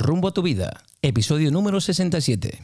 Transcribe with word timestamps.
Rumbo 0.00 0.28
a 0.28 0.30
tu 0.30 0.42
vida, 0.42 0.84
episodio 1.02 1.50
número 1.50 1.80
67. 1.80 2.62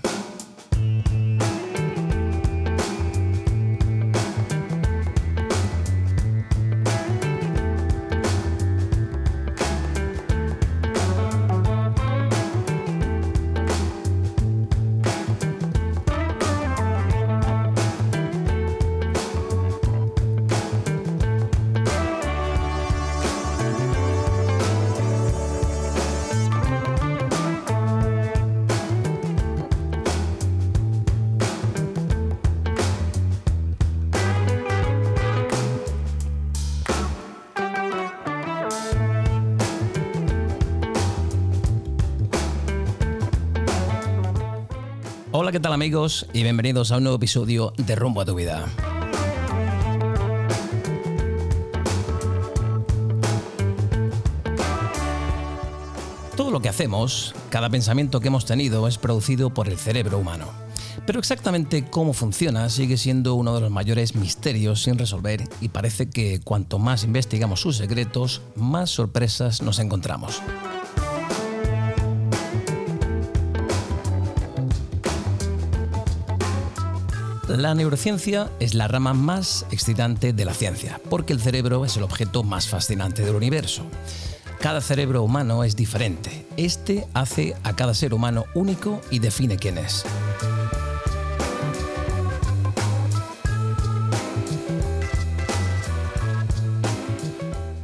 Amigos? 45.75 46.27
Y 46.33 46.45
bienvenidos 46.45 46.93
a 46.93 46.99
un 46.99 47.03
nuevo 47.03 47.17
episodio 47.17 47.73
de 47.77 47.97
Rumbo 47.97 48.21
a 48.21 48.25
tu 48.25 48.37
vida. 48.37 48.65
Todo 56.37 56.53
lo 56.53 56.61
que 56.61 56.69
hacemos, 56.69 57.35
cada 57.51 57.69
pensamiento 57.71 58.21
que 58.21 58.29
hemos 58.29 58.45
tenido 58.45 58.87
es 58.87 58.99
producido 58.99 59.51
por 59.51 59.69
el 59.69 59.77
cerebro 59.77 60.19
humano. 60.19 60.47
Pero 61.07 61.19
exactamente 61.19 61.85
cómo 61.91 62.13
funciona 62.13 62.71
sigue 62.71 62.97
siendo 62.97 63.35
uno 63.35 63.53
de 63.55 63.61
los 63.61 63.71
mayores 63.73 64.15
misterios 64.15 64.85
sin 64.85 64.97
resolver 64.97 65.43
y 65.61 65.71
parece 65.71 66.09
que 66.09 66.41
cuanto 66.41 66.79
más 66.79 67.03
investigamos 67.03 67.61
sus 67.61 67.77
secretos, 67.77 68.43
más 68.55 68.91
sorpresas 68.91 69.61
nos 69.61 69.81
encontramos. 69.81 70.41
La 77.57 77.73
neurociencia 77.73 78.51
es 78.59 78.75
la 78.75 78.89
rama 78.89 79.15
más 79.15 79.65
excitante 79.71 80.33
de 80.33 80.45
la 80.45 80.53
ciencia, 80.53 81.01
porque 81.09 81.33
el 81.33 81.41
cerebro 81.41 81.85
es 81.85 81.97
el 81.97 82.03
objeto 82.03 82.43
más 82.43 82.67
fascinante 82.67 83.23
del 83.23 83.37
universo. 83.37 83.85
Cada 84.61 84.81
cerebro 84.81 85.23
humano 85.23 85.63
es 85.63 85.77
diferente. 85.77 86.47
Este 86.57 87.07
hace 87.15 87.55
a 87.63 87.77
cada 87.77 87.95
ser 87.95 88.13
humano 88.13 88.45
único 88.55 89.01
y 89.09 89.21
define 89.21 89.57
quién 89.57 89.79
es. 89.79 90.05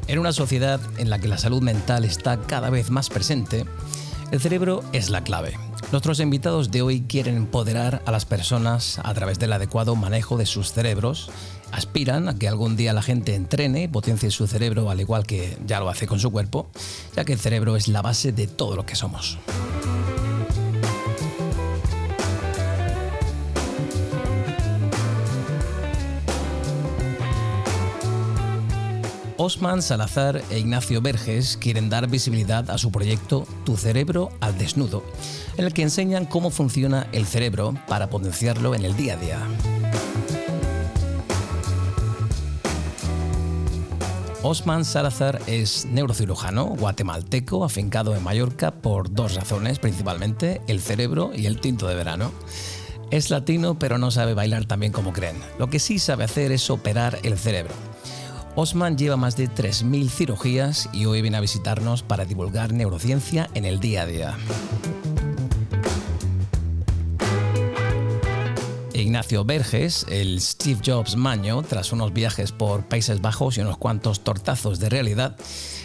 En 0.08 0.18
una 0.18 0.32
sociedad 0.32 0.80
en 0.98 1.10
la 1.10 1.20
que 1.20 1.28
la 1.28 1.38
salud 1.38 1.62
mental 1.62 2.04
está 2.04 2.40
cada 2.40 2.70
vez 2.70 2.90
más 2.90 3.08
presente, 3.08 3.64
el 4.32 4.40
cerebro 4.40 4.82
es 4.92 5.10
la 5.10 5.22
clave. 5.22 5.69
Nuestros 5.92 6.20
invitados 6.20 6.70
de 6.70 6.82
hoy 6.82 7.00
quieren 7.00 7.36
empoderar 7.36 8.00
a 8.06 8.12
las 8.12 8.24
personas 8.24 9.00
a 9.02 9.12
través 9.12 9.40
del 9.40 9.52
adecuado 9.52 9.96
manejo 9.96 10.36
de 10.36 10.46
sus 10.46 10.72
cerebros. 10.72 11.30
Aspiran 11.72 12.28
a 12.28 12.38
que 12.38 12.46
algún 12.46 12.76
día 12.76 12.92
la 12.92 13.02
gente 13.02 13.34
entrene 13.34 13.82
y 13.82 13.88
potencie 13.88 14.30
su 14.30 14.46
cerebro 14.46 14.88
al 14.88 15.00
igual 15.00 15.26
que 15.26 15.58
ya 15.66 15.80
lo 15.80 15.88
hace 15.88 16.06
con 16.06 16.20
su 16.20 16.30
cuerpo, 16.30 16.68
ya 17.16 17.24
que 17.24 17.32
el 17.32 17.40
cerebro 17.40 17.74
es 17.74 17.88
la 17.88 18.02
base 18.02 18.30
de 18.30 18.46
todo 18.46 18.76
lo 18.76 18.86
que 18.86 18.94
somos. 18.94 19.36
Osman 29.42 29.80
Salazar 29.80 30.42
e 30.50 30.58
Ignacio 30.58 31.00
Verges 31.00 31.56
quieren 31.56 31.88
dar 31.88 32.06
visibilidad 32.10 32.70
a 32.70 32.76
su 32.76 32.92
proyecto 32.92 33.46
Tu 33.64 33.78
cerebro 33.78 34.28
al 34.40 34.58
desnudo, 34.58 35.02
en 35.56 35.64
el 35.64 35.72
que 35.72 35.80
enseñan 35.80 36.26
cómo 36.26 36.50
funciona 36.50 37.06
el 37.12 37.24
cerebro 37.24 37.72
para 37.88 38.10
potenciarlo 38.10 38.74
en 38.74 38.84
el 38.84 38.94
día 38.98 39.14
a 39.14 39.16
día. 39.16 39.38
Osman 44.42 44.84
Salazar 44.84 45.40
es 45.46 45.86
neurocirujano 45.86 46.66
guatemalteco 46.66 47.64
afincado 47.64 48.14
en 48.14 48.22
Mallorca 48.22 48.72
por 48.72 49.10
dos 49.10 49.36
razones, 49.36 49.78
principalmente 49.78 50.60
el 50.66 50.82
cerebro 50.82 51.30
y 51.34 51.46
el 51.46 51.62
tinto 51.62 51.88
de 51.88 51.94
verano. 51.94 52.30
Es 53.10 53.30
latino 53.30 53.78
pero 53.78 53.96
no 53.96 54.10
sabe 54.10 54.34
bailar 54.34 54.66
tan 54.66 54.80
bien 54.80 54.92
como 54.92 55.14
creen. 55.14 55.36
Lo 55.58 55.70
que 55.70 55.78
sí 55.78 55.98
sabe 55.98 56.24
hacer 56.24 56.52
es 56.52 56.68
operar 56.68 57.18
el 57.22 57.38
cerebro. 57.38 57.72
Osman 58.56 58.98
lleva 58.98 59.16
más 59.16 59.36
de 59.36 59.48
3.000 59.48 60.10
cirugías 60.10 60.88
y 60.92 61.06
hoy 61.06 61.22
viene 61.22 61.36
a 61.36 61.40
visitarnos 61.40 62.02
para 62.02 62.24
divulgar 62.24 62.72
neurociencia 62.72 63.48
en 63.54 63.64
el 63.64 63.80
día 63.80 64.02
a 64.02 64.06
día. 64.06 64.36
Ignacio 68.92 69.44
Verges, 69.44 70.06
el 70.08 70.40
Steve 70.40 70.80
Jobs 70.84 71.16
maño, 71.16 71.62
tras 71.62 71.92
unos 71.92 72.12
viajes 72.12 72.52
por 72.52 72.84
Países 72.84 73.20
Bajos 73.20 73.56
y 73.56 73.60
unos 73.60 73.78
cuantos 73.78 74.20
tortazos 74.20 74.78
de 74.78 74.88
realidad, 74.88 75.36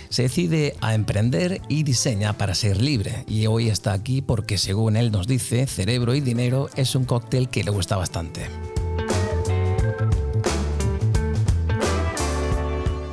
se 0.10 0.24
decide 0.24 0.76
a 0.82 0.94
emprender 0.94 1.62
y 1.70 1.84
diseña 1.84 2.34
para 2.34 2.56
ser 2.56 2.82
libre. 2.82 3.24
Y 3.28 3.48
hoy 3.48 3.70
está 3.70 3.94
aquí 3.94 4.22
porque, 4.22 4.58
según 4.58 4.96
él 4.96 5.12
nos 5.12 5.28
dice, 5.28 5.66
cerebro 5.66 6.14
y 6.14 6.22
dinero 6.22 6.70
es 6.76 6.96
un 6.96 7.06
cóctel 7.06 7.50
que 7.50 7.64
le 7.64 7.72
gusta 7.72 7.96
bastante. 7.96 8.50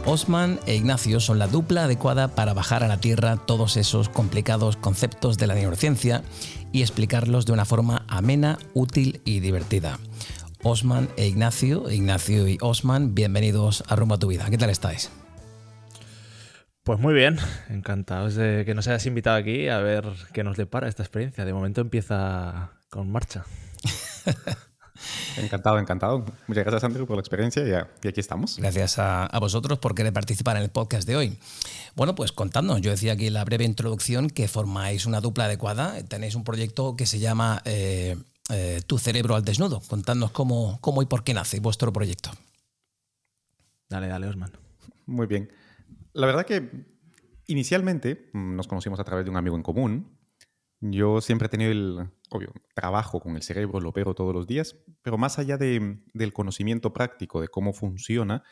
Osman 0.04 0.58
e 0.66 0.74
Ignacio 0.74 1.20
son 1.20 1.38
la 1.38 1.46
dupla 1.46 1.84
adecuada 1.84 2.34
para 2.34 2.54
bajar 2.54 2.82
a 2.82 2.88
la 2.88 2.98
tierra 2.98 3.36
todos 3.36 3.76
esos 3.76 4.08
complicados 4.08 4.76
conceptos 4.76 5.38
de 5.38 5.46
la 5.46 5.54
neurociencia 5.54 6.22
y 6.72 6.82
explicarlos 6.82 7.46
de 7.46 7.52
una 7.52 7.64
forma 7.64 8.04
amena, 8.08 8.58
útil 8.74 9.20
y 9.24 9.38
divertida. 9.38 10.00
Osman 10.64 11.08
e 11.16 11.28
Ignacio, 11.28 11.88
Ignacio 11.88 12.48
y 12.48 12.58
Osman, 12.60 13.14
bienvenidos 13.14 13.84
a 13.86 13.94
Rumbo 13.94 14.16
a 14.16 14.18
tu 14.18 14.26
vida. 14.26 14.50
¿Qué 14.50 14.58
tal 14.58 14.70
estáis? 14.70 15.12
Pues 16.82 16.98
muy 16.98 17.14
bien, 17.14 17.38
encantados 17.70 18.34
de 18.34 18.64
que 18.64 18.74
nos 18.74 18.88
hayas 18.88 19.06
invitado 19.06 19.36
aquí 19.36 19.68
a 19.68 19.78
ver 19.78 20.04
qué 20.32 20.42
nos 20.42 20.56
depara 20.56 20.88
esta 20.88 21.04
experiencia. 21.04 21.44
De 21.44 21.52
momento 21.52 21.80
empieza 21.80 22.72
con 22.90 23.10
marcha. 23.12 23.44
Encantado, 25.36 25.78
encantado. 25.78 26.24
Muchas 26.46 26.64
gracias, 26.64 26.84
Andrew, 26.84 27.06
por 27.06 27.16
la 27.16 27.20
experiencia 27.20 27.66
y, 27.66 28.08
aquí 28.08 28.20
estamos. 28.20 28.56
Gracias 28.58 28.98
a, 28.98 29.28
vosotros 29.40 29.78
por 29.78 29.94
querer 29.94 30.12
participar 30.12 30.56
en 30.56 30.62
el 30.62 30.70
podcast 30.70 31.06
de 31.06 31.16
hoy. 31.16 31.38
Bueno, 31.94 32.14
pues 32.14 32.32
contadnos. 32.32 32.80
Yo 32.80 32.90
decía 32.90 33.14
aquí 33.14 33.26
en 33.26 33.34
la 33.34 33.44
breve 33.44 33.64
introducción 33.64 34.30
que 34.30 34.48
formáis 34.48 35.06
una 35.06 35.20
dupla 35.20 35.44
adecuada. 35.44 36.02
Tenéis 36.04 36.34
un 36.34 36.44
proyecto 36.44 36.96
que 36.96 37.06
se 37.06 37.18
llama 37.18 37.62
eh, 37.64 38.16
eh, 38.50 38.82
Tu 38.86 38.98
cerebro 38.98 39.34
al 39.34 39.44
desnudo. 39.44 39.82
Contadnos 39.88 40.30
cómo, 40.30 40.78
cómo 40.80 41.02
y 41.02 41.06
por 41.06 41.24
qué 41.24 41.34
nace 41.34 41.60
vuestro 41.60 41.92
proyecto. 41.92 42.30
Dale, 43.88 44.08
dale, 44.08 44.26
Osman. 44.26 44.52
Muy 45.06 45.26
bien. 45.26 45.50
La 46.12 46.26
verdad 46.26 46.46
que 46.46 46.70
inicialmente 47.46 48.30
mm, 48.32 48.56
nos 48.56 48.66
conocimos 48.66 49.00
a 49.00 49.04
través 49.04 49.24
de 49.24 49.30
un 49.30 49.36
amigo 49.36 49.56
en 49.56 49.62
común 49.62 50.21
yo 50.82 51.20
siempre 51.20 51.46
he 51.46 51.48
tenido 51.48 51.70
el, 51.70 52.10
obvio, 52.30 52.52
trabajo 52.74 53.20
con 53.20 53.36
el 53.36 53.42
cerebro, 53.42 53.80
lo 53.80 53.90
opero 53.90 54.14
todos 54.14 54.34
los 54.34 54.48
días, 54.48 54.76
pero 55.02 55.16
más 55.16 55.38
allá 55.38 55.56
de, 55.56 56.00
del 56.12 56.32
conocimiento 56.32 56.92
práctico 56.92 57.40
de 57.40 57.48
cómo 57.48 57.72
funciona 57.72 58.42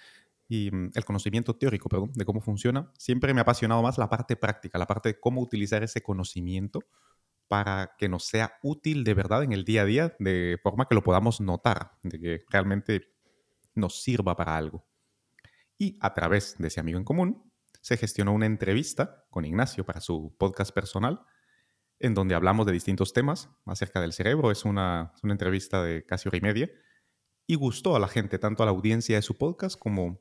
y 0.49 0.71
mm, 0.71 0.93
el 0.95 1.05
conocimiento 1.05 1.57
teórico, 1.57 1.89
perdón, 1.89 2.13
de 2.15 2.25
cómo 2.25 2.41
funciona, 2.41 2.93
siempre 2.97 3.35
me 3.35 3.41
ha 3.41 3.43
apasionado 3.43 3.83
más 3.83 3.99
la 3.99 4.09
parte 4.09 4.37
práctica, 4.37 4.79
la 4.79 4.87
parte 4.87 5.11
de 5.11 5.21
cómo 5.21 5.41
utilizar 5.41 5.83
ese 5.83 6.03
conocimiento 6.03 6.81
para 7.49 7.97
que 7.99 8.09
nos 8.09 8.27
sea 8.27 8.55
útil 8.63 9.03
de 9.03 9.15
verdad 9.15 9.43
en 9.43 9.51
el 9.51 9.65
día 9.65 9.83
a 9.83 9.85
día, 9.85 10.17
de 10.21 10.57
forma 10.63 10.87
que 10.87 10.95
lo 10.95 11.03
podamos 11.03 11.41
notar, 11.41 11.99
de 12.05 12.21
que 12.21 12.45
realmente 12.49 13.13
nos 13.75 14.03
sirva 14.03 14.37
para 14.37 14.57
algo. 14.57 14.87
Y 15.77 15.99
a 16.01 16.15
través 16.15 16.57
de 16.59 16.69
ese 16.69 16.79
amigo 16.79 16.99
en 16.99 17.05
común, 17.05 17.51
se 17.81 17.97
gestionó 17.97 18.33
una 18.33 18.47
entrevista 18.47 19.25
con 19.31 19.45
Ignacio 19.45 19.85
para 19.85 20.01
su 20.01 20.33
podcast 20.39 20.73
personal, 20.73 21.23
en 22.01 22.15
donde 22.15 22.35
hablamos 22.35 22.67
de 22.67 22.73
distintos 22.73 23.13
temas 23.13 23.49
acerca 23.67 24.01
del 24.01 24.13
cerebro. 24.13 24.51
Es 24.51 24.65
una, 24.65 25.13
una 25.23 25.33
entrevista 25.33 25.83
de 25.85 26.05
casi 26.05 26.29
hora 26.29 26.39
y 26.39 26.41
media 26.41 26.71
y 27.47 27.55
gustó 27.55 27.95
a 27.95 28.01
la 28.01 28.09
gente, 28.09 28.39
tanto 28.39 28.63
a 28.63 28.67
la 28.67 28.73
audiencia 28.73 29.17
de 29.17 29.23
su 29.23 29.37
podcast 29.37 29.79
como 29.79 30.21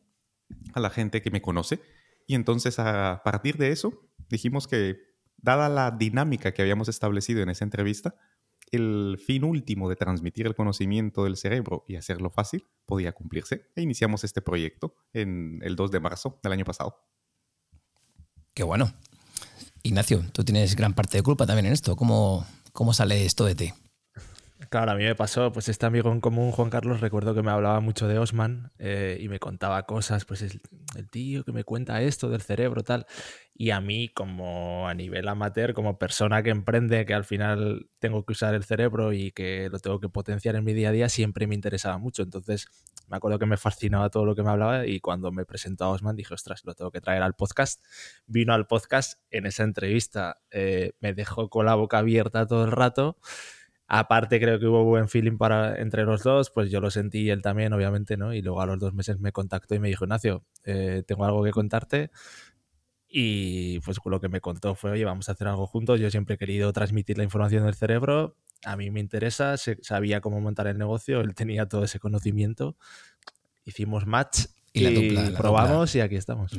a 0.74 0.80
la 0.80 0.90
gente 0.90 1.22
que 1.22 1.32
me 1.32 1.42
conoce. 1.42 1.82
Y 2.28 2.36
entonces 2.36 2.78
a 2.80 3.22
partir 3.24 3.58
de 3.58 3.72
eso 3.72 4.08
dijimos 4.30 4.68
que, 4.68 5.10
dada 5.42 5.70
la 5.70 5.92
dinámica 5.92 6.54
que 6.54 6.62
habíamos 6.62 6.90
establecido 6.90 7.42
en 7.42 7.50
esa 7.50 7.64
entrevista, 7.64 8.16
el 8.72 9.20
fin 9.26 9.44
último 9.44 9.90
de 9.90 9.96
transmitir 9.96 10.46
el 10.46 10.56
conocimiento 10.56 11.24
del 11.24 11.38
cerebro 11.38 11.86
y 11.88 11.96
hacerlo 11.96 12.30
fácil 12.30 12.68
podía 12.86 13.14
cumplirse. 13.14 13.66
E 13.76 13.82
iniciamos 13.82 14.24
este 14.24 14.42
proyecto 14.42 14.96
en 15.14 15.60
el 15.64 15.76
2 15.76 15.92
de 15.92 16.00
marzo 16.00 16.40
del 16.44 16.52
año 16.52 16.66
pasado. 16.66 16.96
Qué 18.54 18.64
bueno. 18.64 18.94
Ignacio, 19.84 20.24
tú 20.32 20.44
tienes 20.44 20.76
gran 20.76 20.94
parte 20.94 21.18
de 21.18 21.24
culpa 21.24 21.46
también 21.46 21.68
en 21.68 21.74
esto. 21.74 21.96
¿Cómo, 21.96 22.46
cómo 22.74 22.94
sale 22.94 23.26
esto 23.26 23.46
de 23.46 23.56
ti? 23.56 23.74
Claro, 24.70 24.92
a 24.92 24.96
mí 24.96 25.04
me 25.04 25.16
pasó, 25.16 25.52
pues 25.52 25.68
este 25.68 25.88
amigo 25.88 26.12
en 26.12 26.22
común, 26.22 26.52
Juan 26.52 26.70
Carlos, 26.70 27.02
recuerdo 27.02 27.34
que 27.34 27.42
me 27.42 27.50
hablaba 27.50 27.80
mucho 27.80 28.08
de 28.08 28.20
Osman 28.20 28.72
eh, 28.78 29.18
y 29.20 29.28
me 29.28 29.40
contaba 29.40 29.82
cosas, 29.88 30.26
pues 30.26 30.44
el, 30.44 30.62
el, 30.96 31.10
tío 31.10 31.44
que 31.44 31.52
me 31.52 31.64
cuenta 31.64 32.04
esto 32.04 32.30
del 32.30 32.44
cerebro, 32.44 32.84
tal. 32.84 33.08
Y 33.56 33.72
a 33.72 33.82
mí, 33.82 34.10
como 34.10 34.88
a 34.88 34.94
nivel 34.94 35.28
amateur, 35.28 35.74
como 35.74 35.98
persona 35.98 36.44
que 36.44 36.52
emprende, 36.52 37.08
que 37.08 37.16
al 37.16 37.26
final 37.26 37.90
tengo 37.98 38.24
que 38.26 38.34
usar 38.34 38.54
el 38.54 38.64
cerebro 38.64 39.12
y 39.12 39.32
que 39.32 39.70
lo 39.72 39.80
tengo 39.80 40.00
que 40.00 40.08
potenciar 40.08 40.56
en 40.56 40.64
mi 40.64 40.74
día 40.74 40.90
a 40.90 40.92
día, 40.92 41.10
siempre 41.10 41.48
me 41.48 41.56
interesaba 41.56 41.98
mucho. 41.98 42.22
Entonces, 42.22 42.68
me 43.08 43.18
acuerdo 43.18 43.40
que 43.40 43.48
me 43.48 43.58
fascinaba 43.58 44.10
todo 44.10 44.26
lo 44.26 44.36
que 44.36 44.44
me 44.44 44.52
hablaba 44.52 44.86
y 44.86 45.00
cuando 45.00 45.32
me 45.32 45.46
presentó 45.46 45.86
a 45.86 45.90
Osman 45.90 46.16
dije, 46.16 46.36
ostras, 46.36 46.64
lo 46.64 46.76
tengo 46.76 46.92
que 46.92 47.02
traer 47.02 47.24
al 47.24 47.34
podcast. 47.34 47.84
Vino 48.28 48.54
al 48.54 48.68
podcast, 48.68 49.20
en 49.32 49.48
esa 49.48 49.64
entrevista 49.64 50.38
eh, 50.52 50.94
me 51.00 51.16
dejó 51.16 51.50
con 51.50 51.66
la 51.66 51.74
boca 51.74 51.98
abierta 51.98 52.46
todo 52.46 52.66
el 52.66 52.72
rato. 52.72 53.18
Aparte 53.92 54.40
creo 54.40 54.60
que 54.60 54.68
hubo 54.68 54.84
buen 54.84 55.10
feeling 55.10 55.38
para, 55.38 55.82
entre 55.82 56.04
los 56.04 56.22
dos, 56.22 56.52
pues 56.52 56.70
yo 56.70 56.80
lo 56.80 56.92
sentí 56.92 57.22
y 57.22 57.30
él 57.32 57.42
también, 57.42 57.74
obviamente, 57.74 58.18
¿no? 58.18 58.36
Y 58.36 58.44
luego 58.44 58.62
a 58.62 58.68
los 58.68 58.78
dos 58.78 58.94
meses 58.94 59.20
me 59.20 59.32
contactó 59.32 59.74
y 59.74 59.80
me 59.80 59.88
dijo, 59.88 60.06
Ignacio, 60.06 60.44
eh, 60.64 61.02
tengo 61.08 61.26
algo 61.26 61.44
que 61.44 61.50
contarte. 61.50 62.12
Y 63.08 63.80
pues 63.80 63.98
lo 64.06 64.22
que 64.22 64.30
me 64.30 64.42
contó 64.42 64.76
fue, 64.76 64.92
oye, 64.92 65.06
vamos 65.06 65.28
a 65.28 65.32
hacer 65.32 65.48
algo 65.48 65.66
juntos. 65.66 66.00
Yo 66.00 66.12
siempre 66.12 66.36
he 66.36 66.38
querido 66.38 66.72
transmitir 66.72 67.18
la 67.18 67.24
información 67.24 67.66
del 67.66 67.74
cerebro. 67.74 68.36
A 68.64 68.78
mí 68.78 68.92
me 68.92 69.00
interesa, 69.00 69.56
sabía 69.58 70.22
cómo 70.22 70.40
montar 70.40 70.68
el 70.68 70.78
negocio, 70.78 71.22
él 71.22 71.34
tenía 71.34 71.68
todo 71.68 71.84
ese 71.84 72.00
conocimiento. 72.00 72.78
Hicimos 73.66 74.06
match 74.06 74.46
y, 74.72 74.82
la 74.82 75.36
probamos 75.36 75.96
y 75.96 76.02
aquí 76.02 76.16
estamos. 76.16 76.54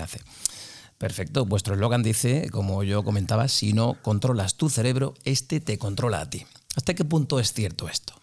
Perfecto. 0.99 1.47
Vuestro 1.47 1.75
eslogan 1.75 2.03
dice, 2.03 2.49
como 2.51 2.83
yo 2.83 3.05
comentaba, 3.05 3.47
si 3.47 3.73
no 3.73 3.99
controlas 4.03 4.57
tu 4.57 4.69
cerebro, 4.69 5.15
este 5.25 5.61
te 5.61 5.79
controla 5.79 6.23
a 6.23 6.29
ti. 6.29 6.45
¿Hasta 6.77 6.95
qué 6.95 7.05
punto 7.05 7.41
es 7.41 7.53
cierto 7.53 7.89
esto? 7.89 8.15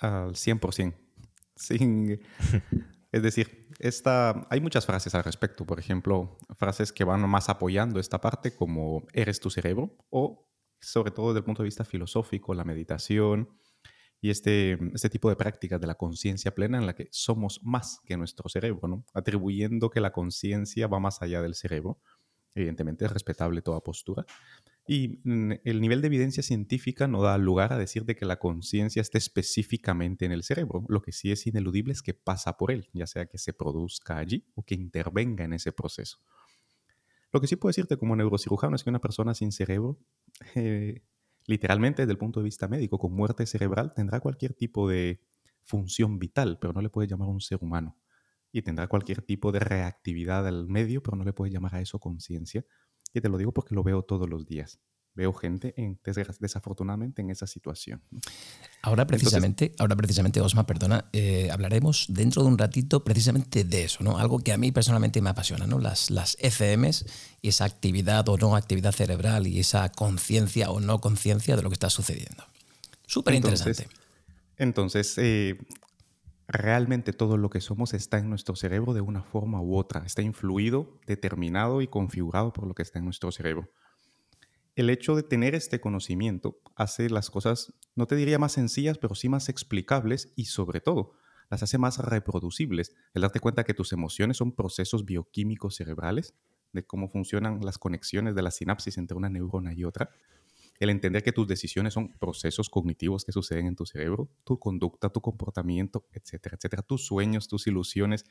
Al 0.00 0.34
100%. 0.34 0.94
Sin, 1.56 2.20
es 3.12 3.22
decir, 3.22 3.68
esta, 3.78 4.46
hay 4.50 4.60
muchas 4.60 4.86
frases 4.86 5.14
al 5.14 5.24
respecto. 5.24 5.64
Por 5.64 5.78
ejemplo, 5.78 6.36
frases 6.56 6.92
que 6.92 7.04
van 7.04 7.28
más 7.28 7.48
apoyando 7.48 8.00
esta 8.00 8.20
parte 8.20 8.54
como 8.54 9.06
eres 9.12 9.40
tu 9.40 9.50
cerebro 9.50 9.96
o 10.10 10.48
sobre 10.80 11.12
todo 11.12 11.28
desde 11.28 11.38
el 11.38 11.44
punto 11.44 11.62
de 11.62 11.68
vista 11.68 11.84
filosófico, 11.84 12.54
la 12.54 12.64
meditación 12.64 13.48
y 14.20 14.30
este, 14.30 14.78
este 14.94 15.10
tipo 15.10 15.28
de 15.28 15.36
prácticas 15.36 15.80
de 15.80 15.86
la 15.86 15.94
conciencia 15.94 16.54
plena 16.54 16.78
en 16.78 16.86
la 16.86 16.94
que 16.94 17.08
somos 17.10 17.60
más 17.62 18.00
que 18.04 18.16
nuestro 18.16 18.48
cerebro, 18.48 18.88
¿no? 18.88 19.04
atribuyendo 19.14 19.90
que 19.90 20.00
la 20.00 20.12
conciencia 20.12 20.86
va 20.86 20.98
más 20.98 21.22
allá 21.22 21.42
del 21.42 21.54
cerebro. 21.54 22.00
Evidentemente 22.54 23.04
es 23.04 23.12
respetable 23.12 23.62
toda 23.62 23.80
postura, 23.80 24.24
y 24.86 25.20
el 25.24 25.80
nivel 25.80 26.02
de 26.02 26.08
evidencia 26.08 26.42
científica 26.42 27.08
no 27.08 27.22
da 27.22 27.38
lugar 27.38 27.72
a 27.72 27.78
decir 27.78 28.04
de 28.04 28.16
que 28.16 28.26
la 28.26 28.38
conciencia 28.38 29.00
esté 29.00 29.16
específicamente 29.16 30.26
en 30.26 30.32
el 30.32 30.42
cerebro. 30.42 30.84
Lo 30.88 31.00
que 31.00 31.12
sí 31.12 31.32
es 31.32 31.46
ineludible 31.46 31.92
es 31.92 32.02
que 32.02 32.12
pasa 32.12 32.58
por 32.58 32.70
él, 32.70 32.90
ya 32.92 33.06
sea 33.06 33.24
que 33.24 33.38
se 33.38 33.54
produzca 33.54 34.18
allí 34.18 34.44
o 34.54 34.62
que 34.62 34.74
intervenga 34.74 35.44
en 35.44 35.54
ese 35.54 35.72
proceso. 35.72 36.18
Lo 37.32 37.40
que 37.40 37.46
sí 37.46 37.56
puedo 37.56 37.70
decirte 37.70 37.96
como 37.96 38.14
neurocirujano 38.14 38.76
es 38.76 38.84
que 38.84 38.90
una 38.90 39.00
persona 39.00 39.34
sin 39.34 39.52
cerebro, 39.52 39.98
eh, 40.54 41.02
literalmente 41.46 42.02
desde 42.02 42.12
el 42.12 42.18
punto 42.18 42.40
de 42.40 42.44
vista 42.44 42.68
médico, 42.68 42.98
con 42.98 43.12
muerte 43.14 43.46
cerebral, 43.46 43.94
tendrá 43.94 44.20
cualquier 44.20 44.52
tipo 44.52 44.88
de 44.88 45.22
función 45.62 46.18
vital, 46.18 46.58
pero 46.60 46.74
no 46.74 46.82
le 46.82 46.90
puede 46.90 47.08
llamar 47.08 47.28
un 47.28 47.40
ser 47.40 47.58
humano. 47.62 47.96
Y 48.52 48.62
tendrá 48.62 48.86
cualquier 48.86 49.22
tipo 49.22 49.50
de 49.50 49.60
reactividad 49.60 50.46
al 50.46 50.68
medio, 50.68 51.02
pero 51.02 51.16
no 51.16 51.24
le 51.24 51.32
puede 51.32 51.50
llamar 51.50 51.74
a 51.74 51.80
eso 51.80 51.98
conciencia, 51.98 52.66
y 53.14 53.20
te 53.20 53.28
lo 53.28 53.38
digo 53.38 53.52
porque 53.52 53.74
lo 53.74 53.82
veo 53.82 54.02
todos 54.02 54.28
los 54.28 54.44
días. 54.46 54.80
Veo 55.16 55.32
gente 55.32 55.74
en, 55.76 56.00
desafortunadamente 56.40 57.22
en 57.22 57.30
esa 57.30 57.46
situación. 57.46 58.02
Ahora 58.82 59.06
precisamente, 59.06 59.72
ahora 59.78 59.94
precisamente, 59.94 60.40
Osma, 60.40 60.66
perdona, 60.66 61.08
eh, 61.12 61.50
hablaremos 61.52 62.06
dentro 62.08 62.42
de 62.42 62.48
un 62.48 62.58
ratito 62.58 63.04
precisamente 63.04 63.62
de 63.62 63.84
eso, 63.84 64.02
¿no? 64.02 64.18
Algo 64.18 64.40
que 64.40 64.52
a 64.52 64.58
mí 64.58 64.72
personalmente 64.72 65.22
me 65.22 65.30
apasiona, 65.30 65.68
¿no? 65.68 65.78
Las, 65.78 66.10
las 66.10 66.36
FMs 66.40 67.06
y 67.40 67.50
esa 67.50 67.64
actividad 67.64 68.28
o 68.28 68.36
no 68.36 68.56
actividad 68.56 68.90
cerebral 68.90 69.46
y 69.46 69.60
esa 69.60 69.88
conciencia 69.92 70.70
o 70.70 70.80
no 70.80 71.00
conciencia 71.00 71.54
de 71.54 71.62
lo 71.62 71.70
que 71.70 71.74
está 71.74 71.90
sucediendo. 71.90 72.44
Súper 73.06 73.34
interesante. 73.34 73.86
Entonces, 74.56 75.14
eh, 75.18 75.56
realmente 76.46 77.12
todo 77.12 77.36
lo 77.36 77.50
que 77.50 77.60
somos 77.60 77.94
está 77.94 78.18
en 78.18 78.28
nuestro 78.28 78.56
cerebro 78.56 78.92
de 78.92 79.00
una 79.00 79.22
forma 79.22 79.60
u 79.60 79.76
otra, 79.76 80.04
está 80.04 80.22
influido, 80.22 80.98
determinado 81.06 81.82
y 81.82 81.88
configurado 81.88 82.52
por 82.52 82.66
lo 82.66 82.74
que 82.74 82.82
está 82.82 82.98
en 82.98 83.06
nuestro 83.06 83.32
cerebro. 83.32 83.70
El 84.76 84.90
hecho 84.90 85.14
de 85.14 85.22
tener 85.22 85.54
este 85.54 85.80
conocimiento 85.80 86.58
hace 86.74 87.08
las 87.08 87.30
cosas, 87.30 87.72
no 87.94 88.06
te 88.06 88.16
diría 88.16 88.38
más 88.38 88.52
sencillas, 88.52 88.98
pero 88.98 89.14
sí 89.14 89.28
más 89.28 89.48
explicables 89.48 90.32
y 90.34 90.46
sobre 90.46 90.80
todo 90.80 91.12
las 91.50 91.62
hace 91.62 91.78
más 91.78 91.98
reproducibles. 91.98 92.94
El 93.12 93.22
darte 93.22 93.40
cuenta 93.40 93.64
que 93.64 93.74
tus 93.74 93.92
emociones 93.92 94.38
son 94.38 94.52
procesos 94.52 95.04
bioquímicos 95.04 95.76
cerebrales, 95.76 96.34
de 96.72 96.84
cómo 96.84 97.08
funcionan 97.08 97.60
las 97.64 97.78
conexiones 97.78 98.34
de 98.34 98.42
la 98.42 98.50
sinapsis 98.50 98.98
entre 98.98 99.16
una 99.16 99.28
neurona 99.28 99.72
y 99.72 99.84
otra, 99.84 100.10
el 100.78 100.90
entender 100.90 101.22
que 101.22 101.32
tus 101.32 101.46
decisiones 101.46 101.94
son 101.94 102.12
procesos 102.18 102.68
cognitivos 102.68 103.24
que 103.24 103.32
suceden 103.32 103.66
en 103.66 103.76
tu 103.76 103.86
cerebro, 103.86 104.30
tu 104.44 104.58
conducta, 104.58 105.08
tu 105.08 105.20
comportamiento, 105.20 106.06
etcétera, 106.12 106.56
etcétera, 106.56 106.82
tus 106.82 107.06
sueños, 107.06 107.48
tus 107.48 107.66
ilusiones, 107.66 108.24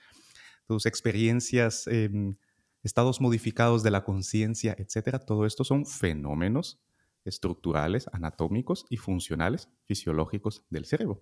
tus 0.67 0.85
experiencias, 0.85 1.87
em, 1.87 2.35
estados 2.83 3.21
modificados 3.21 3.81
de 3.83 3.91
la 3.91 4.03
conciencia, 4.03 4.75
etcétera, 4.77 5.19
todo 5.19 5.45
esto 5.45 5.63
son 5.63 5.85
fenómenos 5.85 6.81
estructurales, 7.25 8.09
anatómicos 8.11 8.85
y 8.89 8.97
funcionales, 8.97 9.69
fisiológicos 9.85 10.65
del 10.69 10.85
cerebro. 10.85 11.21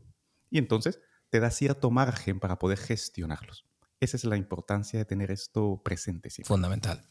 Y 0.49 0.57
entonces 0.57 0.99
te 1.29 1.39
da 1.39 1.51
cierto 1.51 1.91
margen 1.91 2.39
para 2.39 2.57
poder 2.57 2.79
gestionarlos. 2.79 3.67
Esa 3.99 4.17
es 4.17 4.25
la 4.25 4.35
importancia 4.35 4.97
de 4.97 5.05
tener 5.05 5.29
esto 5.29 5.81
presente. 5.83 6.31
Siempre. 6.31 6.47
Fundamental. 6.47 7.03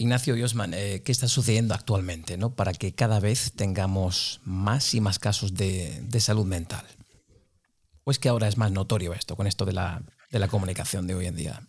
Ignacio 0.00 0.36
Yosman, 0.36 0.74
eh, 0.74 1.02
¿qué 1.04 1.10
está 1.10 1.26
sucediendo 1.26 1.74
actualmente 1.74 2.38
¿no? 2.38 2.54
para 2.54 2.72
que 2.72 2.94
cada 2.94 3.18
vez 3.18 3.52
tengamos 3.56 4.40
más 4.44 4.94
y 4.94 5.00
más 5.00 5.18
casos 5.18 5.54
de, 5.54 6.06
salud 6.20 6.46
mental? 6.46 6.86
¿O 8.04 8.12
es 8.12 8.20
que 8.20 8.28
ahora 8.28 8.46
es 8.46 8.56
más 8.56 8.70
notorio 8.70 9.12
esto, 9.12 9.34
con 9.34 9.48
esto 9.48 9.64
de 9.64 9.72
la, 9.72 10.02
comunicación 10.48 11.08
de 11.08 11.16
hoy 11.16 11.26
en 11.26 11.34
día? 11.34 11.62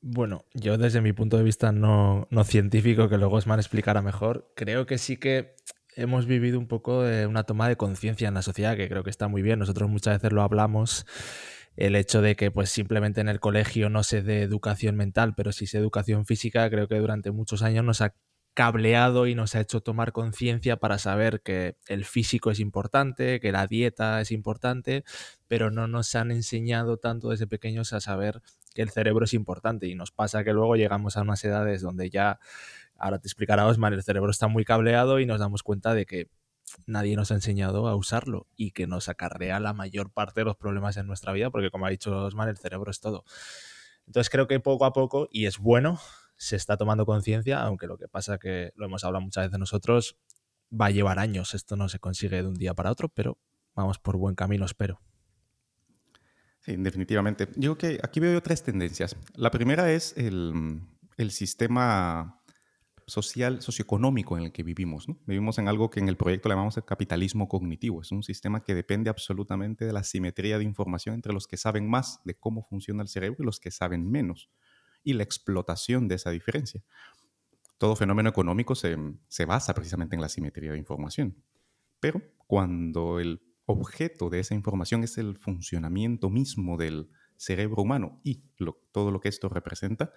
Bueno, 0.00 0.46
yo 0.54 0.78
desde 0.78 1.02
mi 1.02 1.12
punto 1.12 1.36
de 1.36 1.42
vista 1.42 1.70
no, 1.70 2.26
científico, 2.44 3.10
que 3.10 3.18
luego 3.18 3.36
Osman 3.36 3.58
explicará 3.58 4.00
mejor, 4.00 4.50
creo 4.56 4.86
que 4.86 4.96
sí 4.96 5.18
que 5.18 5.54
hemos 5.94 6.24
vivido 6.24 6.58
un 6.58 6.68
poco 6.68 7.02
de 7.02 7.26
una 7.26 7.44
toma 7.44 7.68
de 7.68 7.76
conciencia 7.76 8.28
en 8.28 8.34
la 8.34 8.42
sociedad, 8.42 8.78
que 8.78 8.88
creo 8.88 9.04
que 9.04 9.10
está 9.10 9.28
muy 9.28 9.42
bien. 9.42 9.58
Nosotros 9.58 9.90
muchas 9.90 10.14
veces 10.14 10.32
lo 10.32 10.40
hablamos 10.40 11.04
el 11.78 11.94
hecho 11.94 12.22
de 12.22 12.34
que 12.34 12.50
pues 12.50 12.70
simplemente 12.70 13.20
en 13.20 13.28
el 13.28 13.38
colegio 13.38 13.88
no 13.88 14.02
se 14.02 14.20
dé 14.20 14.42
educación 14.42 14.96
mental, 14.96 15.34
pero 15.36 15.52
sí 15.52 15.68
se 15.68 15.78
educación 15.78 16.26
física, 16.26 16.68
creo 16.70 16.88
que 16.88 16.98
durante 16.98 17.30
muchos 17.30 17.62
años 17.62 17.84
nos 17.84 18.00
ha 18.00 18.14
cableado 18.52 19.28
y 19.28 19.36
nos 19.36 19.54
ha 19.54 19.60
hecho 19.60 19.80
tomar 19.80 20.10
conciencia 20.10 20.78
para 20.78 20.98
saber 20.98 21.40
que 21.40 21.76
el 21.86 22.04
físico 22.04 22.50
es 22.50 22.58
importante, 22.58 23.38
que 23.38 23.52
la 23.52 23.68
dieta 23.68 24.20
es 24.20 24.32
importante, 24.32 25.04
pero 25.46 25.70
no 25.70 25.86
nos 25.86 26.16
han 26.16 26.32
enseñado 26.32 26.96
tanto 26.96 27.28
desde 27.28 27.46
pequeños 27.46 27.92
a 27.92 28.00
saber 28.00 28.42
que 28.74 28.82
el 28.82 28.90
cerebro 28.90 29.26
es 29.26 29.32
importante. 29.32 29.86
Y 29.86 29.94
nos 29.94 30.10
pasa 30.10 30.42
que 30.42 30.52
luego 30.52 30.74
llegamos 30.74 31.16
a 31.16 31.22
unas 31.22 31.44
edades 31.44 31.80
donde 31.80 32.10
ya, 32.10 32.40
ahora 32.96 33.20
te 33.20 33.28
explicará 33.28 33.64
Osman, 33.66 33.92
el 33.92 34.02
cerebro 34.02 34.32
está 34.32 34.48
muy 34.48 34.64
cableado 34.64 35.20
y 35.20 35.26
nos 35.26 35.38
damos 35.38 35.62
cuenta 35.62 35.94
de 35.94 36.06
que 36.06 36.28
nadie 36.86 37.16
nos 37.16 37.30
ha 37.30 37.34
enseñado 37.34 37.88
a 37.88 37.96
usarlo 37.96 38.46
y 38.56 38.72
que 38.72 38.86
nos 38.86 39.08
acarrea 39.08 39.60
la 39.60 39.72
mayor 39.72 40.10
parte 40.10 40.40
de 40.40 40.44
los 40.44 40.56
problemas 40.56 40.96
en 40.96 41.06
nuestra 41.06 41.32
vida, 41.32 41.50
porque 41.50 41.70
como 41.70 41.86
ha 41.86 41.90
dicho 41.90 42.16
Osman, 42.24 42.48
el 42.48 42.56
cerebro 42.58 42.90
es 42.90 43.00
todo. 43.00 43.24
Entonces 44.06 44.30
creo 44.30 44.46
que 44.46 44.58
poco 44.60 44.84
a 44.84 44.92
poco, 44.92 45.28
y 45.30 45.46
es 45.46 45.58
bueno, 45.58 46.00
se 46.36 46.56
está 46.56 46.76
tomando 46.76 47.04
conciencia, 47.04 47.60
aunque 47.62 47.86
lo 47.86 47.98
que 47.98 48.08
pasa 48.08 48.38
que 48.38 48.72
lo 48.76 48.86
hemos 48.86 49.04
hablado 49.04 49.22
muchas 49.22 49.46
veces 49.46 49.58
nosotros, 49.58 50.16
va 50.72 50.86
a 50.86 50.90
llevar 50.90 51.18
años, 51.18 51.54
esto 51.54 51.76
no 51.76 51.88
se 51.88 51.98
consigue 51.98 52.42
de 52.42 52.48
un 52.48 52.54
día 52.54 52.74
para 52.74 52.90
otro, 52.90 53.08
pero 53.08 53.38
vamos 53.74 53.98
por 53.98 54.16
buen 54.16 54.34
camino, 54.34 54.64
espero. 54.64 55.00
Sí, 56.60 56.76
definitivamente. 56.76 57.48
Digo 57.54 57.76
que 57.76 57.98
aquí 58.02 58.20
veo 58.20 58.42
tres 58.42 58.62
tendencias. 58.62 59.16
La 59.34 59.50
primera 59.50 59.92
es 59.92 60.16
el, 60.16 60.82
el 61.16 61.30
sistema 61.30 62.37
social, 63.08 63.62
socioeconómico 63.62 64.36
en 64.36 64.44
el 64.44 64.52
que 64.52 64.62
vivimos. 64.62 65.06
Vivimos 65.26 65.58
en 65.58 65.66
algo 65.66 65.90
que 65.90 65.98
en 65.98 66.08
el 66.08 66.16
proyecto 66.16 66.48
llamamos 66.48 66.76
el 66.76 66.84
capitalismo 66.84 67.48
cognitivo. 67.48 68.02
Es 68.02 68.12
un 68.12 68.22
sistema 68.22 68.62
que 68.62 68.74
depende 68.74 69.10
absolutamente 69.10 69.86
de 69.86 69.92
la 69.92 70.04
simetría 70.04 70.58
de 70.58 70.64
información 70.64 71.14
entre 71.14 71.32
los 71.32 71.46
que 71.46 71.56
saben 71.56 71.88
más 71.88 72.20
de 72.24 72.34
cómo 72.34 72.62
funciona 72.62 73.02
el 73.02 73.08
cerebro 73.08 73.38
y 73.40 73.46
los 73.46 73.60
que 73.60 73.70
saben 73.70 74.10
menos, 74.10 74.50
y 75.02 75.14
la 75.14 75.22
explotación 75.22 76.06
de 76.06 76.16
esa 76.16 76.30
diferencia. 76.30 76.82
Todo 77.78 77.96
fenómeno 77.96 78.28
económico 78.28 78.74
se, 78.74 78.96
se 79.28 79.44
basa 79.44 79.74
precisamente 79.74 80.14
en 80.14 80.20
la 80.20 80.28
simetría 80.28 80.72
de 80.72 80.78
información. 80.78 81.36
Pero 82.00 82.22
cuando 82.46 83.20
el 83.20 83.40
objeto 83.66 84.30
de 84.30 84.40
esa 84.40 84.54
información 84.54 85.02
es 85.02 85.18
el 85.18 85.36
funcionamiento 85.36 86.30
mismo 86.30 86.76
del 86.76 87.10
cerebro 87.36 87.82
humano 87.82 88.20
y 88.22 88.42
todo 88.92 89.10
lo 89.10 89.20
que 89.20 89.28
esto 89.28 89.48
representa, 89.48 90.12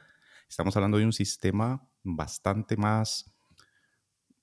Estamos 0.51 0.75
hablando 0.75 0.98
de 0.98 1.05
un 1.05 1.13
sistema 1.13 1.89
bastante 2.03 2.75
más 2.75 3.34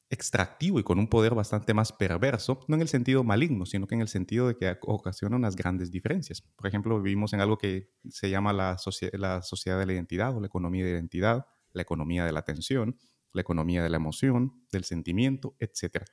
extractivo 0.09 0.81
y 0.81 0.83
con 0.83 0.99
un 0.99 1.07
poder 1.07 1.35
bastante 1.35 1.75
más 1.75 1.93
perverso, 1.93 2.61
no 2.67 2.77
en 2.77 2.81
el 2.81 2.89
sentido 2.89 3.25
maligno, 3.25 3.67
sino 3.67 3.87
que 3.87 3.95
en 3.95 4.01
el 4.01 4.09
sentido 4.09 4.49
de 4.49 4.57
que 4.57 4.79
ocasiona 4.81 5.37
unas 5.37 5.55
grandes 5.55 5.91
diferencias. 5.91 6.41
Por 6.41 6.67
ejemplo, 6.67 6.99
vivimos 7.03 7.35
en 7.35 7.43
algo 7.43 7.59
que 7.59 7.91
se 8.09 8.31
llama 8.31 8.55
la, 8.55 8.79
la 9.13 9.43
sociedad 9.43 9.79
de 9.79 9.85
la 9.85 9.93
identidad 9.93 10.35
o 10.35 10.41
la 10.41 10.47
economía 10.47 10.83
de 10.83 10.93
identidad, 10.93 11.47
la 11.73 11.83
economía 11.83 12.25
de 12.25 12.33
la 12.33 12.41
atención, 12.41 12.97
la 13.35 13.43
economía 13.43 13.83
de 13.83 13.91
la 13.91 13.99
emoción, 13.99 14.65
del 14.73 14.85
sentimiento, 14.85 15.57
etc. 15.61 16.05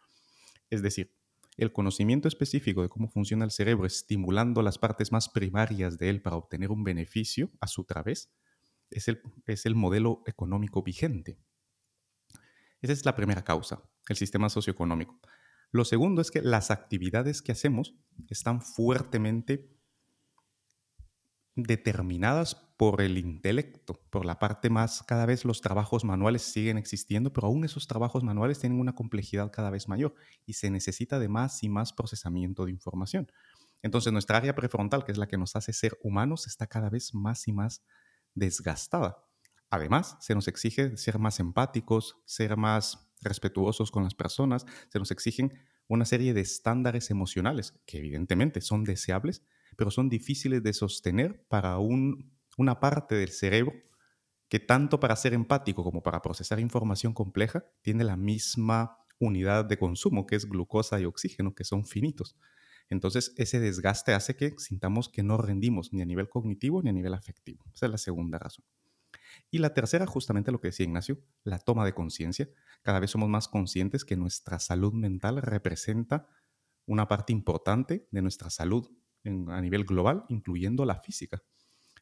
Es 0.70 0.82
decir, 0.82 1.16
el 1.56 1.72
conocimiento 1.72 2.28
específico 2.28 2.82
de 2.82 2.90
cómo 2.90 3.08
funciona 3.08 3.46
el 3.46 3.52
cerebro 3.52 3.86
estimulando 3.86 4.62
las 4.62 4.78
partes 4.78 5.14
más 5.14 5.30
primarias 5.30 5.98
de 5.98 6.10
él 6.10 6.22
para 6.22 6.36
obtener 6.36 6.70
un 6.70 6.84
beneficio 6.84 7.50
a 7.62 7.68
su 7.68 7.86
través, 7.86 8.30
es 8.90 9.08
el, 9.08 9.22
es 9.46 9.66
el 9.66 9.76
modelo 9.76 10.24
económico 10.26 10.84
vigente. 10.84 11.40
Esa 12.82 12.94
es 12.94 13.06
la 13.06 13.16
primera 13.16 13.44
causa, 13.44 13.84
el 14.10 14.16
sistema 14.16 14.50
socioeconómico. 14.50 15.20
Lo 15.72 15.86
segundo 15.86 16.22
es 16.22 16.32
que 16.32 16.42
las 16.42 16.72
actividades 16.72 17.42
que 17.42 17.52
hacemos 17.52 17.96
están 18.30 18.62
fuertemente 18.62 19.76
determinadas 21.56 22.56
por 22.78 23.02
el 23.02 23.18
intelecto, 23.18 24.02
por 24.10 24.26
la 24.26 24.40
parte 24.40 24.70
más, 24.70 25.04
cada 25.04 25.26
vez 25.26 25.46
los 25.46 25.62
trabajos 25.62 26.04
manuales 26.04 26.42
siguen 26.42 26.78
existiendo, 26.78 27.32
pero 27.32 27.48
aún 27.48 27.64
esos 27.64 27.88
trabajos 27.88 28.24
manuales 28.24 28.60
tienen 28.60 28.80
una 28.80 28.94
complejidad 28.94 29.52
cada 29.52 29.70
vez 29.70 29.88
mayor 29.88 30.16
y 30.46 30.54
se 30.54 30.70
necesita 30.70 31.18
de 31.18 31.30
más 31.30 31.64
y 31.64 31.70
más 31.70 31.94
procesamiento 31.94 32.66
de 32.66 32.72
información. 32.72 33.32
Entonces 33.82 34.12
nuestra 34.12 34.38
área 34.38 34.56
prefrontal, 34.56 35.06
que 35.06 35.14
es 35.14 35.18
la 35.18 35.28
que 35.28 35.38
nos 35.38 35.56
hace 35.56 35.72
ser 35.72 35.98
humanos, 36.04 36.48
está 36.48 36.68
cada 36.68 36.90
vez 36.90 37.14
más 37.14 37.48
y 37.48 37.54
más 37.54 37.84
desgastada. 38.36 39.18
Además, 39.70 40.18
se 40.22 40.36
nos 40.36 40.48
exige 40.48 40.96
ser 40.98 41.20
más 41.20 41.40
empáticos, 41.40 42.18
ser 42.26 42.56
más 42.58 43.12
respetuosos 43.22 43.92
con 43.92 44.04
las 44.04 44.14
personas, 44.14 44.66
se 44.90 45.00
nos 45.00 45.12
exigen 45.12 45.54
una 45.88 46.06
serie 46.06 46.34
de 46.34 46.42
estándares 46.42 47.10
emocionales 47.10 47.74
que 47.86 47.98
evidentemente 47.98 48.62
son 48.62 48.84
deseables, 48.84 49.44
pero 49.78 49.92
son 49.92 50.10
difíciles 50.10 50.64
de 50.64 50.74
sostener 50.74 51.46
para 51.48 51.78
una 51.80 52.80
parte 52.80 53.16
del 53.16 53.30
cerebro 53.30 53.74
que 54.48 54.60
tanto 54.60 55.00
para 55.00 55.16
ser 55.16 55.34
empático 55.34 55.84
como 55.84 56.04
para 56.04 56.22
procesar 56.22 56.60
información 56.60 57.14
compleja 57.14 57.66
tiene 57.82 58.04
la 58.04 58.16
misma 58.16 58.98
unidad 59.20 59.66
de 59.66 59.78
consumo, 59.78 60.26
que 60.26 60.36
es 60.36 60.46
glucosa 60.46 61.00
y 61.00 61.06
oxígeno, 61.06 61.56
que 61.56 61.64
son 61.64 61.86
finitos. 61.86 62.38
Entonces, 62.90 63.34
ese 63.38 63.60
desgaste 63.60 64.14
hace 64.14 64.36
que 64.36 64.54
sintamos 64.58 65.10
que 65.10 65.24
no 65.24 65.38
rendimos 65.38 65.92
ni 65.92 66.02
a 66.02 66.06
nivel 66.06 66.30
cognitivo 66.30 66.82
ni 66.84 66.90
a 66.90 66.94
nivel 66.94 67.14
afectivo. 67.14 67.66
Esa 67.74 67.88
es 67.88 67.92
la 67.92 67.98
segunda 67.98 68.38
razón. 68.38 68.66
Y 69.52 69.58
la 69.58 69.74
tercera, 69.74 70.06
justamente 70.06 70.52
lo 70.52 70.62
que 70.62 70.68
decía 70.68 70.86
Ignacio, 70.86 71.20
la 71.44 71.60
toma 71.60 71.86
de 71.86 71.94
conciencia. 71.94 72.50
Cada 72.82 73.00
vez 73.00 73.12
somos 73.12 73.30
más 73.30 73.48
conscientes 73.48 74.06
que 74.06 74.16
nuestra 74.16 74.60
salud 74.60 74.94
mental 74.94 75.42
representa 75.42 76.28
una 76.86 77.08
parte 77.08 77.34
importante 77.34 78.08
de 78.12 78.22
nuestra 78.22 78.50
salud 78.50 78.90
a 79.24 79.62
nivel 79.62 79.86
global, 79.86 80.24
incluyendo 80.30 80.86
la 80.86 81.00
física. 81.00 81.44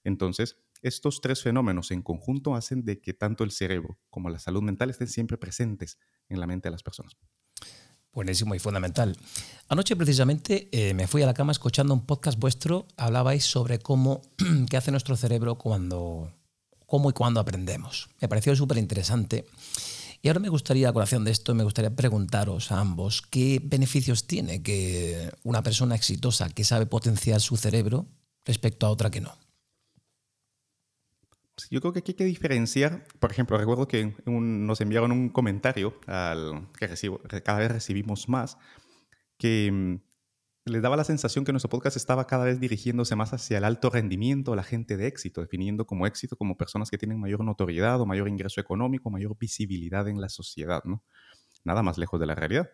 Entonces, 0.03 0.57
estos 0.81 1.21
tres 1.21 1.41
fenómenos 1.41 1.91
en 1.91 2.01
conjunto 2.01 2.55
hacen 2.55 2.83
de 2.83 2.99
que 2.99 3.13
tanto 3.13 3.45
el 3.45 3.51
cerebro 3.51 3.97
como 4.09 4.29
la 4.29 4.39
salud 4.39 4.61
mental 4.61 4.89
estén 4.89 5.07
siempre 5.07 5.37
presentes 5.37 5.97
en 6.27 6.41
la 6.41 6.47
mente 6.47 6.67
de 6.67 6.71
las 6.71 6.83
personas. 6.83 7.17
Buenísimo 8.13 8.53
y 8.53 8.59
fundamental. 8.59 9.17
Anoche 9.69 9.95
precisamente 9.95 10.69
eh, 10.71 10.93
me 10.93 11.07
fui 11.07 11.23
a 11.23 11.25
la 11.25 11.33
cama 11.33 11.51
escuchando 11.51 11.95
un 11.95 12.05
podcast 12.05 12.37
vuestro, 12.37 12.85
hablabais 12.95 13.43
sobre 13.43 13.79
cómo, 13.79 14.21
qué 14.69 14.77
hace 14.77 14.91
nuestro 14.91 15.15
cerebro 15.15 15.55
cuando, 15.55 16.31
cómo 16.85 17.09
y 17.09 17.13
cuándo 17.13 17.39
aprendemos. 17.39 18.09
Me 18.21 18.27
pareció 18.27 18.55
súper 18.55 18.77
interesante. 18.77 19.45
Y 20.21 20.27
ahora 20.27 20.39
me 20.39 20.49
gustaría, 20.49 20.89
a 20.89 20.93
colación 20.93 21.25
de 21.25 21.31
esto, 21.31 21.55
me 21.55 21.63
gustaría 21.63 21.95
preguntaros 21.95 22.71
a 22.71 22.79
ambos 22.79 23.23
qué 23.23 23.59
beneficios 23.63 24.27
tiene 24.27 24.61
que 24.61 25.31
una 25.43 25.63
persona 25.63 25.95
exitosa 25.95 26.49
que 26.49 26.63
sabe 26.63 26.85
potenciar 26.85 27.41
su 27.41 27.57
cerebro 27.57 28.05
respecto 28.45 28.85
a 28.85 28.91
otra 28.91 29.09
que 29.09 29.21
no. 29.21 29.42
Yo 31.69 31.81
creo 31.81 31.93
que 31.93 31.99
aquí 31.99 32.11
hay 32.11 32.15
que 32.15 32.25
diferenciar, 32.25 33.05
por 33.19 33.31
ejemplo, 33.31 33.57
recuerdo 33.57 33.87
que 33.87 34.15
nos 34.25 34.81
enviaron 34.81 35.11
un 35.11 35.29
comentario 35.29 35.99
al 36.07 36.69
que 36.77 36.87
recibo, 36.87 37.21
cada 37.43 37.59
vez 37.59 37.71
recibimos 37.71 38.27
más, 38.27 38.57
que 39.37 39.71
mm, 39.71 39.95
les 40.65 40.81
daba 40.81 40.97
la 40.97 41.03
sensación 41.03 41.45
que 41.45 41.51
nuestro 41.51 41.69
podcast 41.69 41.95
estaba 41.95 42.25
cada 42.25 42.45
vez 42.45 42.59
dirigiéndose 42.59 43.15
más 43.15 43.33
hacia 43.33 43.59
el 43.59 43.65
alto 43.65 43.91
rendimiento, 43.91 44.55
la 44.55 44.63
gente 44.63 44.97
de 44.97 45.05
éxito, 45.05 45.41
definiendo 45.41 45.85
como 45.85 46.07
éxito 46.07 46.37
como 46.37 46.57
personas 46.57 46.89
que 46.89 46.97
tienen 46.97 47.19
mayor 47.19 47.43
notoriedad 47.43 48.01
o 48.01 48.05
mayor 48.07 48.29
ingreso 48.29 48.59
económico, 48.59 49.11
mayor 49.11 49.37
visibilidad 49.37 50.07
en 50.07 50.21
la 50.21 50.29
sociedad, 50.29 50.81
¿no? 50.85 51.03
Nada 51.63 51.83
más 51.83 51.99
lejos 51.99 52.19
de 52.19 52.25
la 52.25 52.35
realidad. 52.35 52.69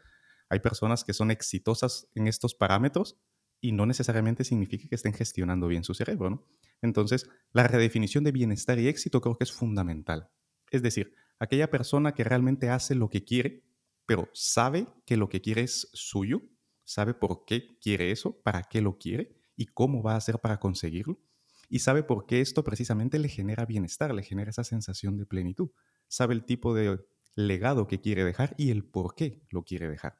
Hay 0.49 0.59
personas 0.59 1.03
que 1.03 1.13
son 1.13 1.31
exitosas 1.31 2.07
en 2.15 2.27
estos 2.27 2.55
parámetros 2.55 3.17
y 3.61 3.71
no 3.71 3.85
necesariamente 3.85 4.43
significa 4.43 4.87
que 4.87 4.95
estén 4.95 5.13
gestionando 5.13 5.67
bien 5.67 5.83
su 5.83 5.93
cerebro, 5.93 6.29
¿no? 6.29 6.45
Entonces, 6.81 7.29
la 7.51 7.67
redefinición 7.67 8.23
de 8.23 8.31
bienestar 8.31 8.79
y 8.79 8.87
éxito 8.87 9.21
creo 9.21 9.37
que 9.37 9.43
es 9.43 9.51
fundamental. 9.51 10.29
Es 10.71 10.81
decir, 10.81 11.13
aquella 11.39 11.69
persona 11.69 12.13
que 12.13 12.23
realmente 12.23 12.69
hace 12.69 12.95
lo 12.95 13.09
que 13.09 13.23
quiere, 13.23 13.63
pero 14.05 14.29
sabe 14.33 14.87
que 15.05 15.17
lo 15.17 15.29
que 15.29 15.41
quiere 15.41 15.61
es 15.61 15.89
suyo, 15.93 16.41
sabe 16.83 17.13
por 17.13 17.45
qué 17.45 17.77
quiere 17.79 18.11
eso, 18.11 18.41
para 18.41 18.63
qué 18.63 18.81
lo 18.81 18.97
quiere 18.97 19.35
y 19.55 19.65
cómo 19.67 20.01
va 20.01 20.13
a 20.13 20.17
hacer 20.17 20.39
para 20.39 20.59
conseguirlo. 20.59 21.19
Y 21.67 21.79
sabe 21.79 22.01
por 22.01 22.25
qué 22.25 22.41
esto 22.41 22.63
precisamente 22.63 23.19
le 23.19 23.29
genera 23.29 23.65
bienestar, 23.65 24.13
le 24.13 24.23
genera 24.23 24.49
esa 24.49 24.63
sensación 24.63 25.17
de 25.17 25.25
plenitud. 25.25 25.69
Sabe 26.07 26.33
el 26.33 26.45
tipo 26.45 26.73
de 26.73 26.99
legado 27.35 27.87
que 27.87 28.01
quiere 28.01 28.23
dejar 28.23 28.55
y 28.57 28.71
el 28.71 28.83
por 28.83 29.15
qué 29.15 29.45
lo 29.51 29.63
quiere 29.63 29.87
dejar. 29.87 30.19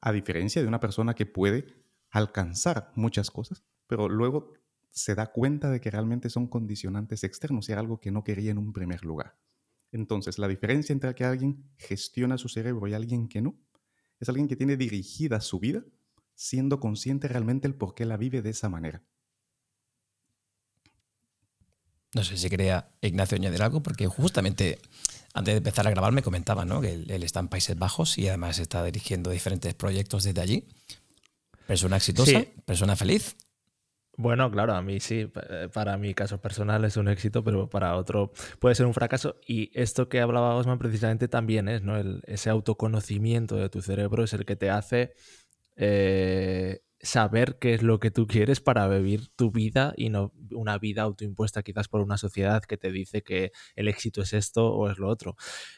A 0.00 0.12
diferencia 0.12 0.60
de 0.60 0.68
una 0.68 0.80
persona 0.80 1.14
que 1.14 1.24
puede 1.24 1.87
alcanzar 2.10 2.92
muchas 2.94 3.30
cosas, 3.30 3.64
pero 3.86 4.08
luego 4.08 4.52
se 4.90 5.14
da 5.14 5.26
cuenta 5.26 5.70
de 5.70 5.80
que 5.80 5.90
realmente 5.90 6.30
son 6.30 6.48
condicionantes 6.48 7.24
externos 7.24 7.68
y 7.68 7.72
algo 7.72 8.00
que 8.00 8.10
no 8.10 8.24
quería 8.24 8.50
en 8.50 8.58
un 8.58 8.72
primer 8.72 9.04
lugar. 9.04 9.38
Entonces, 9.92 10.38
la 10.38 10.48
diferencia 10.48 10.92
entre 10.92 11.14
que 11.14 11.24
alguien 11.24 11.70
gestiona 11.76 12.38
su 12.38 12.48
cerebro 12.48 12.86
y 12.88 12.94
alguien 12.94 13.28
que 13.28 13.40
no 13.40 13.58
es 14.20 14.28
alguien 14.28 14.48
que 14.48 14.56
tiene 14.56 14.76
dirigida 14.76 15.40
su 15.40 15.60
vida 15.60 15.84
siendo 16.34 16.80
consciente 16.80 17.28
realmente 17.28 17.66
el 17.66 17.74
por 17.74 17.94
qué 17.94 18.04
la 18.04 18.16
vive 18.16 18.42
de 18.42 18.50
esa 18.50 18.68
manera. 18.68 19.02
No 22.14 22.24
sé 22.24 22.36
si 22.36 22.48
quería 22.48 22.90
Ignacio 23.02 23.36
añadir 23.36 23.62
algo, 23.62 23.82
porque 23.82 24.06
justamente 24.06 24.78
antes 25.34 25.54
de 25.54 25.58
empezar 25.58 25.86
a 25.86 25.90
grabar 25.90 26.12
me 26.12 26.22
comentaba 26.22 26.64
¿no? 26.64 26.80
que 26.80 26.92
él, 26.92 27.22
está 27.22 27.40
en 27.40 27.48
Países 27.48 27.78
Bajos 27.78 28.18
y 28.18 28.28
además 28.28 28.58
está 28.58 28.82
dirigiendo 28.84 29.30
diferentes 29.30 29.74
proyectos 29.74 30.24
desde 30.24 30.40
allí. 30.40 30.68
Persona 31.68 31.96
exitosa, 31.96 32.46
persona 32.64 32.96
feliz. 32.96 33.36
Bueno, 34.16 34.50
claro, 34.50 34.72
a 34.72 34.80
mí 34.80 35.00
sí, 35.00 35.30
para 35.74 35.98
mi 35.98 36.14
caso 36.14 36.40
personal 36.40 36.82
es 36.86 36.96
un 36.96 37.08
éxito, 37.08 37.44
pero 37.44 37.68
para 37.68 37.94
otro 37.94 38.32
puede 38.58 38.74
ser 38.74 38.86
un 38.86 38.94
fracaso. 38.94 39.36
Y 39.46 39.70
esto 39.78 40.08
que 40.08 40.22
hablaba 40.22 40.54
Osman 40.54 40.78
precisamente 40.78 41.28
también 41.28 41.68
es, 41.68 41.82
¿no? 41.82 41.98
ese 42.26 42.48
autoconocimiento 42.48 43.56
de 43.56 43.68
tu 43.68 43.82
cerebro 43.82 44.24
es 44.24 44.32
el 44.32 44.46
que 44.46 44.56
te 44.56 44.70
hace 44.70 45.12
eh, 45.76 46.80
saber 47.00 47.58
qué 47.58 47.74
es 47.74 47.82
lo 47.82 48.00
que 48.00 48.10
tú 48.10 48.26
quieres 48.26 48.60
para 48.60 48.88
vivir 48.88 49.28
tu 49.28 49.50
vida 49.50 49.94
y 49.96 50.10
no 50.10 50.32
una 50.50 50.78
vida 50.78 51.02
autoimpuesta 51.02 51.62
quizás 51.62 51.88
por 51.88 52.00
una 52.00 52.18
sociedad 52.18 52.62
que 52.64 52.76
te 52.76 52.90
dice 52.90 53.22
que 53.22 53.52
el 53.76 53.88
éxito 53.88 54.22
es 54.22 54.32
esto 54.32 54.72
o 54.72 54.90
es 54.90 54.98
lo 54.98 55.08
otro. 55.08 55.36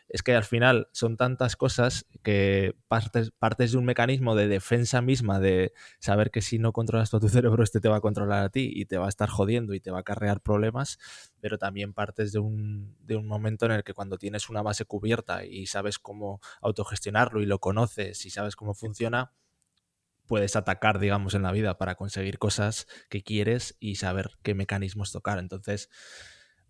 Es 0.09 0.23
que 0.23 0.35
al 0.35 0.45
final 0.45 0.89
son 0.93 1.17
tantas 1.17 1.57
cosas 1.57 2.07
que 2.23 2.75
partes, 2.89 3.33
partes 3.33 3.73
de 3.73 3.79
un 3.79 3.85
mecanismo 3.85 4.35
de 4.35 4.49
defensa 4.49 5.03
misma 5.03 5.41
de 5.41 5.73
saber 5.99 6.31
que 6.31 6.41
si 6.41 6.59
no 6.59 6.73
controlas 6.73 7.11
todo 7.11 7.23
tu 7.23 7.29
cerebro 7.29 7.63
este 7.63 7.81
te 7.81 7.89
va 7.89 7.97
a 7.97 8.01
controlar 8.01 8.45
a 8.45 8.49
ti 8.49 8.71
y 8.75 8.87
te 8.87 8.97
va 8.97 9.07
a 9.07 9.11
estar 9.11 9.29
jodiendo 9.29 9.75
y 9.75 9.81
te 9.81 9.91
va 9.91 9.99
a 9.99 10.01
acarrear 10.01 10.41
problemas, 10.41 10.99
pero 11.41 11.59
también 11.59 11.93
partes 11.93 12.33
de 12.33 12.39
un, 12.39 12.97
de 13.01 13.17
un 13.17 13.27
momento 13.27 13.67
en 13.67 13.73
el 13.73 13.85
que 13.85 13.95
cuando 13.95 14.17
tienes 14.17 14.49
una 14.49 14.63
base 14.63 14.85
cubierta 14.85 15.45
y 15.45 15.67
sabes 15.67 15.99
cómo 15.99 16.41
autogestionarlo 16.63 17.43
y 17.43 17.47
lo 17.47 17.59
conoces 17.59 18.25
y 18.25 18.31
sabes 18.31 18.57
cómo 18.57 18.75
funciona, 18.75 19.33
puedes 20.31 20.55
atacar, 20.55 21.01
digamos, 21.01 21.35
en 21.35 21.43
la 21.43 21.51
vida 21.51 21.77
para 21.77 21.97
conseguir 21.97 22.39
cosas 22.39 22.87
que 23.09 23.25
quieres 23.25 23.77
y 23.81 23.97
saber 23.97 24.31
qué 24.45 24.55
mecanismos 24.55 25.11
tocar. 25.11 25.41
Entonces, 25.41 25.91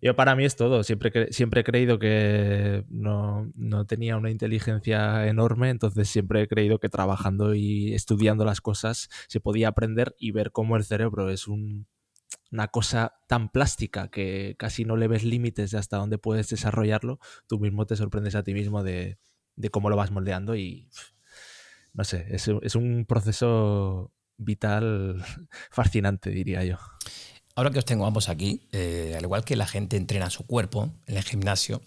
yo 0.01 0.17
para 0.17 0.35
mí 0.35 0.47
es 0.47 0.57
todo. 0.57 0.83
Siempre, 0.83 1.31
siempre 1.31 1.61
he 1.61 1.65
creído 1.65 1.99
que 1.99 2.87
no, 2.89 3.53
tenía 3.87 4.17
una 4.17 4.31
inteligencia 4.31 5.27
enorme, 5.27 5.69
entonces 5.69 6.09
siempre 6.09 6.41
he 6.41 6.49
creído 6.49 6.79
que 6.79 6.89
trabajando 6.89 7.55
y 7.55 7.93
estudiando 7.93 8.47
las 8.47 8.63
cosas 8.63 9.11
se 9.29 9.41
podía 9.41 9.69
aprender 9.69 10.17
y 10.19 10.31
ver 10.31 10.53
cómo 10.53 10.79
el 10.79 10.85
cerebro 10.85 11.29
es 11.29 11.47
una 11.47 12.69
cosa 12.73 13.13
tan 13.29 13.51
plástica 13.51 14.09
que 14.09 14.57
casi 14.59 14.87
no 14.87 14.97
le 14.97 15.07
ves 15.07 15.23
límites 15.23 15.73
de 15.73 15.77
hasta 15.77 15.99
dónde 15.99 16.17
puedes 16.17 16.49
desarrollarlo. 16.49 17.19
Tú 17.47 17.61
mismo 17.61 17.85
te 17.85 17.97
sorprendes 17.97 18.37
a 18.37 18.43
ti 18.43 18.55
mismo 18.55 18.83
de 18.83 19.19
cómo 19.71 19.91
lo 19.91 19.97
vas 19.97 20.13
moldeando 20.13 20.57
y 20.57 20.89
no 21.93 22.05
sé, 22.05 22.27
es, 22.31 22.47
un 22.75 23.05
proceso 23.07 24.13
vital 24.37 25.25
fascinante, 25.71 26.31
diría 26.31 26.65
yo. 26.65 26.79
Ahora 27.55 27.71
que 27.71 27.79
os 27.79 27.85
tengo 27.85 28.07
ambos 28.07 28.29
aquí, 28.29 28.69
eh, 28.73 29.15
al 29.17 29.25
igual 29.25 29.45
que 29.45 29.57
la 29.57 29.67
gente 29.67 29.97
entrena 29.97 30.31
su 30.31 30.47
cuerpo 30.47 30.93
en 31.07 31.17
el 31.17 31.25
gimnasio, 31.25 31.83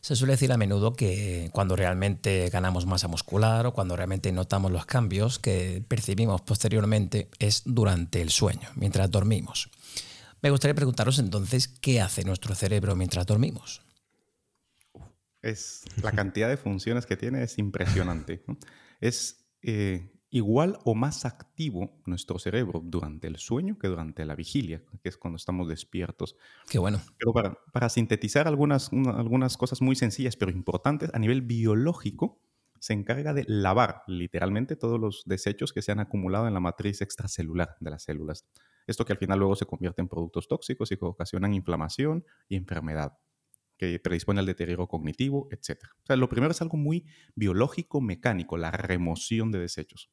Se 0.00 0.14
suele 0.14 0.34
decir 0.34 0.52
a 0.52 0.56
menudo 0.56 0.94
que 0.94 1.50
cuando 1.52 1.74
realmente 1.74 2.48
ganamos 2.48 2.86
masa 2.86 3.08
muscular 3.08 3.66
o 3.66 3.72
cuando 3.72 3.96
realmente 3.96 4.30
notamos 4.30 4.70
los 4.70 4.86
cambios 4.86 5.40
que 5.40 5.82
percibimos 5.88 6.42
posteriormente 6.42 7.28
es 7.40 7.62
durante 7.64 8.22
el 8.22 8.30
sueño, 8.30 8.68
mientras 8.76 9.10
dormimos. 9.10 9.68
Me 10.42 10.50
gustaría 10.50 10.76
preguntaros 10.76 11.18
entonces 11.18 11.66
qué 11.66 12.00
hace 12.00 12.22
nuestro 12.22 12.54
cerebro 12.54 12.94
mientras 12.94 13.26
dormimos. 13.26 13.82
Es, 15.42 15.82
la 16.02 16.12
cantidad 16.12 16.48
de 16.48 16.56
funciones 16.56 17.06
que 17.06 17.16
tiene 17.16 17.42
es 17.42 17.58
impresionante. 17.58 18.44
Es 19.00 19.46
eh, 19.62 20.10
igual 20.30 20.78
o 20.84 20.94
más 20.94 21.24
activo 21.24 22.00
nuestro 22.04 22.38
cerebro 22.38 22.82
durante 22.84 23.26
el 23.26 23.36
sueño 23.36 23.78
que 23.78 23.88
durante 23.88 24.24
la 24.24 24.34
vigilia, 24.34 24.82
que 25.02 25.08
es 25.08 25.16
cuando 25.16 25.36
estamos 25.36 25.68
despiertos. 25.68 26.36
Qué 26.68 26.78
bueno. 26.78 27.00
Pero 27.18 27.32
para, 27.72 27.88
sintetizar 27.88 28.46
algunas, 28.46 28.90
algunas 28.92 29.56
cosas 29.56 29.80
muy 29.80 29.96
sencillas 29.96 30.36
pero 30.36 30.50
importantes, 30.50 31.10
a 31.14 31.18
nivel 31.18 31.42
biológico, 31.42 32.40
se 32.78 32.92
encarga 32.92 33.32
de 33.32 33.44
lavar 33.48 34.02
literalmente 34.06 34.76
todos 34.76 35.00
los 35.00 35.22
desechos 35.24 35.72
que 35.72 35.82
se 35.82 35.92
han 35.92 36.00
acumulado 36.00 36.46
en 36.46 36.54
la 36.54 36.60
matriz 36.60 37.00
extracelular 37.00 37.76
de 37.80 37.90
las 37.90 38.02
células. 38.02 38.46
Esto 38.86 39.04
que 39.04 39.12
al 39.12 39.18
final 39.18 39.38
luego 39.38 39.56
se 39.56 39.66
convierte 39.66 40.02
en 40.02 40.08
productos 40.08 40.46
tóxicos 40.46 40.92
y 40.92 40.96
que 40.96 41.04
ocasionan 41.04 41.54
inflamación 41.54 42.24
y 42.48 42.56
enfermedad 42.56 43.18
que 43.76 43.98
predispone 43.98 44.40
al 44.40 44.46
deterioro 44.46 44.88
cognitivo, 44.88 45.48
etc. 45.50 45.80
O 46.02 46.06
sea, 46.06 46.16
lo 46.16 46.28
primero 46.28 46.52
es 46.52 46.62
algo 46.62 46.76
muy 46.76 47.04
biológico, 47.34 48.00
mecánico, 48.00 48.56
la 48.56 48.70
remoción 48.70 49.50
de 49.52 49.58
desechos. 49.58 50.10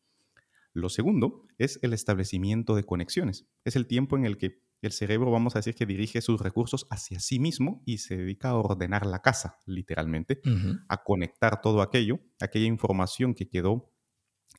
Lo 0.74 0.90
segundo 0.90 1.46
es 1.58 1.80
el 1.84 1.94
establecimiento 1.94 2.76
de 2.76 2.84
conexiones. 2.84 3.48
Es 3.64 3.76
el 3.76 3.86
tiempo 3.86 4.18
en 4.18 4.26
el 4.26 4.38
que 4.38 4.64
el 4.82 4.92
cerebro, 4.92 5.32
vamos 5.32 5.56
a 5.56 5.60
decir, 5.60 5.76
que 5.76 5.86
dirige 5.86 6.22
sus 6.22 6.42
recursos 6.42 6.88
hacia 6.90 7.20
sí 7.20 7.40
mismo 7.40 7.82
y 7.86 8.00
se 8.00 8.18
dedica 8.18 8.50
a 8.50 8.56
ordenar 8.56 9.06
la 9.06 9.22
casa, 9.22 9.58
literalmente, 9.66 10.42
a 10.90 11.04
conectar 11.04 11.62
todo 11.62 11.82
aquello, 11.82 12.20
aquella 12.42 12.66
información 12.66 13.34
que 13.34 13.48
quedó 13.48 13.94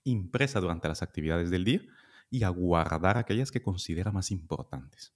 impresa 0.02 0.61
durante 0.61 0.88
las 0.88 1.02
actividades 1.02 1.50
del 1.50 1.64
día 1.64 1.82
y 2.30 2.44
a 2.44 2.49
guardar 2.49 3.18
aquellas 3.18 3.50
que 3.50 3.61
considera 3.61 4.12
más 4.12 4.30
importantes. 4.30 5.14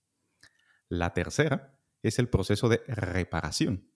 La 0.91 1.15
tercera 1.15 1.78
es 2.03 2.19
el 2.19 2.29
proceso 2.29 2.69
de 2.69 2.81
reparación, 2.87 3.91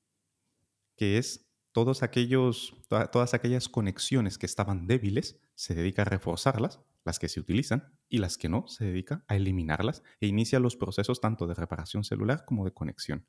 que 0.96 1.18
es 1.18 1.52
todos 1.72 2.02
aquellos, 2.02 2.74
todas 2.88 3.34
aquellas 3.34 3.68
conexiones 3.68 4.38
que 4.38 4.46
estaban 4.46 4.86
débiles, 4.86 5.40
se 5.54 5.74
dedica 5.74 6.02
a 6.02 6.06
reforzarlas, 6.06 6.80
las 7.04 7.18
que 7.18 7.28
se 7.28 7.40
utilizan, 7.40 7.98
y 8.08 8.18
las 8.18 8.36
que 8.36 8.48
no, 8.48 8.68
se 8.68 8.84
dedica 8.84 9.24
a 9.26 9.36
eliminarlas 9.36 10.02
e 10.20 10.26
inicia 10.26 10.60
los 10.60 10.76
procesos 10.76 11.20
tanto 11.20 11.46
de 11.46 11.54
reparación 11.54 12.04
celular 12.04 12.44
como 12.44 12.64
de 12.64 12.72
conexión. 12.72 13.26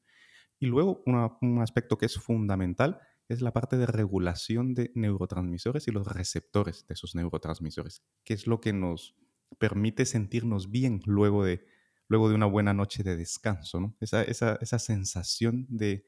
Y 0.59 0.67
luego 0.67 1.03
un 1.05 1.61
aspecto 1.61 1.97
que 1.97 2.05
es 2.05 2.19
fundamental 2.19 2.99
es 3.29 3.41
la 3.41 3.53
parte 3.53 3.77
de 3.77 3.85
regulación 3.85 4.73
de 4.73 4.91
neurotransmisores 4.95 5.87
y 5.87 5.91
los 5.91 6.07
receptores 6.07 6.85
de 6.87 6.93
esos 6.93 7.15
neurotransmisores, 7.15 8.03
que 8.23 8.33
es 8.33 8.47
lo 8.47 8.59
que 8.59 8.73
nos 8.73 9.15
permite 9.57 10.05
sentirnos 10.05 10.69
bien 10.69 11.01
luego 11.05 11.45
de, 11.45 11.65
luego 12.13 12.29
de 12.29 12.35
una 12.35 12.45
buena 12.45 12.73
noche 12.73 13.01
de 13.01 13.17
descanso, 13.17 13.79
¿no? 13.79 13.95
esa, 13.99 14.21
esa, 14.21 14.59
esa 14.61 14.77
sensación 14.77 15.65
de, 15.67 16.05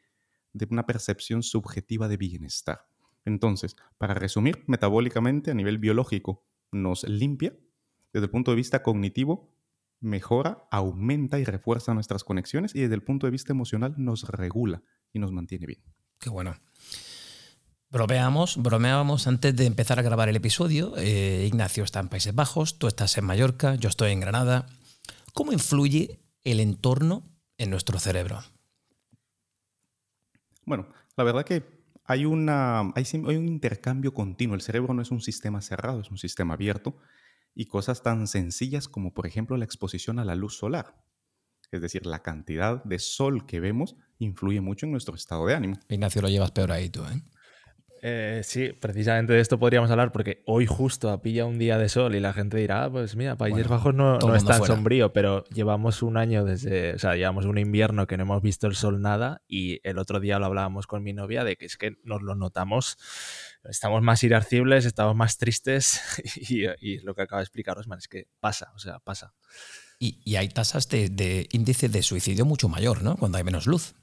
de 0.53 0.67
una 0.69 0.85
percepción 0.85 1.41
subjetiva 1.41 2.07
de 2.07 2.17
bienestar. 2.17 2.87
Entonces, 3.25 3.75
para 3.97 4.13
resumir, 4.13 4.63
metabólicamente 4.67 5.49
a 5.49 5.55
nivel 5.55 5.79
biológico 5.79 6.45
nos 6.71 7.03
limpia, 7.05 7.57
desde 8.13 8.25
el 8.25 8.31
punto 8.31 8.51
de 8.51 8.57
vista 8.57 8.83
cognitivo 8.83 9.51
mejora, 9.99 10.67
aumenta 10.69 11.39
y 11.39 11.43
refuerza 11.43 11.95
nuestras 11.95 12.23
conexiones 12.23 12.75
y 12.75 12.81
desde 12.81 12.93
el 12.93 13.01
punto 13.01 13.25
de 13.25 13.31
vista 13.31 13.51
emocional 13.51 13.95
nos 13.97 14.29
regula 14.29 14.83
y 15.11 15.17
nos 15.17 15.31
mantiene 15.31 15.65
bien. 15.65 15.81
Qué 16.19 16.29
bueno. 16.29 16.55
Bromeamos, 17.89 18.57
bromeábamos 18.57 19.25
antes 19.25 19.55
de 19.55 19.65
empezar 19.65 19.97
a 19.97 20.03
grabar 20.03 20.29
el 20.29 20.35
episodio. 20.35 20.93
Eh, 20.97 21.45
Ignacio 21.47 21.83
está 21.83 21.99
en 21.99 22.09
Países 22.09 22.35
Bajos, 22.35 22.77
tú 22.77 22.87
estás 22.87 23.17
en 23.17 23.25
Mallorca, 23.25 23.73
yo 23.75 23.89
estoy 23.89 24.11
en 24.11 24.19
Granada. 24.19 24.67
¿Cómo 25.35 25.51
influye 25.51 26.21
el 26.45 26.61
entorno 26.61 27.29
en 27.57 27.69
nuestro 27.69 27.99
cerebro? 27.99 28.39
Bueno, 30.65 30.87
la 31.17 31.25
verdad 31.25 31.43
que 31.43 31.61
hay, 32.05 32.23
una, 32.23 32.93
hay, 32.95 33.05
un 33.13 33.45
intercambio 33.45 34.13
continuo. 34.13 34.55
El 34.55 34.61
cerebro 34.61 34.93
no 34.93 35.01
es 35.01 35.11
un 35.11 35.19
sistema 35.19 35.61
cerrado, 35.61 35.99
es 35.99 36.09
un 36.09 36.17
sistema 36.17 36.53
abierto. 36.53 36.95
Y 37.53 37.65
cosas 37.65 38.01
tan 38.01 38.27
sencillas 38.27 38.87
como, 38.87 39.13
por 39.13 39.27
ejemplo, 39.27 39.57
la 39.57 39.65
exposición 39.65 40.19
a 40.19 40.25
la 40.25 40.35
luz 40.35 40.57
solar. 40.57 41.03
Es 41.69 41.81
decir, 41.81 42.05
la 42.05 42.23
cantidad 42.23 42.81
de 42.85 42.97
sol 42.97 43.45
que 43.45 43.59
vemos 43.59 43.97
influye 44.19 44.61
mucho 44.61 44.85
en 44.85 44.93
nuestro 44.93 45.15
estado 45.15 45.47
de 45.47 45.55
ánimo. 45.55 45.77
Ignacio, 45.89 46.21
lo 46.21 46.29
llevas 46.29 46.51
peor 46.51 46.71
ahí 46.71 46.89
tú, 46.89 47.03
¿eh? 47.03 47.21
Eh, 48.07 48.41
sí, 48.43 48.71
precisamente 48.71 49.33
de 49.33 49.39
esto 49.39 49.57
podríamos 49.57 49.89
hablar 49.89 50.11
porque 50.11 50.43
hoy 50.45 50.67
justo 50.67 51.19
pilla 51.23 51.45
un 51.45 51.57
día 51.57 51.79
de 51.79 51.89
sol 51.89 52.13
y 52.13 52.19
la 52.19 52.33
gente 52.33 52.55
dirá, 52.55 52.83
ah, 52.83 52.91
pues 52.91 53.15
mira, 53.15 53.35
Países 53.35 53.67
Bajos 53.67 53.95
no, 53.95 54.19
no 54.19 54.35
es 54.35 54.45
tan 54.45 54.63
sombrío, 54.63 55.11
pero 55.11 55.43
llevamos 55.45 56.03
un 56.03 56.15
año 56.15 56.45
desde, 56.45 56.93
o 56.93 56.99
sea, 56.99 57.15
llevamos 57.15 57.45
un 57.45 57.57
invierno 57.57 58.05
que 58.05 58.15
no 58.15 58.21
hemos 58.21 58.43
visto 58.43 58.67
el 58.67 58.75
sol 58.75 59.01
nada 59.01 59.41
y 59.47 59.79
el 59.81 59.97
otro 59.97 60.19
día 60.19 60.37
lo 60.37 60.45
hablábamos 60.45 60.85
con 60.85 61.01
mi 61.01 61.13
novia 61.13 61.43
de 61.43 61.55
que 61.55 61.65
es 61.65 61.77
que 61.77 61.97
nos 62.03 62.21
lo 62.21 62.35
notamos, 62.35 62.99
estamos 63.63 64.03
más 64.03 64.23
irascibles, 64.23 64.85
estamos 64.85 65.15
más 65.15 65.39
tristes 65.39 65.99
y, 66.35 66.99
lo 66.99 67.15
que 67.15 67.23
acaba 67.23 67.39
de 67.39 67.45
explicar 67.45 67.79
Osman 67.79 67.97
es 67.97 68.07
que 68.07 68.27
pasa, 68.39 68.71
o 68.75 68.77
sea, 68.77 68.99
pasa. 68.99 69.33
Y, 69.97 70.35
hay 70.35 70.49
tasas 70.49 70.89
de, 70.89 71.09
de 71.09 71.47
índice 71.53 71.89
de 71.89 72.03
suicidio 72.03 72.45
mucho 72.45 72.69
mayor, 72.69 73.01
¿no? 73.01 73.17
Cuando 73.17 73.39
hay 73.39 73.43
menos 73.43 73.65
luz. 73.65 73.95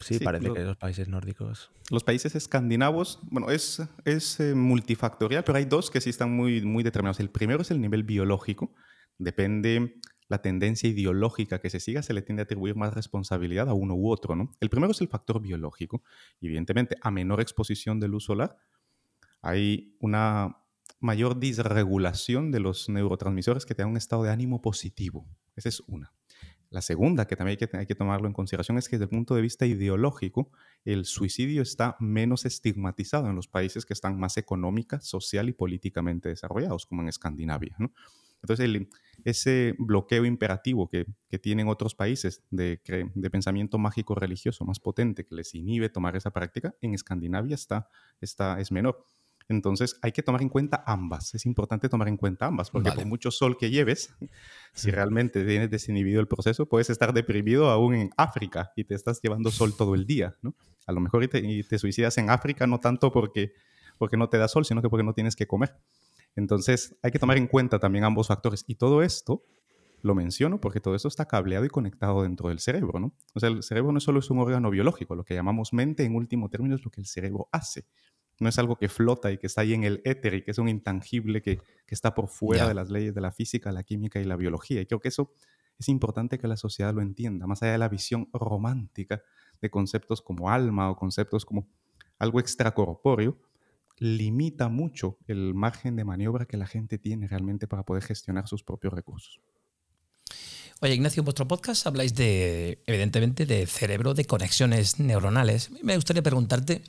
Sí, 0.00 0.18
parece 0.18 0.52
que 0.52 0.60
los 0.60 0.76
países 0.76 1.08
nórdicos. 1.08 1.70
Los 1.90 2.04
países 2.04 2.34
escandinavos, 2.34 3.18
bueno, 3.30 3.50
es, 3.50 3.82
es 4.04 4.40
eh, 4.40 4.54
multifactorial, 4.54 5.42
pero 5.44 5.58
hay 5.58 5.64
dos 5.64 5.90
que 5.90 6.00
sí 6.00 6.10
están 6.10 6.30
muy, 6.32 6.62
muy 6.62 6.82
determinados. 6.82 7.20
El 7.20 7.30
primero 7.30 7.62
es 7.62 7.70
el 7.70 7.80
nivel 7.80 8.02
biológico. 8.02 8.74
Depende 9.18 10.00
la 10.28 10.42
tendencia 10.42 10.88
ideológica 10.88 11.60
que 11.60 11.70
se 11.70 11.80
siga, 11.80 12.02
se 12.02 12.12
le 12.12 12.22
tiende 12.22 12.42
a 12.42 12.44
atribuir 12.44 12.74
más 12.74 12.92
responsabilidad 12.94 13.68
a 13.68 13.74
uno 13.74 13.94
u 13.94 14.10
otro, 14.10 14.34
¿no? 14.34 14.52
El 14.60 14.68
primero 14.68 14.90
es 14.90 15.00
el 15.00 15.08
factor 15.08 15.40
biológico. 15.40 16.02
Evidentemente, 16.40 16.96
a 17.00 17.10
menor 17.10 17.40
exposición 17.40 18.00
de 18.00 18.08
luz 18.08 18.24
solar, 18.24 18.56
hay 19.40 19.96
una 20.00 20.58
mayor 20.98 21.38
disregulación 21.38 22.50
de 22.50 22.60
los 22.60 22.88
neurotransmisores 22.88 23.64
que 23.64 23.74
te 23.74 23.82
dan 23.82 23.90
un 23.90 23.96
estado 23.96 24.24
de 24.24 24.30
ánimo 24.30 24.60
positivo. 24.60 25.26
Esa 25.54 25.68
es 25.68 25.80
una. 25.86 26.12
La 26.76 26.82
segunda, 26.82 27.26
que 27.26 27.36
también 27.36 27.56
hay 27.58 27.66
que, 27.66 27.74
hay 27.74 27.86
que 27.86 27.94
tomarlo 27.94 28.26
en 28.26 28.34
consideración, 28.34 28.76
es 28.76 28.86
que 28.86 28.96
desde 28.96 29.04
el 29.04 29.08
punto 29.08 29.34
de 29.34 29.40
vista 29.40 29.64
ideológico, 29.64 30.50
el 30.84 31.06
suicidio 31.06 31.62
está 31.62 31.96
menos 32.00 32.44
estigmatizado 32.44 33.30
en 33.30 33.34
los 33.34 33.48
países 33.48 33.86
que 33.86 33.94
están 33.94 34.20
más 34.20 34.36
económica, 34.36 35.00
social 35.00 35.48
y 35.48 35.54
políticamente 35.54 36.28
desarrollados, 36.28 36.84
como 36.84 37.00
en 37.00 37.08
Escandinavia. 37.08 37.74
Entonces, 38.42 38.86
ese 39.24 39.74
bloqueo 39.78 40.26
imperativo 40.26 40.90
que, 40.90 41.06
tienen 41.38 41.66
otros 41.66 41.94
países 41.94 42.42
de, 42.50 42.82
de, 43.14 43.30
pensamiento 43.30 43.78
mágico 43.78 44.14
religioso 44.14 44.66
más 44.66 44.78
potente 44.78 45.24
que 45.24 45.34
les 45.34 45.54
inhibe 45.54 45.88
tomar 45.88 46.14
esa 46.14 46.30
práctica, 46.30 46.74
en 46.82 46.92
Escandinavia 46.92 47.54
está, 47.54 47.88
está, 48.20 48.60
es 48.60 48.70
menor. 48.70 49.02
Entonces 49.48 49.98
hay 50.02 50.12
que 50.12 50.22
tomar 50.22 50.42
en 50.42 50.48
cuenta 50.48 50.82
ambas. 50.86 51.34
Es 51.34 51.46
importante 51.46 51.88
tomar 51.88 52.08
en 52.08 52.16
cuenta 52.16 52.46
ambas, 52.46 52.70
porque 52.70 52.90
con 52.90 53.08
mucho 53.08 53.30
sol 53.30 53.56
que 53.56 53.70
lleves, 53.70 54.12
si 54.72 54.90
realmente 54.90 55.44
tienes 55.44 55.70
desinhibido 55.70 56.20
el 56.20 56.26
proceso, 56.26 56.66
puedes 56.66 56.90
estar 56.90 57.12
deprimido 57.12 57.70
aún 57.70 57.94
en 57.94 58.10
África 58.16 58.72
y 58.74 58.84
te 58.84 58.94
estás 58.94 59.20
llevando 59.22 59.50
sol 59.50 59.76
todo 59.76 59.94
el 59.94 60.06
día. 60.06 60.36
¿no? 60.42 60.54
A 60.86 60.92
lo 60.92 61.00
mejor 61.00 61.26
te, 61.28 61.62
te 61.62 61.78
suicidas 61.78 62.18
en 62.18 62.30
África 62.30 62.66
no 62.66 62.80
tanto 62.80 63.12
porque, 63.12 63.52
porque 63.98 64.16
no 64.16 64.28
te 64.28 64.38
da 64.38 64.48
sol, 64.48 64.64
sino 64.64 64.82
que 64.82 64.88
porque 64.88 65.04
no 65.04 65.14
tienes 65.14 65.36
que 65.36 65.46
comer. 65.46 65.76
Entonces 66.34 66.96
hay 67.02 67.12
que 67.12 67.18
tomar 67.18 67.36
en 67.36 67.46
cuenta 67.46 67.78
también 67.78 68.04
ambos 68.04 68.26
factores. 68.26 68.64
Y 68.66 68.74
todo 68.74 69.02
esto 69.02 69.44
lo 70.02 70.14
menciono 70.14 70.60
porque 70.60 70.80
todo 70.80 70.94
esto 70.94 71.08
está 71.08 71.26
cableado 71.26 71.64
y 71.64 71.68
conectado 71.68 72.22
dentro 72.22 72.48
del 72.48 72.58
cerebro, 72.58 72.98
¿no? 72.98 73.12
O 73.34 73.40
sea, 73.40 73.48
el 73.48 73.62
cerebro 73.62 73.92
no 73.92 74.00
solo 74.00 74.18
es 74.18 74.30
un 74.30 74.38
órgano 74.38 74.70
biológico, 74.70 75.14
lo 75.14 75.24
que 75.24 75.34
llamamos 75.34 75.72
mente 75.72 76.04
en 76.04 76.14
último 76.14 76.48
término 76.50 76.74
es 76.74 76.84
lo 76.84 76.90
que 76.90 77.00
el 77.00 77.06
cerebro 77.06 77.48
hace 77.52 77.86
no 78.38 78.48
es 78.48 78.58
algo 78.58 78.76
que 78.76 78.88
flota 78.88 79.32
y 79.32 79.38
que 79.38 79.46
está 79.46 79.62
ahí 79.62 79.74
en 79.74 79.84
el 79.84 80.02
éter 80.04 80.34
y 80.34 80.42
que 80.42 80.50
es 80.50 80.58
un 80.58 80.68
intangible 80.68 81.42
que, 81.42 81.60
está 81.88 82.14
por 82.14 82.28
fuera 82.28 82.66
de 82.66 82.74
las 82.74 82.90
leyes 82.90 83.14
de 83.14 83.20
la 83.20 83.32
física, 83.32 83.70
la 83.72 83.84
química 83.84 84.20
y 84.20 84.24
la 84.24 84.36
biología. 84.36 84.80
Y 84.80 84.86
creo 84.86 85.00
que 85.00 85.08
eso 85.08 85.32
es 85.78 85.88
importante 85.88 86.38
que 86.38 86.48
la 86.48 86.56
sociedad 86.56 86.92
lo 86.92 87.00
entienda, 87.00 87.46
más 87.46 87.62
allá 87.62 87.72
de 87.72 87.78
la 87.78 87.88
visión 87.88 88.28
romántica 88.32 89.22
de 89.60 89.70
conceptos 89.70 90.20
como 90.20 90.50
alma 90.50 90.90
o 90.90 90.96
conceptos 90.96 91.44
como 91.44 91.68
algo 92.18 92.40
extracorpóreo, 92.40 93.38
limita 93.98 94.68
mucho 94.68 95.18
el 95.26 95.54
margen 95.54 95.96
de 95.96 96.04
maniobra 96.04 96.46
que 96.46 96.56
la 96.56 96.66
gente 96.66 96.98
tiene 96.98 97.28
realmente 97.28 97.66
para 97.66 97.84
poder 97.84 98.02
gestionar 98.02 98.48
sus 98.48 98.62
propios 98.62 98.92
recursos. 98.92 99.40
Oye, 100.82 100.94
Ignacio, 100.94 101.22
en 101.22 101.24
vuestro 101.24 101.48
podcast 101.48 101.86
habláis 101.86 102.14
de, 102.14 102.82
evidentemente, 102.86 103.46
de 103.46 103.66
cerebro, 103.66 104.12
de 104.12 104.26
conexiones 104.26 105.00
neuronales. 105.00 105.70
Me 105.82 105.94
gustaría 105.94 106.22
preguntarte 106.22 106.82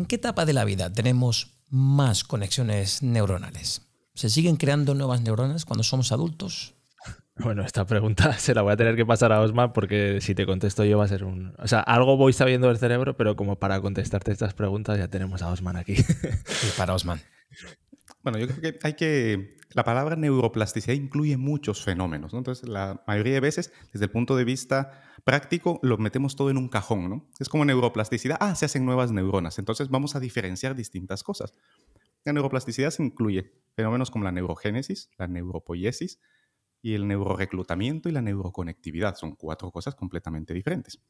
¿En 0.00 0.06
qué 0.06 0.16
etapa 0.16 0.46
de 0.46 0.54
la 0.54 0.64
vida 0.64 0.90
tenemos 0.90 1.60
más 1.68 2.24
conexiones 2.24 3.02
neuronales? 3.02 3.82
¿Se 4.14 4.30
siguen 4.30 4.56
creando 4.56 4.94
nuevas 4.94 5.20
neuronas 5.20 5.66
cuando 5.66 5.82
somos 5.84 6.10
adultos? 6.10 6.74
Bueno, 7.36 7.62
esta 7.64 7.86
pregunta 7.86 8.32
se 8.38 8.54
la 8.54 8.62
voy 8.62 8.72
a 8.72 8.76
tener 8.78 8.96
que 8.96 9.04
pasar 9.04 9.30
a 9.32 9.40
Osman 9.40 9.74
porque 9.74 10.20
si 10.22 10.34
te 10.34 10.46
contesto 10.46 10.84
yo 10.84 10.96
va 10.96 11.04
a 11.04 11.08
ser 11.08 11.24
un... 11.24 11.54
O 11.58 11.68
sea, 11.68 11.80
algo 11.80 12.16
voy 12.16 12.32
sabiendo 12.32 12.68
del 12.68 12.78
cerebro, 12.78 13.14
pero 13.16 13.36
como 13.36 13.58
para 13.58 13.78
contestarte 13.82 14.32
estas 14.32 14.54
preguntas 14.54 14.98
ya 14.98 15.08
tenemos 15.08 15.42
a 15.42 15.48
Osman 15.48 15.76
aquí. 15.76 15.96
Y 15.96 16.78
para 16.78 16.94
Osman. 16.94 17.20
Bueno, 18.22 18.38
yo 18.38 18.46
creo 18.46 18.60
que 18.60 18.78
hay 18.82 18.94
que... 18.94 19.58
La 19.72 19.84
palabra 19.84 20.16
neuroplasticidad 20.16 20.94
incluye 20.94 21.36
muchos 21.36 21.82
fenómenos, 21.84 22.32
¿no? 22.32 22.38
Entonces, 22.38 22.68
la 22.68 23.02
mayoría 23.06 23.34
de 23.34 23.40
veces, 23.40 23.72
desde 23.92 24.06
el 24.06 24.10
punto 24.10 24.34
de 24.34 24.44
vista 24.44 25.02
práctico, 25.24 25.78
lo 25.82 25.98
metemos 25.98 26.36
todo 26.36 26.50
en 26.50 26.56
un 26.56 26.68
cajón, 26.68 27.08
¿no? 27.08 27.28
Es 27.38 27.48
como 27.48 27.64
neuroplasticidad, 27.64 28.38
ah, 28.40 28.54
se 28.54 28.66
hacen 28.66 28.84
nuevas 28.84 29.12
neuronas, 29.12 29.58
entonces 29.58 29.88
vamos 29.88 30.16
a 30.16 30.20
diferenciar 30.20 30.74
distintas 30.74 31.22
cosas. 31.22 31.52
La 32.24 32.32
neuroplasticidad 32.32 32.90
se 32.90 33.02
incluye 33.02 33.52
fenómenos 33.74 34.10
como 34.10 34.24
la 34.24 34.32
neurogénesis, 34.32 35.10
la 35.16 35.26
neuropoiesis 35.26 36.20
y 36.82 36.94
el 36.94 37.08
neuroreclutamiento 37.08 38.08
y 38.08 38.12
la 38.12 38.22
neuroconectividad. 38.22 39.16
Son 39.16 39.34
cuatro 39.36 39.70
cosas 39.70 39.94
completamente 39.94 40.52
diferentes. 40.52 41.00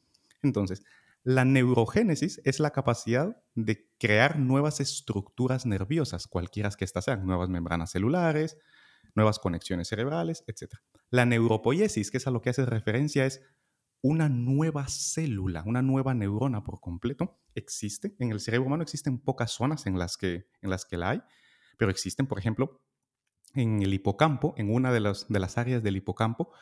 Entonces, 0.43 0.83
la 1.23 1.45
neurogénesis 1.45 2.41
es 2.45 2.61
la 2.61 2.71
capacidad 2.71 3.43
de 3.55 3.89
crear 3.99 4.39
nuevas 4.39 4.81
estructuras 4.81 5.67
nerviosas, 5.67 6.27
cualquiera 6.27 6.71
que 6.71 6.85
éstas 6.85 7.05
sean, 7.05 7.27
nuevas 7.27 7.51
membranas 7.51 7.91
celulares, 7.91 8.57
nuevas 9.15 9.39
conexiones 9.39 9.89
cerebrales, 9.89 10.45
etc. 10.47 10.75
La 11.11 11.27
neuropoiesis, 11.27 12.11
que 12.11 12.17
es 12.17 12.27
a 12.27 12.31
lo 12.31 12.41
que 12.41 12.51
hace 12.51 12.65
referencia, 12.65 13.27
es 13.27 13.43
una 14.03 14.29
nueva 14.29 14.89
célula, 14.89 15.63
una 15.67 15.83
nueva 15.83 16.15
neurona 16.15 16.65
por 16.65 16.81
completo. 16.81 17.39
Existe, 17.55 18.15
en 18.19 18.31
el 18.31 18.41
cerebro 18.41 18.67
humano 18.67 18.83
existen 18.83 19.19
pocas 19.19 19.51
zonas 19.51 19.87
en 19.87 19.99
las 19.99 20.17
que, 20.17 20.47
en 20.63 20.71
las 20.71 20.85
que 20.85 20.97
la 20.97 21.11
hay, 21.11 21.23
pero 21.77 21.91
existen, 21.91 22.27
por 22.27 22.39
ejemplo, 22.39 22.83
en 23.55 23.83
el 23.83 23.93
hipocampo, 23.93 24.55
en 24.57 24.73
una 24.73 24.93
de, 24.93 25.01
las, 25.01 25.59
áreas 25.59 25.83
del 25.83 25.97
hipocampo, 25.97 26.53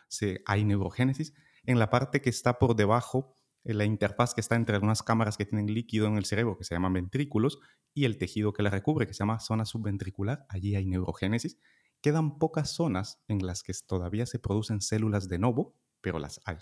hay 0.46 0.64
neurogénesis. 0.64 1.34
En 1.64 1.78
la 1.78 1.90
parte 1.90 2.22
que 2.22 2.30
está 2.30 2.58
por 2.58 2.76
debajo 2.76 3.34
la 3.74 3.84
interfaz 3.84 4.34
que 4.34 4.40
está 4.40 4.56
entre 4.56 4.78
unas 4.78 5.02
cámaras 5.02 5.36
que 5.36 5.44
tienen 5.44 5.66
líquido 5.66 6.06
en 6.06 6.16
el 6.16 6.24
cerebro, 6.24 6.56
que 6.56 6.64
se 6.64 6.74
llaman 6.74 6.94
ventrículos, 6.94 7.58
y 7.92 8.04
el 8.04 8.16
tejido 8.16 8.52
que 8.52 8.62
la 8.62 8.70
recubre, 8.70 9.06
que 9.06 9.12
se 9.12 9.18
llama 9.18 9.40
zona 9.40 9.64
subventricular, 9.64 10.46
allí 10.48 10.74
hay 10.74 10.86
neurogénesis. 10.86 11.58
Quedan 12.00 12.38
pocas 12.38 12.70
zonas 12.70 13.20
en 13.28 13.44
las 13.44 13.62
que 13.62 13.72
todavía 13.86 14.24
se 14.24 14.38
producen 14.38 14.80
células 14.80 15.28
de 15.28 15.38
novo, 15.38 15.76
pero 16.00 16.18
las 16.18 16.40
hay. 16.44 16.58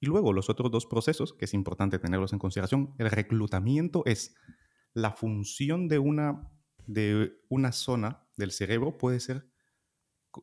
Y 0.00 0.06
luego 0.06 0.32
los 0.32 0.48
otros 0.48 0.70
dos 0.70 0.86
procesos, 0.86 1.32
que 1.32 1.46
es 1.46 1.54
importante 1.54 1.98
tenerlos 1.98 2.32
en 2.32 2.38
consideración, 2.38 2.94
el 2.98 3.10
reclutamiento 3.10 4.02
es 4.06 4.34
la 4.94 5.12
función 5.12 5.88
de 5.88 5.98
una, 5.98 6.50
de 6.86 7.40
una 7.48 7.72
zona 7.72 8.26
del 8.36 8.52
cerebro 8.52 8.96
puede 8.96 9.20
ser 9.20 9.48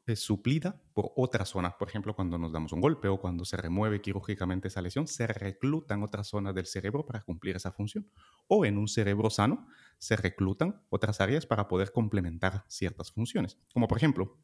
es 0.05 0.19
suplida 0.19 0.81
por 0.93 1.11
otras 1.15 1.49
zonas. 1.49 1.75
Por 1.75 1.87
ejemplo, 1.87 2.15
cuando 2.15 2.37
nos 2.37 2.51
damos 2.51 2.73
un 2.73 2.81
golpe 2.81 3.07
o 3.07 3.19
cuando 3.19 3.45
se 3.45 3.57
remueve 3.57 4.01
quirúrgicamente 4.01 4.67
esa 4.67 4.81
lesión, 4.81 5.07
se 5.07 5.27
reclutan 5.27 6.03
otras 6.03 6.27
zonas 6.27 6.55
del 6.55 6.65
cerebro 6.65 7.05
para 7.05 7.23
cumplir 7.23 7.55
esa 7.55 7.71
función. 7.71 8.09
O 8.47 8.65
en 8.65 8.77
un 8.77 8.87
cerebro 8.87 9.29
sano, 9.29 9.67
se 9.97 10.15
reclutan 10.15 10.81
otras 10.89 11.21
áreas 11.21 11.45
para 11.45 11.67
poder 11.67 11.91
complementar 11.91 12.65
ciertas 12.67 13.11
funciones. 13.11 13.57
Como 13.73 13.87
por 13.87 13.97
ejemplo, 13.97 14.39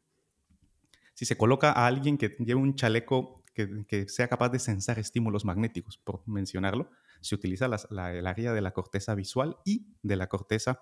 si 1.14 1.24
se 1.24 1.36
coloca 1.36 1.72
a 1.72 1.86
alguien 1.86 2.16
que 2.18 2.28
lleve 2.38 2.60
un 2.60 2.74
chaleco 2.74 3.41
que, 3.54 4.08
sea 4.08 4.28
capaz 4.28 4.48
de 4.50 4.58
sensar 4.58 4.98
estímulos 4.98 5.44
magnéticos, 5.44 5.98
por 5.98 6.26
mencionarlo, 6.26 6.90
se 7.20 7.34
utiliza 7.34 7.66
el 7.66 8.26
área 8.26 8.52
de 8.52 8.60
la 8.60 8.72
corteza 8.72 9.14
visual 9.14 9.56
y 9.64 9.94
de 10.02 10.16
la 10.16 10.28
corteza 10.28 10.80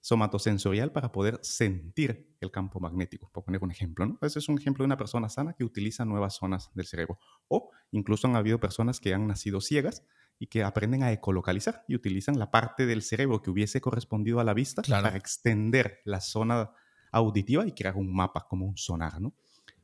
somatosensorial 0.00 0.92
para 0.92 1.10
poder 1.10 1.40
sentir 1.42 2.36
el 2.40 2.52
campo 2.52 2.78
magnético, 2.78 3.28
por 3.32 3.44
poner 3.44 3.64
un 3.64 3.72
ejemplo. 3.72 4.06
¿no? 4.06 4.18
Ese 4.22 4.38
es 4.38 4.48
un 4.48 4.56
ejemplo 4.56 4.84
de 4.84 4.86
una 4.86 4.96
persona 4.96 5.28
sana 5.28 5.54
que 5.54 5.64
utiliza 5.64 6.04
nuevas 6.04 6.36
zonas 6.36 6.70
del 6.74 6.86
cerebro. 6.86 7.18
O 7.48 7.70
incluso 7.90 8.28
han 8.28 8.36
habido 8.36 8.60
personas 8.60 9.00
que 9.00 9.12
han 9.14 9.26
nacido 9.26 9.60
ciegas 9.60 10.04
y 10.38 10.46
que 10.46 10.62
aprenden 10.62 11.02
a 11.02 11.10
ecolocalizar 11.10 11.84
y 11.88 11.96
utilizan 11.96 12.38
la 12.38 12.52
parte 12.52 12.86
del 12.86 13.02
cerebro 13.02 13.42
que 13.42 13.50
hubiese 13.50 13.80
correspondido 13.80 14.38
a 14.38 14.44
la 14.44 14.54
vista 14.54 14.82
para 14.82 15.16
extender 15.16 16.02
la 16.04 16.20
zona 16.20 16.70
auditiva 17.10 17.66
y 17.66 17.72
crear 17.72 17.96
un 17.96 18.14
mapa 18.14 18.46
como 18.48 18.66
un 18.66 18.76
sonar. 18.76 19.20
¿no? 19.20 19.34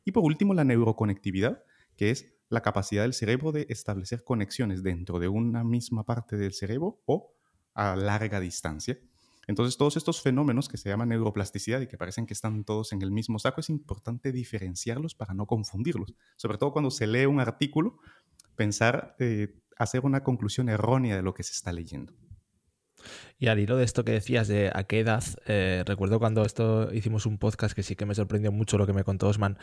Y 0.05 0.13
por 0.13 0.25
último, 0.25 0.55
la 0.55 0.65
neuroconectividad, 0.65 1.65
que 1.97 2.11
es 2.11 2.33
la 2.49 2.61
capacidad 2.61 3.03
del 3.03 3.15
cerebro 3.15 3.53
de 3.53 3.67
establecer 3.71 4.25
conexiones 4.25 4.83
dentro 4.83 5.19
de 5.19 5.29
una 5.29 5.65
misma 5.65 6.05
parte 6.05 6.37
del 6.37 6.53
cerebro 6.53 7.01
o 7.07 7.35
a 7.75 7.97
larga 7.97 8.41
distancia. 8.41 8.99
Entonces, 9.49 9.77
todos 9.77 9.97
estos 9.97 10.23
fenómenos 10.23 10.69
que 10.69 10.77
se 10.77 10.89
llaman 10.89 11.09
neuroplasticidad 11.09 11.81
y 11.81 11.89
que 11.89 11.99
parecen 11.99 12.27
que 12.27 12.35
están 12.35 12.65
todos 12.65 12.93
en 12.93 13.03
el 13.03 13.11
mismo 13.11 13.39
saco, 13.39 13.61
es 13.61 13.71
importante 13.71 14.31
diferenciarlos 14.31 15.15
para 15.15 15.35
no 15.35 15.47
confundirlos. 15.47 16.15
Sobre 16.37 16.59
todo 16.59 16.73
cuando 16.73 16.91
se 16.91 17.07
lee 17.07 17.27
un 17.27 17.41
artículo, 17.41 17.99
pensar, 18.55 19.17
eh, 19.19 19.59
hacer 19.79 20.05
una 20.05 20.23
conclusión 20.23 20.69
errónea 20.69 21.17
de 21.17 21.23
lo 21.23 21.35
que 21.35 21.43
se 21.43 21.53
está 21.53 21.73
leyendo. 21.73 22.13
Y 23.39 23.49
al 23.49 23.59
hilo 23.59 23.77
de 23.77 23.85
esto 23.85 24.05
que 24.05 24.13
decías 24.13 24.47
de 24.47 24.71
a 24.73 24.85
qué 24.85 25.01
edad, 25.01 25.25
eh, 25.47 25.83
recuerdo 25.87 26.21
cuando 26.21 26.45
esto 26.45 26.93
hicimos 26.93 27.27
un 27.27 27.39
podcast 27.39 27.75
que 27.75 27.83
sí 27.83 27.97
que 27.97 28.07
me 28.07 28.15
sorprendió 28.15 28.53
mucho 28.53 28.79
lo 28.79 28.87
que 28.87 28.93
me 28.93 29.03
contó 29.03 29.27
Osman, 29.27 29.59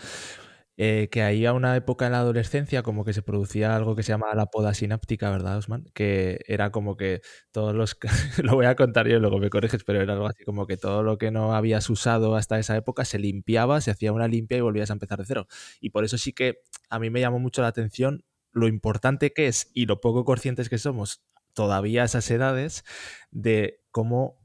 eh, 0.81 1.09
que 1.11 1.23
ahí 1.23 1.45
a 1.45 1.51
una 1.51 1.75
época 1.75 2.05
en 2.05 2.13
la 2.13 2.19
adolescencia 2.19 2.83
como 2.83 3.03
que 3.03 3.11
se 3.11 3.21
producía 3.21 3.75
algo 3.75 3.97
que 3.97 4.03
se 4.03 4.13
llama 4.13 4.33
la 4.33 4.45
poda 4.45 4.73
sináptica, 4.73 5.29
¿verdad, 5.29 5.57
Osman? 5.57 5.83
Que 5.93 6.39
era 6.47 6.71
como 6.71 6.95
que 6.95 7.21
todos 7.51 7.75
los... 7.75 7.97
lo 8.41 8.55
voy 8.55 8.65
a 8.65 8.75
contar 8.75 9.05
yo 9.05 9.17
y 9.17 9.19
luego 9.19 9.39
me 9.39 9.49
corriges, 9.49 9.83
pero 9.83 10.01
era 10.01 10.13
algo 10.13 10.27
así 10.27 10.45
como 10.45 10.67
que 10.67 10.77
todo 10.77 11.03
lo 11.03 11.17
que 11.17 11.31
no 11.31 11.53
habías 11.53 11.89
usado 11.89 12.37
hasta 12.37 12.57
esa 12.59 12.77
época 12.77 13.03
se 13.03 13.19
limpiaba, 13.19 13.81
se 13.81 13.91
hacía 13.91 14.13
una 14.13 14.29
limpia 14.29 14.57
y 14.57 14.61
volvías 14.61 14.89
a 14.89 14.93
empezar 14.93 15.19
de 15.19 15.25
cero. 15.25 15.47
Y 15.81 15.89
por 15.89 16.05
eso 16.05 16.17
sí 16.17 16.31
que 16.31 16.61
a 16.89 16.97
mí 16.97 17.09
me 17.09 17.19
llamó 17.19 17.39
mucho 17.39 17.61
la 17.61 17.67
atención 17.67 18.23
lo 18.53 18.69
importante 18.69 19.33
que 19.33 19.47
es 19.47 19.69
y 19.73 19.85
lo 19.85 19.99
poco 19.99 20.23
conscientes 20.23 20.69
que 20.69 20.77
somos 20.77 21.21
todavía 21.53 22.03
a 22.03 22.05
esas 22.05 22.31
edades 22.31 22.85
de 23.31 23.81
cómo 23.91 24.38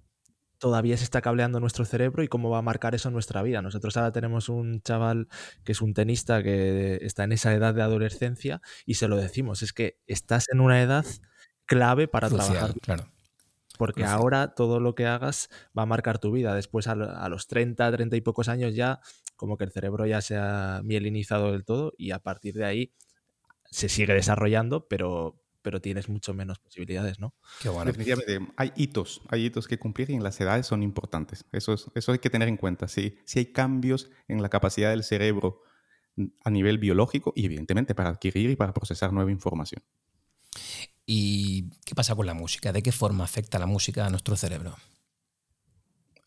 todavía 0.65 0.97
se 0.97 1.05
está 1.05 1.21
cableando 1.21 1.61
nuestro 1.61 1.85
cerebro 1.85 2.23
y 2.23 2.29
cómo 2.29 2.49
va 2.49 2.57
a 2.57 2.63
marcar 2.63 2.95
eso 2.95 3.11
en 3.11 3.13
nuestra 3.13 3.43
vida. 3.43 3.61
Nosotros 3.61 3.99
ahora 3.99 4.13
tenemos 4.13 4.49
un 4.49 4.81
chaval 4.81 5.29
que 5.63 5.73
es 5.73 5.83
un 5.83 5.93
tenista 5.93 6.43
que 6.43 7.01
está 7.03 7.25
en 7.25 7.33
esa 7.33 7.53
edad 7.53 7.75
de 7.75 7.83
adolescencia 7.83 8.63
y 8.87 8.95
se 8.95 9.07
lo 9.07 9.19
decimos, 9.19 9.61
es 9.61 9.75
que 9.75 9.99
estás 10.07 10.47
en 10.51 10.61
una 10.61 10.81
edad 10.81 11.05
clave 11.67 12.09
para 12.09 12.31
trabajar. 12.31 12.73
Claro. 12.81 13.05
Porque 13.77 14.07
ahora 14.07 14.55
todo 14.55 14.81
lo 14.81 14.95
que 14.95 15.05
hagas 15.05 15.51
va 15.79 15.83
a 15.83 15.87
marcar 15.87 16.19
tu 16.19 16.33
vida. 16.33 16.55
Después 16.55 16.87
a, 16.87 16.95
los 16.95 17.47
30, 17.47 17.93
30 17.93 18.17
y 18.17 18.23
pocos 18.23 18.49
años 18.49 18.75
ya 18.75 19.01
como 19.37 19.59
que 19.59 19.65
el 19.65 19.71
cerebro 19.71 20.07
ya 20.07 20.23
se 20.23 20.39
ha 20.39 20.81
mielinizado 20.83 21.53
del 21.53 21.67
todo 21.67 21.93
y 21.99 22.13
a 22.13 22.21
partir 22.21 22.55
de 22.55 22.65
ahí 22.65 22.95
se 23.71 23.91
sigue 23.91 24.15
desarrollando, 24.15 24.89
pero, 24.89 25.44
pero 25.65 25.81
tienes 25.81 26.11
mucho 26.11 26.35
menos 26.35 26.59
posibilidades, 26.59 27.19
¿no? 27.19 27.35
Qué 27.63 27.71
bueno. 27.71 27.87
Definitivamente, 27.87 28.53
hay 28.57 28.71
hitos, 28.77 29.23
hay 29.31 29.47
hitos 29.47 29.67
que 29.67 29.79
cumplir 29.79 30.11
y 30.11 30.15
en 30.15 30.23
las 30.23 30.39
edades 30.39 30.67
son 30.67 30.83
importantes. 30.83 31.47
Eso, 31.53 31.73
es, 31.73 31.87
eso 31.95 32.13
hay 32.13 32.19
que 32.19 32.29
tener 32.29 32.49
en 32.49 32.59
cuenta. 32.59 32.87
Si, 32.87 33.17
si 33.25 33.39
hay 33.39 33.47
cambios 33.47 34.11
en 34.29 34.43
la 34.43 34.51
capacidad 34.51 34.91
del 34.91 35.03
cerebro 35.03 35.63
a 36.45 36.51
nivel 36.51 36.77
biológico 36.77 37.33
y 37.35 37.47
evidentemente 37.47 37.95
para 37.95 38.11
adquirir 38.11 38.51
y 38.51 38.57
para 38.57 38.75
procesar 38.75 39.13
nueva 39.15 39.31
información. 39.31 39.83
¿Y 41.07 41.71
qué 41.87 41.95
pasa 41.95 42.15
con 42.15 42.27
la 42.27 42.35
música? 42.35 42.71
¿De 42.71 42.83
qué 42.83 42.93
forma 42.93 43.25
afecta 43.25 43.59
la 43.59 43.67
música 43.67 44.05
a 44.05 44.11
nuestro 44.11 44.37
cerebro? 44.37 44.77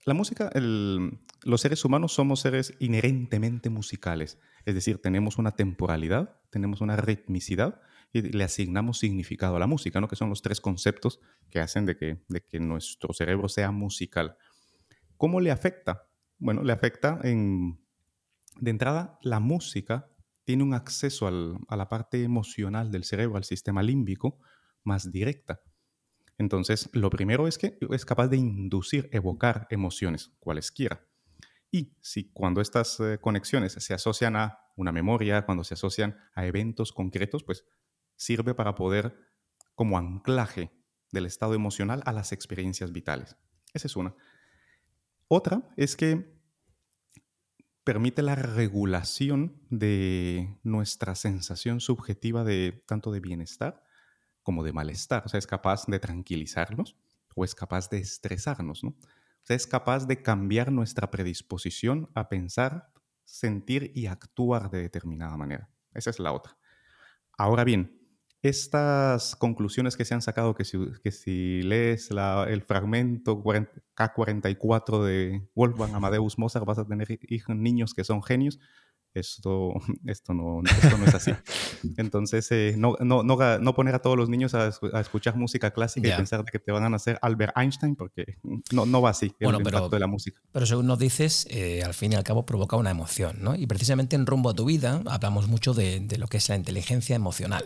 La 0.03 0.15
música, 0.15 0.49
los 0.55 1.61
seres 1.61 1.85
humanos 1.85 2.13
somos 2.13 2.39
seres 2.39 2.73
inherentemente 2.79 3.69
musicales, 3.69 4.39
es 4.65 4.73
decir, 4.73 4.99
tenemos 5.01 5.37
una 5.37 5.51
temporalidad, 5.51 6.39
tenemos 6.49 6.81
una 6.81 6.95
ritmicidad 6.95 7.81
y 8.13 8.21
le 8.21 8.43
asignamos 8.43 8.99
significado 8.99 9.55
a 9.55 9.59
la 9.59 9.67
música, 9.67 9.99
¿no? 9.99 10.07
que 10.07 10.15
son 10.15 10.29
los 10.29 10.41
tres 10.41 10.61
conceptos 10.61 11.19
que 11.49 11.59
hacen 11.59 11.85
de 11.85 11.97
que, 11.97 12.23
de 12.27 12.41
que 12.41 12.59
nuestro 12.59 13.13
cerebro 13.13 13.49
sea 13.49 13.71
musical. 13.71 14.37
¿Cómo 15.17 15.39
le 15.39 15.51
afecta? 15.51 16.07
Bueno, 16.37 16.63
le 16.63 16.73
afecta 16.73 17.19
en, 17.23 17.79
de 18.59 18.71
entrada, 18.71 19.17
la 19.21 19.39
música 19.39 20.09
tiene 20.43 20.63
un 20.63 20.73
acceso 20.73 21.27
a 21.27 21.75
la 21.75 21.89
parte 21.89 22.23
emocional 22.23 22.91
del 22.91 23.03
cerebro, 23.03 23.35
al 23.37 23.43
sistema 23.43 23.83
límbico, 23.83 24.39
más 24.83 25.11
directa. 25.11 25.61
Entonces, 26.37 26.89
lo 26.93 27.09
primero 27.09 27.47
es 27.47 27.57
que 27.57 27.77
es 27.91 28.05
capaz 28.05 28.27
de 28.27 28.37
inducir, 28.37 29.09
evocar 29.11 29.67
emociones, 29.69 30.31
cualesquiera. 30.39 31.05
Y 31.69 31.97
si 31.99 32.31
cuando 32.31 32.61
estas 32.61 32.99
eh, 32.99 33.17
conexiones 33.19 33.73
se 33.73 33.93
asocian 33.93 34.35
a 34.37 34.59
una 34.75 34.91
memoria, 34.91 35.45
cuando 35.45 35.63
se 35.63 35.73
asocian 35.73 36.17
a 36.33 36.45
eventos 36.45 36.93
concretos, 36.93 37.43
pues 37.43 37.65
sirve 38.17 38.53
para 38.53 38.75
poder 38.75 39.17
como 39.75 39.97
anclaje 39.97 40.71
del 41.11 41.25
estado 41.25 41.53
emocional 41.53 42.01
a 42.05 42.11
las 42.11 42.33
experiencias 42.33 42.91
vitales. 42.91 43.37
Esa 43.73 43.87
es 43.87 43.95
una. 43.95 44.13
Otra 45.29 45.69
es 45.77 45.95
que 45.95 46.37
permite 47.83 48.21
la 48.21 48.35
regulación 48.35 49.61
de 49.69 50.59
nuestra 50.63 51.15
sensación 51.15 51.79
subjetiva 51.79 52.43
de 52.43 52.83
tanto 52.85 53.11
de 53.11 53.21
bienestar 53.21 53.81
como 54.43 54.63
de 54.63 54.73
malestar. 54.73 55.23
O 55.25 55.29
sea, 55.29 55.37
es 55.37 55.47
capaz 55.47 55.85
de 55.87 55.99
tranquilizarnos 55.99 56.97
o 57.35 57.45
es 57.45 57.55
capaz 57.55 57.89
de 57.89 57.99
estresarnos, 57.99 58.83
¿no? 58.83 58.89
O 58.89 59.45
sea, 59.47 59.55
es 59.55 59.67
capaz 59.67 60.05
de 60.05 60.21
cambiar 60.21 60.71
nuestra 60.71 61.09
predisposición 61.09 62.09
a 62.13 62.27
pensar 62.27 62.91
sentir 63.23 63.91
y 63.95 64.07
actuar 64.07 64.69
de 64.69 64.81
determinada 64.81 65.37
manera. 65.37 65.69
Esa 65.93 66.09
es 66.09 66.19
la 66.19 66.33
otra. 66.33 66.57
Ahora 67.37 67.63
bien, 67.63 67.96
estas 68.41 69.35
conclusiones 69.35 69.97
que 69.97 70.05
se 70.05 70.13
han 70.13 70.21
sacado, 70.21 70.55
que 70.55 70.65
si, 70.65 70.77
que 71.03 71.11
si 71.11 71.61
lees 71.63 72.09
el 72.11 72.61
fragmento 72.61 73.43
K44 73.43 75.03
de 75.03 75.47
Wolfgang 75.55 75.95
Amadeus 75.95 76.37
Mozart 76.37 76.65
vas 76.65 76.77
a 76.79 76.85
tener 76.85 77.19
niños 77.49 77.93
que 77.93 78.03
son 78.03 78.21
genios, 78.21 78.59
esto, 79.19 79.73
esto, 80.05 80.33
no, 80.33 80.61
esto 80.63 80.97
no 80.97 81.05
es 81.05 81.15
así. 81.15 81.31
Entonces, 81.97 82.51
eh, 82.51 82.75
no, 82.77 82.95
no, 82.99 83.23
no, 83.23 83.75
poner 83.75 83.95
a 83.95 83.99
todos 83.99 84.17
los 84.17 84.29
niños 84.29 84.53
a, 84.53 84.67
escuchar 84.99 85.35
música 85.35 85.71
clásica 85.71 86.07
y 86.07 86.11
pensar 86.11 86.43
que 86.45 86.59
te 86.59 86.71
van 86.71 86.83
a 86.83 86.89
nacer 86.89 87.19
Albert 87.21 87.57
Einstein, 87.57 87.95
porque 87.95 88.37
no, 88.71 88.85
no 88.85 89.01
va 89.01 89.11
así 89.11 89.33
el 89.39 89.55
impacto 89.55 89.89
de 89.89 89.99
la 89.99 90.07
música. 90.07 90.41
Pero 90.51 90.65
según 90.65 90.87
nos 90.87 90.99
dices, 90.99 91.47
eh, 91.49 91.83
al 91.83 91.93
fin 91.93 92.13
y 92.13 92.15
al 92.15 92.23
cabo 92.23 92.45
provoca 92.45 92.75
una 92.75 92.91
emoción, 92.91 93.37
¿no? 93.41 93.55
Y 93.55 93.67
precisamente 93.67 94.15
en 94.15 94.25
Rumbo 94.25 94.49
a 94.49 94.53
tu 94.53 94.65
vida 94.65 95.01
hablamos 95.05 95.47
mucho 95.47 95.73
de, 95.73 95.99
de 95.99 96.17
lo 96.17 96.27
que 96.27 96.37
es 96.37 96.49
la 96.49 96.55
inteligencia 96.55 97.15
emocional. 97.15 97.65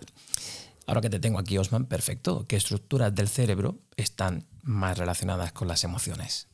Ahora 0.88 1.02
que 1.02 1.10
te 1.10 1.20
tengo 1.20 1.40
aquí, 1.40 1.58
Osman, 1.58 1.86
perfecto. 1.86 2.46
¿Qué 2.48 2.56
estructuras 2.56 3.14
del 3.14 3.28
cerebro 3.28 3.80
están 3.96 4.48
más 4.64 4.98
relacionadas 4.98 5.54
con 5.54 5.68
las 5.68 5.84
emociones? 5.84 6.50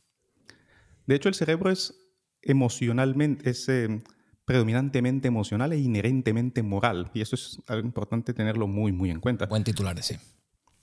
De 1.06 1.14
hecho, 1.14 1.28
el 1.28 1.34
cerebro 1.34 1.70
es 1.70 1.94
emocionalmente, 2.42 3.50
es 3.50 3.68
eh, 3.68 4.02
predominantemente 4.48 5.28
emocional 5.28 5.74
e 5.74 5.78
inherentemente 5.78 6.62
moral. 6.62 7.10
Y 7.12 7.20
eso 7.20 7.36
es 7.36 7.60
algo 7.66 7.86
importante 7.86 8.32
tenerlo 8.32 8.66
muy, 8.66 8.92
muy 8.92 9.10
en 9.10 9.20
cuenta. 9.20 9.44
Buen 9.44 9.62
titular 9.62 9.98
ese. 9.98 10.20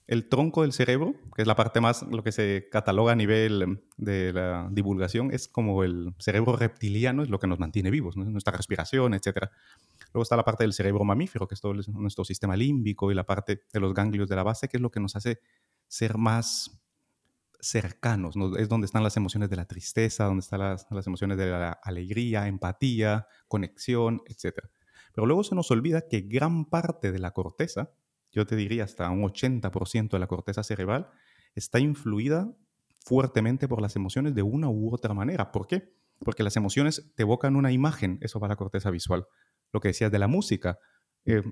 El 0.06 0.30
tronco 0.30 0.62
del 0.62 0.72
cerebro, 0.72 1.16
que 1.36 1.42
es 1.42 1.48
la 1.48 1.56
parte 1.56 1.82
más, 1.82 2.04
lo 2.04 2.24
que 2.24 2.32
se 2.32 2.70
cataloga 2.72 3.14
a 3.14 3.16
nivel 3.16 3.82
de 3.98 4.34
la 4.34 4.70
divulgación, 4.72 5.32
es 5.32 5.48
como 5.48 5.84
el 5.84 6.14
cerebro 6.20 6.56
reptiliano, 6.56 7.24
es 7.24 7.30
lo 7.30 7.40
que 7.40 7.48
nos 7.48 7.58
mantiene 7.58 7.90
vivos, 7.90 8.16
nuestra 8.16 8.56
respiración, 8.56 9.16
etc. 9.16 9.48
Luego 10.14 10.22
está 10.22 10.36
la 10.36 10.46
parte 10.46 10.64
del 10.64 10.74
cerebro 10.74 11.04
mamífero, 11.04 11.48
que 11.48 11.56
es 11.56 11.62
todo 11.62 11.74
nuestro 11.74 12.24
sistema 12.24 12.56
límbico, 12.56 13.12
y 13.12 13.16
la 13.16 13.24
parte 13.24 13.64
de 13.74 13.80
los 13.80 13.96
ganglios 13.96 14.30
de 14.30 14.36
la 14.36 14.44
base, 14.44 14.68
que 14.68 14.78
es 14.78 14.82
lo 14.82 14.92
que 14.92 15.00
nos 15.00 15.16
hace 15.16 15.40
ser 15.88 16.20
más 16.20 16.85
cercanos, 17.70 18.36
es 18.58 18.70
donde 18.70 18.86
están 18.86 19.04
las 19.04 19.18
emociones 19.18 19.50
de 19.50 19.56
la 19.56 19.66
tristeza, 19.66 20.26
donde 20.26 20.42
están 20.42 20.60
las, 20.60 21.08
emociones 21.08 21.38
de 21.38 21.48
la 21.48 21.72
alegría, 21.72 22.48
empatía, 22.48 23.28
conexión, 23.48 24.22
etc. 24.28 24.60
Pero 25.14 25.26
luego 25.26 25.44
se 25.44 25.56
nos 25.56 25.72
olvida 25.72 26.08
que 26.08 26.22
gran 26.22 26.66
parte 26.66 27.12
de 27.12 27.20
la 27.20 27.32
corteza, 27.32 27.92
yo 28.32 28.46
te 28.46 28.56
diría 28.56 28.84
hasta 28.84 29.10
un 29.10 29.24
80% 29.24 30.12
de 30.12 30.20
la 30.20 30.28
corteza 30.28 30.64
cerebral, 30.64 31.10
está 31.56 31.80
influida 31.80 32.54
fuertemente 33.04 33.68
por 33.68 33.82
las 33.82 33.96
emociones 33.96 34.36
de 34.36 34.42
una 34.42 34.70
u 34.70 34.94
otra 34.94 35.14
manera. 35.14 35.52
¿Por 35.52 35.68
qué? 35.68 35.94
Porque 36.20 36.44
las 36.44 36.56
emociones 36.58 37.12
te 37.16 37.24
evocan 37.24 37.56
una 37.56 37.72
imagen, 37.72 38.20
eso 38.22 38.40
va 38.40 38.48
a 38.48 38.50
la 38.50 38.56
corteza 38.56 38.90
visual. 38.92 39.26
Lo 39.72 39.80
que 39.80 39.90
decías 39.90 40.12
de 40.12 40.20
la 40.20 40.28
música, 40.28 40.80
eh, 41.26 41.44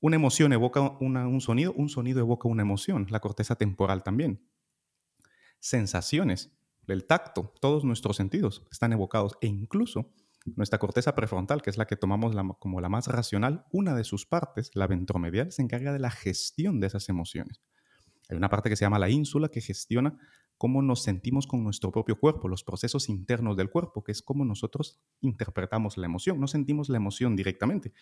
una 0.00 0.16
emoción 0.16 0.52
evoca 0.52 0.80
un 0.80 1.40
sonido, 1.40 1.72
un 1.74 1.88
sonido 1.88 2.20
evoca 2.20 2.48
una 2.48 2.62
emoción, 2.62 3.06
la 3.10 3.20
corteza 3.20 3.56
temporal 3.56 4.02
también 4.02 4.40
sensaciones, 5.60 6.52
el 6.86 7.06
tacto, 7.06 7.52
todos 7.60 7.84
nuestros 7.84 8.16
sentidos 8.16 8.66
están 8.70 8.92
evocados 8.92 9.36
e 9.40 9.46
incluso 9.46 10.12
nuestra 10.54 10.78
corteza 10.78 11.14
prefrontal, 11.14 11.62
que 11.62 11.70
es 11.70 11.78
la 11.78 11.86
que 11.86 11.96
tomamos 11.96 12.34
como 12.60 12.80
la 12.80 12.88
más 12.88 13.08
racional, 13.08 13.66
una 13.72 13.94
de 13.94 14.04
sus 14.04 14.26
partes, 14.26 14.70
la 14.74 14.86
ventromedial, 14.86 15.50
se 15.50 15.62
encarga 15.62 15.92
de 15.92 15.98
la 15.98 16.10
gestión 16.10 16.78
de 16.78 16.86
esas 16.86 17.08
emociones. 17.08 17.60
Hay 18.28 18.36
una 18.36 18.48
parte 18.48 18.68
que 18.68 18.76
se 18.76 18.84
llama 18.84 18.98
la 18.98 19.08
ínsula 19.08 19.48
que 19.48 19.60
gestiona 19.60 20.18
cómo 20.58 20.82
nos 20.82 21.02
sentimos 21.02 21.46
con 21.46 21.62
nuestro 21.62 21.92
propio 21.92 22.18
cuerpo, 22.18 22.48
los 22.48 22.64
procesos 22.64 23.08
internos 23.08 23.56
del 23.56 23.70
cuerpo, 23.70 24.02
que 24.02 24.12
es 24.12 24.22
cómo 24.22 24.44
nosotros 24.44 25.00
interpretamos 25.20 25.96
la 25.96 26.06
emoción. 26.06 26.40
No 26.40 26.46
sentimos 26.46 26.88
la 26.88 26.96
emoción 26.96 27.36
directamente. 27.36 27.92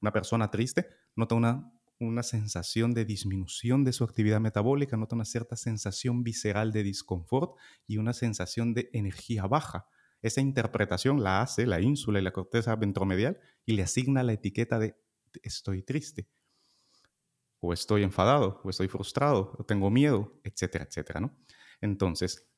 Una 0.00 0.12
persona 0.12 0.50
triste 0.50 0.88
nota 1.14 1.34
una 1.34 1.72
una 2.00 2.22
sensación 2.22 2.92
de 2.92 3.04
disminución 3.04 3.84
de 3.84 3.92
su 3.92 4.04
actividad 4.04 4.40
metabólica, 4.40 4.96
nota 4.96 5.14
una 5.14 5.24
cierta 5.24 5.56
sensación 5.56 6.22
visceral 6.24 6.72
de 6.72 6.82
disconfort 6.82 7.56
y 7.86 7.98
una 7.98 8.12
sensación 8.12 8.74
de 8.74 8.90
energía 8.92 9.46
baja. 9.46 9.86
Esa 10.22 10.40
interpretación 10.40 11.22
la 11.22 11.42
hace 11.42 11.66
la 11.66 11.80
ínsula 11.80 12.18
y 12.18 12.22
la 12.22 12.32
corteza 12.32 12.74
ventromedial 12.76 13.38
y 13.64 13.74
le 13.74 13.82
asigna 13.82 14.22
la 14.22 14.32
etiqueta 14.32 14.78
de 14.78 14.96
estoy 15.42 15.82
triste, 15.82 16.28
o 17.60 17.72
estoy 17.72 18.02
enfadado, 18.02 18.60
o 18.64 18.70
estoy 18.70 18.88
frustrado, 18.88 19.54
o 19.58 19.64
tengo 19.64 19.90
miedo, 19.90 20.40
etcétera, 20.44 20.86
etcétera, 20.88 21.20
¿no? 21.20 21.36
Entonces, 21.80 22.48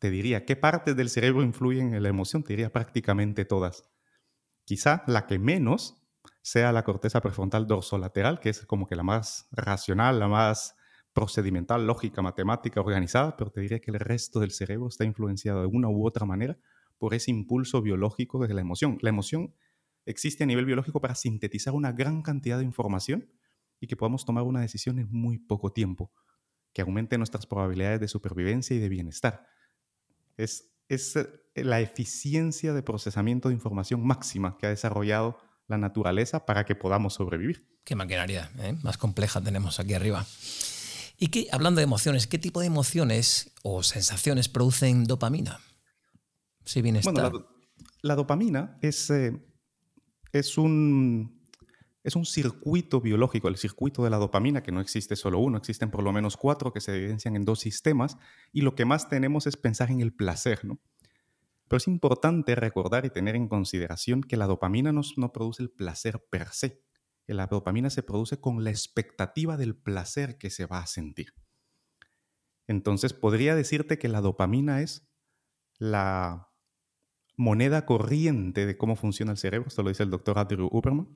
te 0.00 0.10
diría, 0.10 0.44
¿qué 0.44 0.56
partes 0.56 0.96
del 0.96 1.10
cerebro 1.10 1.42
influyen 1.42 1.94
en 1.94 2.02
la 2.02 2.08
emoción? 2.08 2.42
Te 2.42 2.52
diría 2.52 2.72
prácticamente 2.72 3.44
todas. 3.44 3.84
Quizá 4.64 5.02
la 5.06 5.26
que 5.26 5.38
menos 5.38 6.03
sea 6.44 6.72
la 6.72 6.84
corteza 6.84 7.22
prefrontal 7.22 7.66
dorsolateral, 7.66 8.38
que 8.38 8.50
es 8.50 8.66
como 8.66 8.86
que 8.86 8.96
la 8.96 9.02
más 9.02 9.48
racional, 9.50 10.20
la 10.20 10.28
más 10.28 10.76
procedimental, 11.14 11.86
lógica, 11.86 12.20
matemática, 12.20 12.82
organizada, 12.82 13.34
pero 13.34 13.50
te 13.50 13.62
diría 13.62 13.80
que 13.80 13.90
el 13.90 13.98
resto 13.98 14.40
del 14.40 14.50
cerebro 14.50 14.88
está 14.88 15.04
influenciado 15.04 15.62
de 15.62 15.66
una 15.68 15.88
u 15.88 16.06
otra 16.06 16.26
manera 16.26 16.58
por 16.98 17.14
ese 17.14 17.30
impulso 17.30 17.80
biológico 17.80 18.46
de 18.46 18.52
la 18.52 18.60
emoción. 18.60 18.98
La 19.00 19.08
emoción 19.08 19.54
existe 20.04 20.44
a 20.44 20.46
nivel 20.46 20.66
biológico 20.66 21.00
para 21.00 21.14
sintetizar 21.14 21.72
una 21.72 21.92
gran 21.92 22.20
cantidad 22.20 22.58
de 22.58 22.64
información 22.64 23.26
y 23.80 23.86
que 23.86 23.96
podamos 23.96 24.26
tomar 24.26 24.42
una 24.42 24.60
decisión 24.60 24.98
en 24.98 25.10
muy 25.10 25.38
poco 25.38 25.72
tiempo, 25.72 26.12
que 26.74 26.82
aumente 26.82 27.16
nuestras 27.16 27.46
probabilidades 27.46 28.00
de 28.00 28.08
supervivencia 28.08 28.76
y 28.76 28.80
de 28.80 28.90
bienestar. 28.90 29.46
Es, 30.36 30.74
es 30.90 31.16
eh, 31.16 31.26
la 31.54 31.80
eficiencia 31.80 32.74
de 32.74 32.82
procesamiento 32.82 33.48
de 33.48 33.54
información 33.54 34.06
máxima 34.06 34.58
que 34.58 34.66
ha 34.66 34.70
desarrollado 34.70 35.38
la 35.68 35.78
naturaleza 35.78 36.44
para 36.46 36.64
que 36.64 36.74
podamos 36.74 37.14
sobrevivir. 37.14 37.66
Qué 37.84 37.94
maquinaria 37.94 38.50
¿eh? 38.58 38.76
más 38.82 38.98
compleja 38.98 39.40
tenemos 39.40 39.80
aquí 39.80 39.94
arriba. 39.94 40.26
Y 41.18 41.28
que, 41.28 41.48
hablando 41.52 41.78
de 41.78 41.84
emociones, 41.84 42.26
¿qué 42.26 42.38
tipo 42.38 42.60
de 42.60 42.66
emociones 42.66 43.52
o 43.62 43.82
sensaciones 43.82 44.48
producen 44.48 45.04
dopamina? 45.04 45.60
Si 46.64 46.82
bienestar. 46.82 47.14
Bueno, 47.14 47.46
la, 48.02 48.14
dopamina 48.14 48.78
es, 48.82 49.10
eh, 49.10 49.38
es, 50.32 50.58
un, 50.58 51.48
es 52.02 52.16
un 52.16 52.24
circuito 52.24 53.00
biológico, 53.00 53.48
el 53.48 53.56
circuito 53.56 54.02
de 54.02 54.10
la 54.10 54.16
dopamina, 54.16 54.62
que 54.62 54.72
no 54.72 54.80
existe 54.80 55.14
solo 55.14 55.38
uno, 55.38 55.58
existen 55.58 55.90
por 55.90 56.02
lo 56.02 56.12
menos 56.12 56.36
cuatro 56.36 56.72
que 56.72 56.80
se 56.80 56.96
evidencian 56.96 57.36
en 57.36 57.44
dos 57.44 57.60
sistemas, 57.60 58.16
y 58.52 58.62
lo 58.62 58.74
que 58.74 58.84
más 58.84 59.08
tenemos 59.08 59.46
es 59.46 59.56
pensar 59.56 59.90
en 59.90 60.00
el 60.00 60.12
placer, 60.12 60.64
¿no? 60.64 60.80
Pero 61.74 61.78
es 61.78 61.88
importante 61.88 62.54
recordar 62.54 63.04
y 63.04 63.10
tener 63.10 63.34
en 63.34 63.48
consideración 63.48 64.22
que 64.22 64.36
la 64.36 64.46
dopamina 64.46 64.92
no, 64.92 65.32
produce 65.32 65.60
el 65.60 65.70
placer 65.72 66.24
per 66.30 66.50
se. 66.52 66.84
La 67.26 67.48
dopamina 67.48 67.90
se 67.90 68.04
produce 68.04 68.38
con 68.40 68.62
la 68.62 68.70
expectativa 68.70 69.56
del 69.56 69.74
placer 69.74 70.38
que 70.38 70.50
se 70.50 70.66
va 70.66 70.78
a 70.78 70.86
sentir. 70.86 71.34
Entonces, 72.68 73.12
podría 73.12 73.56
decirte 73.56 73.98
que 73.98 74.08
la 74.08 74.20
dopamina 74.20 74.82
es 74.82 75.10
la 75.76 76.48
moneda 77.36 77.86
corriente 77.86 78.66
de 78.66 78.78
cómo 78.78 78.94
funciona 78.94 79.32
el 79.32 79.38
cerebro, 79.38 79.66
esto 79.66 79.82
lo 79.82 79.88
dice 79.88 80.04
el 80.04 80.10
doctor 80.10 80.38
Andrew 80.38 80.68
Uberman, 80.70 81.08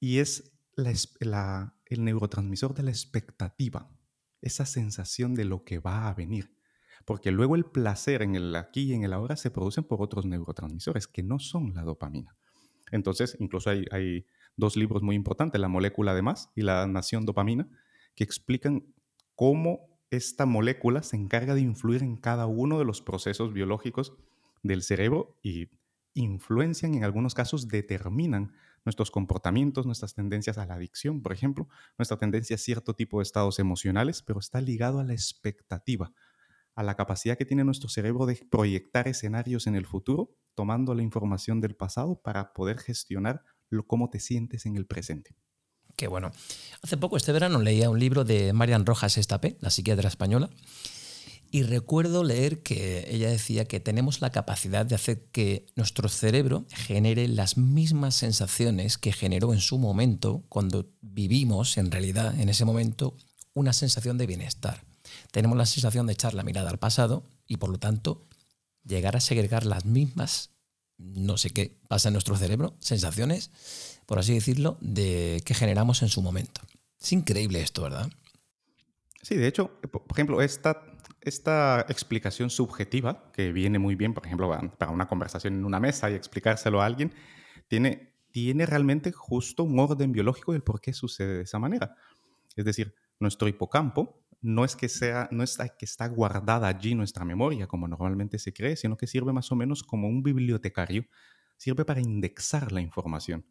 y 0.00 0.20
es 0.20 0.56
el 0.78 2.02
neurotransmisor 2.02 2.72
de 2.72 2.82
la 2.84 2.90
expectativa, 2.92 3.94
esa 4.40 4.64
sensación 4.64 5.34
de 5.34 5.44
lo 5.44 5.64
que 5.64 5.80
va 5.80 6.08
a 6.08 6.14
venir 6.14 6.54
porque 7.04 7.30
luego 7.30 7.56
el 7.56 7.64
placer 7.64 8.22
en 8.22 8.34
el 8.34 8.54
aquí 8.56 8.82
y 8.82 8.94
en 8.94 9.04
el 9.04 9.12
ahora 9.12 9.36
se 9.36 9.50
producen 9.50 9.84
por 9.84 10.02
otros 10.02 10.24
neurotransmisores 10.26 11.06
que 11.06 11.22
no 11.22 11.38
son 11.38 11.74
la 11.74 11.82
dopamina. 11.82 12.36
Entonces, 12.90 13.36
incluso 13.40 13.70
hay, 13.70 14.26
dos 14.56 14.76
libros 14.76 15.02
muy 15.02 15.16
importantes, 15.16 15.60
La 15.60 15.66
molécula 15.68 16.14
de 16.14 16.22
más 16.22 16.50
y 16.54 16.62
La 16.62 16.86
nación 16.86 17.26
dopamina, 17.26 17.68
que 18.14 18.22
explican 18.22 18.84
cómo 19.34 19.98
esta 20.10 20.46
molécula 20.46 21.02
se 21.02 21.16
encarga 21.16 21.54
de 21.54 21.60
influir 21.60 22.02
en 22.02 22.16
cada 22.16 22.46
uno 22.46 22.78
de 22.78 22.84
los 22.84 23.02
procesos 23.02 23.52
biológicos 23.52 24.14
del 24.62 24.82
cerebro 24.82 25.36
y 25.42 25.70
influencian, 26.14 26.94
en 26.94 27.02
algunos 27.02 27.34
casos 27.34 27.66
determinan 27.66 28.52
nuestros 28.84 29.10
comportamientos, 29.10 29.86
nuestras 29.86 30.14
tendencias 30.14 30.58
a 30.58 30.66
la 30.66 30.74
adicción, 30.74 31.22
por 31.22 31.32
ejemplo, 31.32 31.68
nuestra 31.98 32.16
tendencia 32.18 32.54
a 32.54 32.58
cierto 32.58 32.94
tipo 32.94 33.18
de 33.18 33.24
estados 33.24 33.58
emocionales, 33.58 34.22
pero 34.22 34.38
está 34.38 34.60
ligado 34.60 35.00
a 35.00 35.04
la 35.04 35.14
expectativa, 35.14 36.12
a 36.74 36.82
la 36.82 36.96
capacidad 36.96 37.38
que 37.38 37.44
tiene 37.44 37.64
nuestro 37.64 37.88
cerebro 37.88 38.26
de 38.26 38.36
proyectar 38.50 39.08
escenarios 39.08 39.66
en 39.66 39.76
el 39.76 39.86
futuro, 39.86 40.36
tomando 40.54 40.94
la 40.94 41.02
información 41.02 41.60
del 41.60 41.76
pasado 41.76 42.20
para 42.20 42.52
poder 42.52 42.78
gestionar 42.78 43.42
lo, 43.70 43.86
cómo 43.86 44.10
te 44.10 44.20
sientes 44.20 44.66
en 44.66 44.76
el 44.76 44.86
presente. 44.86 45.36
Qué 45.96 46.08
bueno. 46.08 46.32
Hace 46.82 46.96
poco, 46.96 47.16
este 47.16 47.32
verano, 47.32 47.60
leía 47.60 47.90
un 47.90 48.00
libro 48.00 48.24
de 48.24 48.52
Marian 48.52 48.84
Rojas 48.84 49.16
Estapé, 49.16 49.56
la 49.60 49.70
psiquiatra 49.70 50.08
española, 50.08 50.50
y 51.52 51.62
recuerdo 51.62 52.24
leer 52.24 52.64
que 52.64 53.06
ella 53.08 53.30
decía 53.30 53.64
que 53.64 53.78
tenemos 53.78 54.20
la 54.20 54.30
capacidad 54.30 54.84
de 54.84 54.96
hacer 54.96 55.26
que 55.30 55.66
nuestro 55.76 56.08
cerebro 56.08 56.66
genere 56.68 57.28
las 57.28 57.56
mismas 57.56 58.16
sensaciones 58.16 58.98
que 58.98 59.12
generó 59.12 59.52
en 59.52 59.60
su 59.60 59.78
momento 59.78 60.44
cuando 60.48 60.90
vivimos, 61.00 61.78
en 61.78 61.92
realidad, 61.92 62.38
en 62.40 62.48
ese 62.48 62.64
momento, 62.64 63.16
una 63.52 63.72
sensación 63.72 64.18
de 64.18 64.26
bienestar 64.26 64.82
tenemos 65.30 65.56
la 65.58 65.66
sensación 65.66 66.06
de 66.06 66.12
echar 66.12 66.34
la 66.34 66.42
mirada 66.42 66.70
al 66.70 66.78
pasado 66.78 67.24
y 67.46 67.56
por 67.56 67.70
lo 67.70 67.78
tanto 67.78 68.26
llegar 68.84 69.16
a 69.16 69.20
segregar 69.20 69.66
las 69.66 69.84
mismas 69.84 70.54
no 70.98 71.36
sé 71.36 71.50
qué 71.50 71.76
pasa 71.88 72.08
en 72.08 72.14
nuestro 72.14 72.36
cerebro, 72.36 72.74
sensaciones, 72.78 74.00
por 74.06 74.18
así 74.18 74.34
decirlo, 74.34 74.78
de 74.80 75.42
que 75.44 75.54
generamos 75.54 76.02
en 76.02 76.08
su 76.08 76.22
momento. 76.22 76.60
Es 77.00 77.12
increíble 77.12 77.60
esto, 77.60 77.82
¿verdad? 77.82 78.08
Sí, 79.22 79.36
de 79.36 79.46
hecho, 79.46 79.70
por 79.90 80.04
ejemplo, 80.10 80.42
esta, 80.42 80.82
esta 81.20 81.84
explicación 81.88 82.50
subjetiva, 82.50 83.30
que 83.32 83.52
viene 83.52 83.78
muy 83.78 83.94
bien, 83.94 84.14
por 84.14 84.24
ejemplo, 84.26 84.50
para 84.78 84.92
una 84.92 85.08
conversación 85.08 85.54
en 85.54 85.64
una 85.64 85.80
mesa 85.80 86.10
y 86.10 86.14
explicárselo 86.14 86.80
a 86.80 86.86
alguien, 86.86 87.12
tiene, 87.68 88.14
tiene 88.30 88.66
realmente 88.66 89.12
justo 89.12 89.64
un 89.64 89.78
orden 89.78 90.12
biológico 90.12 90.52
del 90.52 90.62
por 90.62 90.80
qué 90.80 90.92
sucede 90.92 91.36
de 91.36 91.42
esa 91.42 91.58
manera. 91.58 91.96
Es 92.54 92.64
decir, 92.64 92.94
nuestro 93.18 93.48
hipocampo 93.48 94.23
no 94.44 94.62
es 94.62 94.76
que 94.76 94.90
sea, 94.90 95.26
no 95.30 95.42
es 95.42 95.56
que 95.78 95.86
está 95.86 96.06
guardada 96.06 96.68
allí 96.68 96.94
nuestra 96.94 97.24
memoria, 97.24 97.66
como 97.66 97.88
normalmente 97.88 98.38
se 98.38 98.52
cree, 98.52 98.76
sino 98.76 98.94
que 98.94 99.06
sirve 99.06 99.32
más 99.32 99.50
o 99.50 99.56
menos 99.56 99.82
como 99.82 100.06
un 100.06 100.22
bibliotecario, 100.22 101.06
sirve 101.56 101.86
para 101.86 102.02
indexar 102.02 102.70
la 102.70 102.82
información. 102.82 103.46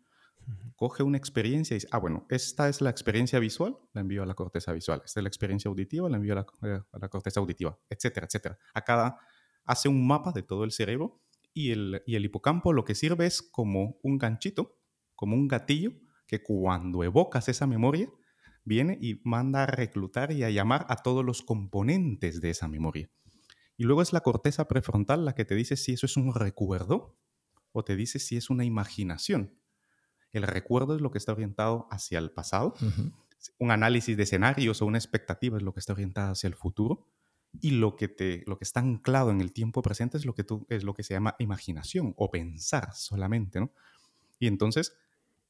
Coge 0.75 1.01
una 1.01 1.17
experiencia 1.17 1.73
y 1.73 1.77
dice, 1.77 1.87
ah, 1.89 1.97
bueno, 1.97 2.27
esta 2.29 2.69
es 2.69 2.79
la 2.79 2.91
experiencia 2.91 3.39
visual, 3.39 3.75
la 3.93 4.01
envío 4.01 4.21
a 4.21 4.27
la 4.27 4.35
corteza 4.35 4.71
visual. 4.71 5.01
Esta 5.03 5.19
es 5.19 5.23
la 5.23 5.29
experiencia 5.29 5.67
auditiva, 5.67 6.07
la 6.11 6.17
envío 6.17 6.33
a 6.33 6.45
la, 6.61 6.85
a 6.91 6.99
la 6.99 7.09
corteza 7.09 7.39
auditiva, 7.39 7.75
etcétera, 7.89 8.27
etcétera. 8.27 8.59
A 8.75 8.81
cada, 8.83 9.17
hace 9.65 9.89
un 9.89 10.05
mapa 10.05 10.31
de 10.31 10.43
todo 10.43 10.63
el 10.63 10.71
cerebro 10.71 11.23
y 11.55 11.71
el, 11.71 12.03
y 12.05 12.17
el 12.17 12.25
hipocampo 12.25 12.71
lo 12.71 12.85
que 12.85 12.93
sirve 12.93 13.25
es 13.25 13.41
como 13.41 13.97
un 14.03 14.19
ganchito, 14.19 14.77
como 15.15 15.35
un 15.35 15.47
gatillo, 15.47 15.93
que 16.27 16.43
cuando 16.43 17.03
evocas 17.03 17.49
esa 17.49 17.65
memoria, 17.65 18.11
viene 18.65 18.97
y 19.01 19.21
manda 19.23 19.63
a 19.63 19.65
reclutar 19.65 20.31
y 20.31 20.43
a 20.43 20.49
llamar 20.49 20.85
a 20.89 20.97
todos 20.97 21.23
los 21.23 21.41
componentes 21.41 22.41
de 22.41 22.49
esa 22.49 22.67
memoria. 22.67 23.09
Y 23.77 23.83
luego 23.83 24.01
es 24.01 24.13
la 24.13 24.21
corteza 24.21 24.67
prefrontal 24.67 25.25
la 25.25 25.33
que 25.33 25.45
te 25.45 25.55
dice 25.55 25.75
si 25.75 25.93
eso 25.93 26.05
es 26.05 26.17
un 26.17 26.33
recuerdo 26.33 27.17
o 27.71 27.83
te 27.83 27.95
dice 27.95 28.19
si 28.19 28.37
es 28.37 28.49
una 28.49 28.63
imaginación. 28.63 29.57
El 30.31 30.43
recuerdo 30.43 30.95
es 30.95 31.01
lo 31.01 31.11
que 31.11 31.17
está 31.17 31.31
orientado 31.31 31.87
hacia 31.91 32.19
el 32.19 32.31
pasado. 32.31 32.73
Un 33.57 33.71
análisis 33.71 34.15
de 34.15 34.23
escenarios 34.23 34.81
o 34.81 34.85
una 34.85 34.97
expectativa 34.97 35.57
es 35.57 35.63
lo 35.63 35.73
que 35.73 35.79
está 35.79 35.93
orientado 35.93 36.31
hacia 36.31 36.47
el 36.47 36.55
futuro. 36.55 37.07
Y 37.61 37.71
lo 37.71 37.95
que, 37.95 38.07
te, 38.07 38.43
lo 38.47 38.57
que 38.57 38.63
está 38.63 38.79
anclado 38.79 39.29
en 39.29 39.39
el 39.39 39.53
tiempo 39.53 39.83
presente 39.83 40.17
es 40.17 40.25
lo 40.25 40.33
que, 40.33 40.43
tú, 40.43 40.65
es 40.69 40.83
lo 40.83 40.95
que 40.95 41.03
se 41.03 41.13
llama 41.13 41.35
imaginación 41.37 42.15
o 42.17 42.31
pensar 42.31 42.95
solamente. 42.95 43.59
¿no? 43.59 43.71
Y 44.39 44.47
entonces, 44.47 44.95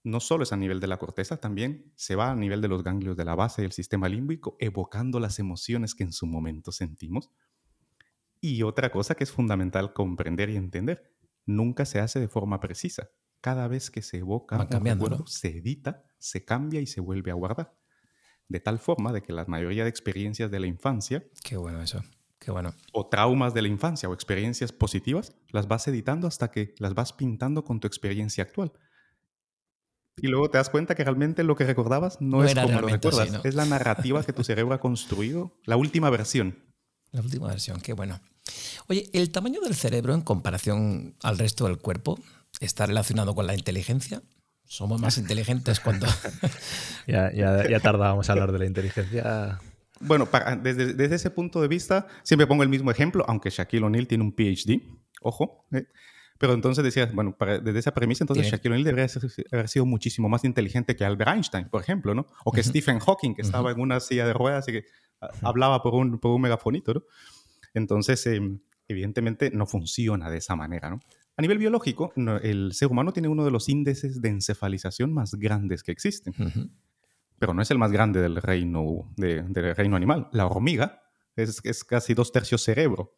no 0.03 0.19
solo 0.19 0.43
es 0.43 0.53
a 0.53 0.57
nivel 0.57 0.79
de 0.79 0.87
la 0.87 0.97
corteza, 0.99 1.37
también 1.37 1.91
se 1.95 2.15
va 2.15 2.31
a 2.31 2.35
nivel 2.35 2.61
de 2.61 2.67
los 2.67 2.83
ganglios 2.83 3.15
de 3.15 3.25
la 3.25 3.35
base 3.35 3.61
del 3.61 3.71
sistema 3.71 4.09
límbico, 4.09 4.57
evocando 4.59 5.19
las 5.19 5.39
emociones 5.39 5.95
que 5.95 6.03
en 6.03 6.11
su 6.11 6.27
momento 6.27 6.71
sentimos. 6.71 7.31
Y 8.41 8.63
otra 8.63 8.91
cosa 8.91 9.15
que 9.15 9.23
es 9.23 9.31
fundamental 9.31 9.93
comprender 9.93 10.49
y 10.49 10.57
entender, 10.57 11.15
nunca 11.45 11.85
se 11.85 11.99
hace 11.99 12.19
de 12.19 12.27
forma 12.27 12.59
precisa 12.59 13.09
cada 13.43 13.67
vez 13.67 13.91
que 13.91 14.01
se 14.01 14.19
evoca 14.19 14.55
un 14.57 14.85
recuerdo, 14.85 15.27
se 15.27 15.57
edita, 15.57 16.05
se 16.17 16.45
cambia 16.45 16.79
y 16.79 16.87
se 16.87 17.01
vuelve 17.01 17.29
a 17.29 17.33
guardar. 17.33 17.75
De 18.47 18.61
tal 18.61 18.79
forma 18.79 19.11
de 19.11 19.21
que 19.21 19.33
la 19.33 19.43
mayoría 19.45 19.83
de 19.83 19.89
experiencias 19.89 20.49
de 20.49 20.61
la 20.61 20.67
infancia... 20.67 21.25
Qué 21.43 21.57
bueno 21.57 21.81
eso, 21.81 22.01
qué 22.39 22.51
bueno. 22.51 22.73
O 22.93 23.09
traumas 23.09 23.53
de 23.53 23.61
la 23.61 23.67
infancia 23.67 24.07
o 24.07 24.13
experiencias 24.13 24.71
positivas, 24.71 25.35
las 25.49 25.67
vas 25.67 25.85
editando 25.89 26.25
hasta 26.25 26.51
que 26.51 26.73
las 26.77 26.93
vas 26.93 27.11
pintando 27.11 27.65
con 27.65 27.81
tu 27.81 27.87
experiencia 27.87 28.45
actual. 28.45 28.71
Y 30.17 30.28
luego 30.28 30.49
te 30.49 30.58
das 30.58 30.69
cuenta 30.69 30.95
que 30.95 31.04
realmente 31.04 31.43
lo 31.43 31.56
que 31.56 31.65
recordabas 31.65 32.21
no, 32.21 32.43
es 32.43 32.54
como 32.54 32.82
lo 32.82 32.88
recuerdas, 32.88 33.39
es 33.43 33.56
la 33.56 33.65
narrativa 33.65 34.23
que 34.23 34.34
tu 34.34 34.43
cerebro 34.43 34.73
ha 34.76 34.80
construido, 34.80 35.58
la 35.65 35.76
última 35.76 36.10
versión. 36.10 36.58
La 37.12 37.21
última 37.21 37.47
versión, 37.47 37.82
qué 37.82 37.93
bueno. 37.93 38.19
Oye, 38.88 39.10
el 39.13 39.32
tamaño 39.32 39.62
del 39.62 39.76
cerebro 39.76 40.13
en 40.13 40.21
comparación 40.21 41.15
al 41.23 41.38
resto 41.38 41.65
del 41.65 41.78
cuerpo, 41.78 42.19
está 42.60 42.86
relacionado 42.86 43.34
con 43.36 43.47
la 43.47 43.56
inteligencia. 43.56 44.21
Somos 44.65 45.02
más 45.02 45.17
inteligentes 45.17 45.80
cuando... 45.80 46.08
ya, 47.08 47.32
ya, 47.34 47.67
ya 47.67 47.80
tardábamos 47.80 48.30
a 48.30 48.34
hablar 48.34 48.52
de 48.52 48.60
la 48.60 48.65
inteligencia. 48.65 49.60
Bueno, 49.99 50.28
desde, 50.62 50.93
desde, 50.93 51.15
ese 51.15 51.30
punto 51.32 51.62
de 51.62 51.67
vista, 51.67 52.08
siempre 52.23 52.47
pongo 52.47 52.63
el 52.63 52.69
mismo 52.69 52.91
ejemplo, 52.91 53.26
aunque 53.28 53.49
Shaquille 53.49 53.86
O'Neal 53.86 54.08
tiene 54.08 54.23
un 54.23 54.34
PhD, 54.34 54.82
ojo. 55.21 55.65
¿eh? 55.71 55.86
Pero 56.37 56.53
entonces 56.53 56.83
decías, 56.83 57.13
bueno, 57.13 57.35
desde 57.39 57.79
esa 57.79 57.93
premisa, 57.93 58.23
entonces 58.23 58.47
Shaquille 58.47 58.69
O'Neal 58.69 58.83
debería 58.83 59.07
haber 59.51 59.69
sido 59.69 59.85
muchísimo 59.85 60.29
más 60.29 60.43
inteligente 60.43 60.95
que 60.95 61.05
Albert 61.05 61.31
Einstein, 61.31 61.69
por 61.69 61.81
ejemplo, 61.81 62.13
¿no? 62.13 62.27
O 62.43 62.51
que 62.51 62.63
Stephen 62.63 62.99
Hawking, 62.99 63.35
que 63.35 63.43
estaba 63.43 63.71
en 63.71 63.79
una 63.79 63.99
silla 63.99 64.25
de 64.25 64.33
ruedas 64.33 64.67
y 64.67 64.73
que 64.73 64.85
hablaba 65.41 65.81
por 65.81 65.93
un, 65.93 66.19
por 66.19 66.31
un 66.31 66.41
megafonito, 66.41 66.95
¿no? 66.95 67.03
Entonces, 67.73 68.25
em, 68.27 68.59
evidentemente, 68.87 69.51
no 69.51 69.65
funciona 69.65 70.29
de 70.29 70.37
esa 70.37 70.55
manera, 70.55 70.89
¿no? 70.89 70.99
A 71.35 71.41
nivel 71.41 71.57
biológico, 71.57 72.13
el 72.15 72.73
ser 72.73 72.89
humano 72.89 73.11
tiene 73.11 73.27
uno 73.27 73.43
de 73.43 73.49
los 73.49 73.67
índices 73.67 74.21
de 74.21 74.29
encefalización 74.29 75.11
más 75.11 75.33
grandes 75.33 75.81
que 75.81 75.91
existen. 75.91 76.33
Pero 77.39 77.55
no 77.55 77.61
es 77.63 77.71
el 77.71 77.79
más 77.79 77.91
grande 77.91 78.21
del 78.21 78.35
reino, 78.35 79.11
del 79.17 79.75
reino 79.75 79.95
animal. 79.95 80.29
La 80.31 80.45
hormiga 80.45 81.01
es, 81.35 81.83
casi 81.83 82.13
dos 82.13 82.31
tercios 82.31 82.61
cerebro. 82.61 83.15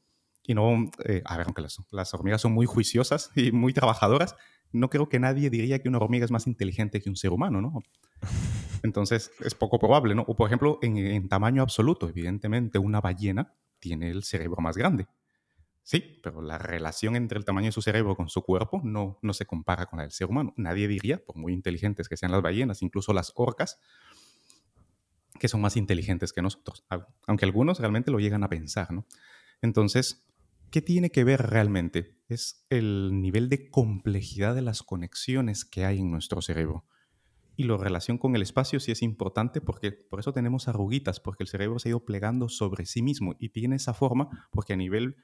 Y 0.47 0.53
no, 0.53 0.89
eh, 1.05 1.21
a 1.25 1.37
ver, 1.37 1.47
aunque 1.47 1.61
las, 1.61 2.13
hormigas 2.13 2.41
son 2.41 2.53
muy 2.53 2.65
juiciosas 2.65 3.31
y 3.35 3.51
muy 3.51 3.73
trabajadoras, 3.73 4.35
no 4.71 4.89
creo 4.89 5.09
que 5.09 5.19
nadie 5.19 5.49
diría 5.49 5.79
que 5.79 5.89
una 5.89 5.97
hormiga 5.97 6.25
es 6.25 6.31
más 6.31 6.47
inteligente 6.47 7.01
que 7.01 7.09
un 7.09 7.15
ser 7.15 7.31
humano, 7.31 7.61
¿no? 7.61 7.81
Entonces, 8.83 9.31
es 9.39 9.55
poco 9.55 9.79
probable, 9.79 10.13
¿no? 10.13 10.23
O, 10.27 10.35
por 10.35 10.47
ejemplo, 10.47 10.79
en 10.81 11.27
tamaño 11.27 11.61
absoluto, 11.61 12.07
evidentemente, 12.07 12.77
una 12.77 13.01
ballena 13.01 13.53
tiene 13.79 14.11
el 14.11 14.23
cerebro 14.23 14.61
más 14.61 14.77
grande. 14.77 15.07
Sí, 15.85 16.19
pero 16.23 16.41
la 16.41 16.57
relación 16.57 17.15
entre 17.15 17.37
el 17.37 17.45
tamaño 17.45 17.67
de 17.67 17.71
su 17.71 17.83
cerebro 17.83 18.15
con 18.15 18.27
su 18.27 18.41
cuerpo 18.41 18.81
no, 18.83 19.19
no 19.21 19.33
se 19.33 19.45
compara 19.45 19.85
con 19.85 19.97
la 19.97 20.03
del 20.03 20.11
ser 20.11 20.27
humano. 20.27 20.51
Nadie 20.57 20.87
diría, 20.87 21.23
por 21.23 21.35
muy 21.35 21.53
inteligentes 21.53 22.09
que 22.09 22.17
sean 22.17 22.31
las 22.31 22.41
ballenas, 22.41 22.81
incluso 22.81 23.13
las 23.13 23.31
orcas, 23.35 23.79
que 25.39 25.47
son 25.47 25.61
más 25.61 25.77
inteligentes 25.77 26.33
que 26.33 26.41
nosotros, 26.41 26.85
aunque 27.27 27.45
algunos 27.45 27.79
realmente 27.79 28.09
lo 28.09 28.19
llegan 28.19 28.43
a 28.43 28.49
pensar, 28.49 28.91
¿no? 28.91 29.05
Entonces, 29.61 30.25
¿qué 30.71 30.81
tiene 30.81 31.09
que 31.09 31.23
ver 31.23 31.41
realmente? 31.41 32.17
Es 32.27 32.65
el 32.69 33.21
nivel 33.21 33.49
de 33.49 33.69
complejidad 33.69 34.55
de 34.55 34.61
las 34.61 34.83
conexiones 34.83 35.65
que 35.65 35.85
hay 35.85 35.99
en 35.99 36.11
nuestro 36.11 36.41
cerebro. 36.41 36.85
Y 37.57 37.63
la 37.63 37.77
relación 37.77 38.17
con 38.17 38.35
el 38.35 38.41
espacio 38.41 38.79
sí 38.79 38.91
es 38.91 39.01
importante 39.01 39.61
porque 39.61 39.91
por 39.91 40.19
eso 40.19 40.33
tenemos 40.33 40.67
arruguitas, 40.67 41.19
porque 41.19 41.43
el 41.43 41.47
cerebro 41.47 41.79
se 41.79 41.87
ha 41.87 41.91
ido 41.91 42.03
plegando 42.03 42.49
sobre 42.49 42.85
sí 42.85 43.01
mismo 43.01 43.35
y 43.39 43.49
tiene 43.49 43.77
esa 43.77 43.93
forma 43.93 44.47
porque 44.51 44.73
a 44.73 44.77
nivel 44.77 45.15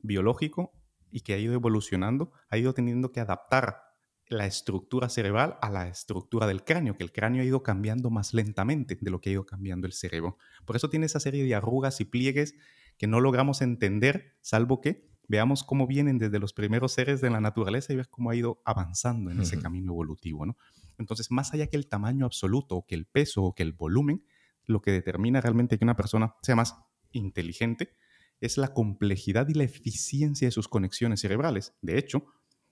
biológico 0.00 0.72
y 1.10 1.20
que 1.20 1.34
ha 1.34 1.38
ido 1.38 1.54
evolucionando, 1.54 2.32
ha 2.48 2.58
ido 2.58 2.72
teniendo 2.74 3.10
que 3.10 3.20
adaptar 3.20 3.90
la 4.28 4.46
estructura 4.46 5.08
cerebral 5.08 5.56
a 5.60 5.70
la 5.70 5.88
estructura 5.88 6.46
del 6.46 6.62
cráneo, 6.62 6.96
que 6.96 7.02
el 7.02 7.10
cráneo 7.10 7.42
ha 7.42 7.44
ido 7.44 7.64
cambiando 7.64 8.10
más 8.10 8.32
lentamente 8.32 8.96
de 9.00 9.10
lo 9.10 9.20
que 9.20 9.30
ha 9.30 9.32
ido 9.32 9.44
cambiando 9.44 9.88
el 9.88 9.92
cerebro. 9.92 10.38
Por 10.64 10.76
eso 10.76 10.88
tiene 10.88 11.06
esa 11.06 11.18
serie 11.18 11.42
de 11.42 11.54
arrugas 11.56 12.00
y 12.00 12.04
pliegues 12.04 12.54
que 12.98 13.06
no 13.06 13.20
logramos 13.20 13.62
entender, 13.62 14.36
salvo 14.40 14.80
que 14.80 15.10
veamos 15.28 15.62
cómo 15.62 15.86
vienen 15.86 16.18
desde 16.18 16.40
los 16.40 16.52
primeros 16.52 16.92
seres 16.92 17.20
de 17.20 17.30
la 17.30 17.40
naturaleza 17.40 17.92
y 17.92 17.96
ver 17.96 18.08
cómo 18.08 18.30
ha 18.30 18.34
ido 18.34 18.60
avanzando 18.64 19.30
en 19.30 19.40
ese 19.40 19.60
camino 19.60 19.92
evolutivo. 19.92 20.44
¿no? 20.44 20.56
Entonces, 20.98 21.30
más 21.30 21.54
allá 21.54 21.68
que 21.68 21.76
el 21.76 21.88
tamaño 21.88 22.26
absoluto, 22.26 22.76
o 22.76 22.86
que 22.86 22.96
el 22.96 23.06
peso, 23.06 23.44
o 23.44 23.54
que 23.54 23.62
el 23.62 23.72
volumen, 23.72 24.24
lo 24.66 24.82
que 24.82 24.90
determina 24.90 25.40
realmente 25.40 25.78
que 25.78 25.84
una 25.84 25.96
persona 25.96 26.34
sea 26.42 26.56
más 26.56 26.76
inteligente 27.12 27.96
es 28.40 28.56
la 28.58 28.74
complejidad 28.74 29.48
y 29.48 29.54
la 29.54 29.64
eficiencia 29.64 30.48
de 30.48 30.52
sus 30.52 30.68
conexiones 30.68 31.20
cerebrales. 31.20 31.74
De 31.80 31.98
hecho, 31.98 32.26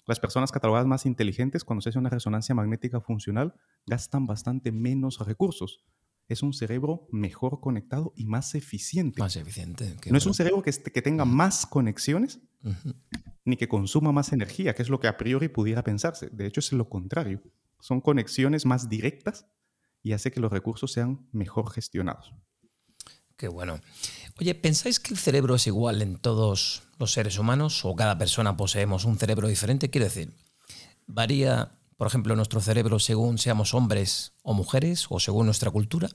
las 0.07 0.18
personas 0.18 0.50
catalogadas 0.50 0.87
más 0.87 1.07
inteligentes 1.07 1.64
cuando 1.64 1.83
se 1.83 1.90
hace 1.90 1.98
una 1.98 2.09
resonancia 2.11 2.54
magnética 2.54 3.00
funcional 3.00 3.54
gastan 3.87 4.26
bastante 4.26 4.72
menos 4.72 5.18
recursos. 5.26 5.85
Es 6.28 6.42
un 6.42 6.52
cerebro 6.52 7.08
mejor 7.10 7.60
conectado 7.60 8.12
y 8.14 8.26
más 8.26 8.54
eficiente. 8.54 9.20
Más 9.20 9.36
eficiente. 9.36 9.96
No 10.10 10.18
es 10.18 10.26
un 10.26 10.34
cerebro 10.34 10.62
que, 10.62 10.70
que 10.70 11.02
tenga 11.02 11.24
más 11.24 11.66
conexiones 11.66 12.40
ni 13.44 13.56
que 13.56 13.68
consuma 13.68 14.12
más 14.12 14.32
energía, 14.32 14.74
que 14.74 14.82
es 14.82 14.90
lo 14.90 15.00
que 15.00 15.08
a 15.08 15.16
priori 15.16 15.48
pudiera 15.48 15.82
pensarse. 15.82 16.28
De 16.30 16.46
hecho, 16.46 16.60
es 16.60 16.72
lo 16.72 16.88
contrario. 16.88 17.42
Son 17.80 18.00
conexiones 18.00 18.66
más 18.66 18.88
directas 18.88 19.46
y 20.02 20.12
hace 20.12 20.30
que 20.30 20.40
los 20.40 20.52
recursos 20.52 20.92
sean 20.92 21.28
mejor 21.32 21.70
gestionados. 21.70 22.35
Qué 23.37 23.48
bueno. 23.48 23.81
Oye, 24.40 24.54
¿pensáis 24.54 24.98
que 24.98 25.14
el 25.14 25.18
cerebro 25.18 25.54
es 25.54 25.66
igual 25.66 26.02
en 26.02 26.18
todos 26.18 26.83
los 26.98 27.12
seres 27.12 27.38
humanos 27.38 27.85
o 27.85 27.94
cada 27.94 28.18
persona 28.18 28.56
poseemos 28.56 29.04
un 29.04 29.16
cerebro 29.16 29.46
diferente? 29.46 29.90
Quiero 29.90 30.06
decir, 30.06 30.35
¿varía, 31.06 31.77
por 31.99 32.07
ejemplo, 32.07 32.37
nuestro 32.37 32.61
cerebro 32.61 33.01
según 33.01 33.38
seamos 33.38 33.75
hombres 33.75 34.33
o 34.42 34.55
mujeres 34.55 35.07
o 35.11 35.19
según 35.19 35.46
nuestra 35.46 35.73
cultura? 35.73 36.09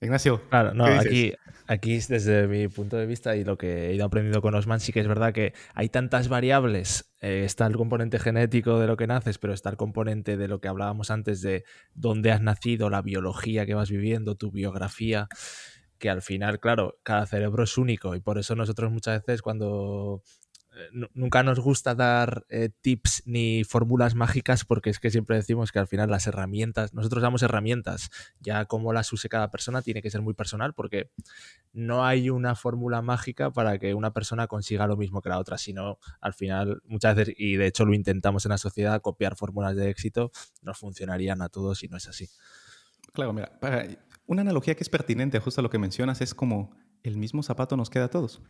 Ignacio. 0.00 0.42
Claro, 0.50 0.74
no, 0.74 0.84
aquí, 0.84 1.32
aquí 1.66 1.98
desde 2.06 2.46
mi 2.46 2.68
punto 2.68 2.98
de 2.98 3.06
vista 3.06 3.34
y 3.34 3.44
lo 3.44 3.56
que 3.56 3.88
he 3.88 3.94
ido 3.94 4.04
aprendiendo 4.04 4.42
con 4.42 4.54
Osman, 4.54 4.78
sí 4.78 4.92
que 4.92 5.00
es 5.00 5.08
verdad 5.08 5.32
que 5.32 5.54
hay 5.74 5.88
tantas 5.88 6.28
variables. 6.28 7.10
Eh, 7.22 7.44
está 7.46 7.66
el 7.66 7.76
componente 7.76 8.18
genético 8.18 8.78
de 8.78 8.86
lo 8.86 8.98
que 8.98 9.06
naces, 9.06 9.38
pero 9.38 9.54
está 9.54 9.70
el 9.70 9.78
componente 9.78 10.36
de 10.36 10.48
lo 10.48 10.60
que 10.60 10.68
hablábamos 10.68 11.10
antes 11.10 11.40
de 11.40 11.64
dónde 11.94 12.30
has 12.30 12.42
nacido, 12.42 12.90
la 12.90 13.00
biología 13.00 13.64
que 13.64 13.74
vas 13.74 13.90
viviendo, 13.90 14.34
tu 14.34 14.52
biografía 14.52 15.28
que 15.98 16.10
al 16.10 16.22
final, 16.22 16.60
claro, 16.60 17.00
cada 17.02 17.26
cerebro 17.26 17.64
es 17.64 17.76
único 17.76 18.14
y 18.14 18.20
por 18.20 18.38
eso 18.38 18.54
nosotros 18.54 18.92
muchas 18.92 19.24
veces 19.24 19.42
cuando 19.42 20.22
nunca 20.92 21.42
nos 21.42 21.60
gusta 21.60 21.94
dar 21.94 22.44
eh, 22.48 22.70
tips 22.80 23.22
ni 23.26 23.64
fórmulas 23.64 24.14
mágicas 24.14 24.64
porque 24.64 24.90
es 24.90 25.00
que 25.00 25.10
siempre 25.10 25.36
decimos 25.36 25.72
que 25.72 25.78
al 25.78 25.86
final 25.86 26.10
las 26.10 26.26
herramientas, 26.26 26.94
nosotros 26.94 27.22
damos 27.22 27.42
herramientas, 27.42 28.10
ya 28.40 28.64
como 28.66 28.92
las 28.92 29.12
use 29.12 29.28
cada 29.28 29.50
persona 29.50 29.82
tiene 29.82 30.02
que 30.02 30.10
ser 30.10 30.22
muy 30.22 30.34
personal 30.34 30.74
porque 30.74 31.10
no 31.72 32.04
hay 32.04 32.30
una 32.30 32.54
fórmula 32.54 33.02
mágica 33.02 33.50
para 33.50 33.78
que 33.78 33.94
una 33.94 34.12
persona 34.12 34.46
consiga 34.46 34.86
lo 34.86 34.96
mismo 34.96 35.22
que 35.22 35.28
la 35.28 35.38
otra, 35.38 35.58
sino 35.58 35.98
al 36.20 36.34
final 36.34 36.82
muchas 36.84 37.14
veces, 37.16 37.34
y 37.38 37.56
de 37.56 37.66
hecho 37.66 37.84
lo 37.84 37.94
intentamos 37.94 38.44
en 38.46 38.50
la 38.50 38.58
sociedad, 38.58 39.00
copiar 39.00 39.36
fórmulas 39.36 39.76
de 39.76 39.90
éxito, 39.90 40.30
nos 40.62 40.78
funcionarían 40.78 41.42
a 41.42 41.48
todos 41.48 41.82
y 41.84 41.88
no 41.88 41.96
es 41.96 42.08
así. 42.08 42.28
Claro, 43.12 43.32
mira, 43.32 43.58
una 44.26 44.42
analogía 44.42 44.74
que 44.74 44.82
es 44.82 44.90
pertinente 44.90 45.38
justo 45.40 45.60
a 45.60 45.62
lo 45.62 45.70
que 45.70 45.78
mencionas 45.78 46.20
es 46.20 46.34
como 46.34 46.76
el 47.02 47.16
mismo 47.16 47.42
zapato 47.42 47.76
nos 47.76 47.90
queda 47.90 48.04
a 48.04 48.10
todos 48.10 48.42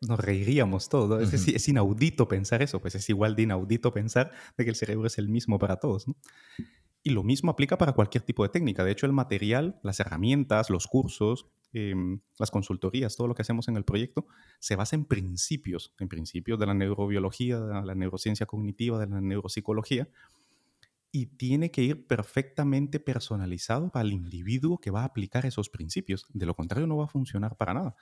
nos 0.00 0.20
reiríamos 0.20 0.88
todos. 0.88 1.32
es, 1.32 1.68
inaudito 1.68 2.28
pensar 2.28 2.62
eso, 2.62 2.80
pues 2.80 2.94
es 2.94 3.08
igual 3.08 3.36
de 3.36 3.42
inaudito 3.42 3.92
pensar 3.92 4.32
de 4.56 4.64
que 4.64 4.70
el 4.70 4.76
cerebro 4.76 5.06
es 5.06 5.18
el 5.18 5.28
mismo 5.28 5.58
para 5.58 5.76
todos. 5.76 6.06
Y 7.02 7.10
lo 7.10 7.22
mismo 7.22 7.50
aplica 7.50 7.78
para 7.78 7.92
cualquier 7.92 8.22
tipo 8.22 8.42
de 8.42 8.48
técnica. 8.48 8.84
De 8.84 8.92
hecho, 8.92 9.06
el 9.06 9.12
material, 9.12 9.78
las 9.82 10.00
herramientas, 10.00 10.68
los 10.70 10.86
cursos, 10.86 11.46
em, 11.72 12.20
las 12.38 12.50
consultorías, 12.50 13.16
todo 13.16 13.28
lo 13.28 13.34
que 13.34 13.42
hacemos 13.42 13.68
en 13.68 13.76
el 13.76 13.84
proyecto, 13.84 14.26
se 14.58 14.76
basa 14.76 14.96
en 14.96 15.04
principios, 15.04 15.94
en 15.98 16.08
principios 16.08 16.58
de 16.58 16.66
la 16.66 16.74
neurobiología, 16.74 17.60
de 17.60 17.86
la 17.86 17.94
neurociencia 17.94 18.46
cognitiva, 18.46 18.98
de 18.98 19.06
la 19.06 19.20
neuropsicología, 19.20 20.08
y 21.10 21.26
tiene 21.36 21.70
que 21.70 21.82
ir 21.82 22.06
perfectamente 22.06 23.00
personalizado 23.00 23.90
para 23.90 24.06
el 24.06 24.12
individuo 24.12 24.78
que 24.78 24.90
va 24.90 25.02
a 25.02 25.06
aplicar 25.06 25.46
esos 25.46 25.70
principios. 25.70 26.26
De 26.28 26.46
lo 26.46 26.54
contrario, 26.54 26.86
no 26.86 26.96
va 26.96 27.04
a 27.04 27.08
funcionar 27.08 27.56
para 27.56 27.74
nada. 27.74 27.96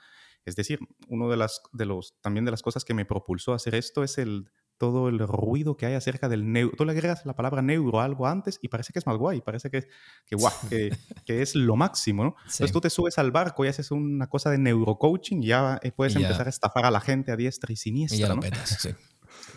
Es 0.45 0.55
decir, 0.55 0.79
uno 1.07 1.29
de 1.29 1.37
las 1.37 1.61
de 1.73 1.85
los 1.85 2.15
también 2.21 2.45
de 2.45 2.51
las 2.51 2.61
cosas 2.61 2.85
que 2.85 2.93
me 2.93 3.05
propulsó 3.05 3.53
a 3.53 3.57
hacer 3.57 3.75
esto 3.75 4.03
es 4.03 4.17
el 4.17 4.49
todo 4.77 5.09
el 5.09 5.19
ruido 5.19 5.75
que 5.75 5.87
hay 5.87 5.95
acerca 5.95 6.29
del 6.29 6.51
neuro. 6.51 6.75
Tú 6.77 6.85
le 6.85 6.91
agregas 6.91 7.25
la 7.25 7.35
palabra 7.35 7.61
neuro 7.61 7.99
a 7.99 8.05
algo 8.05 8.27
antes 8.27 8.59
y 8.61 8.67
parece 8.67 8.93
que 8.93 8.99
es 8.99 9.07
más 9.07 9.17
guay, 9.17 9.41
parece 9.41 9.71
que, 9.71 9.87
que, 10.25 10.35
guau, 10.35 10.53
que, 11.25 11.41
es 11.41 11.55
lo 11.55 11.75
máximo, 11.75 12.23
¿no? 12.23 12.35
Entonces 12.41 12.71
tú 12.71 12.79
te 12.79 12.89
subes 12.89 13.17
al 13.17 13.31
barco 13.31 13.65
y 13.65 13.69
haces 13.69 13.89
una 13.89 14.27
cosa 14.27 14.51
de 14.51 14.59
neurocoaching 14.59 15.41
y 15.41 15.47
ya 15.47 15.79
eh, 15.81 15.91
puedes 15.91 16.15
empezar 16.15 16.45
a 16.45 16.49
estafar 16.49 16.85
a 16.85 16.91
la 16.91 17.01
gente 17.01 17.31
a 17.31 17.35
diestra 17.35 17.73
y 17.73 17.75
siniestra. 17.75 18.17
Y 18.17 18.19
ya 18.19 18.27
lo 18.33 18.41
sí 18.65 18.89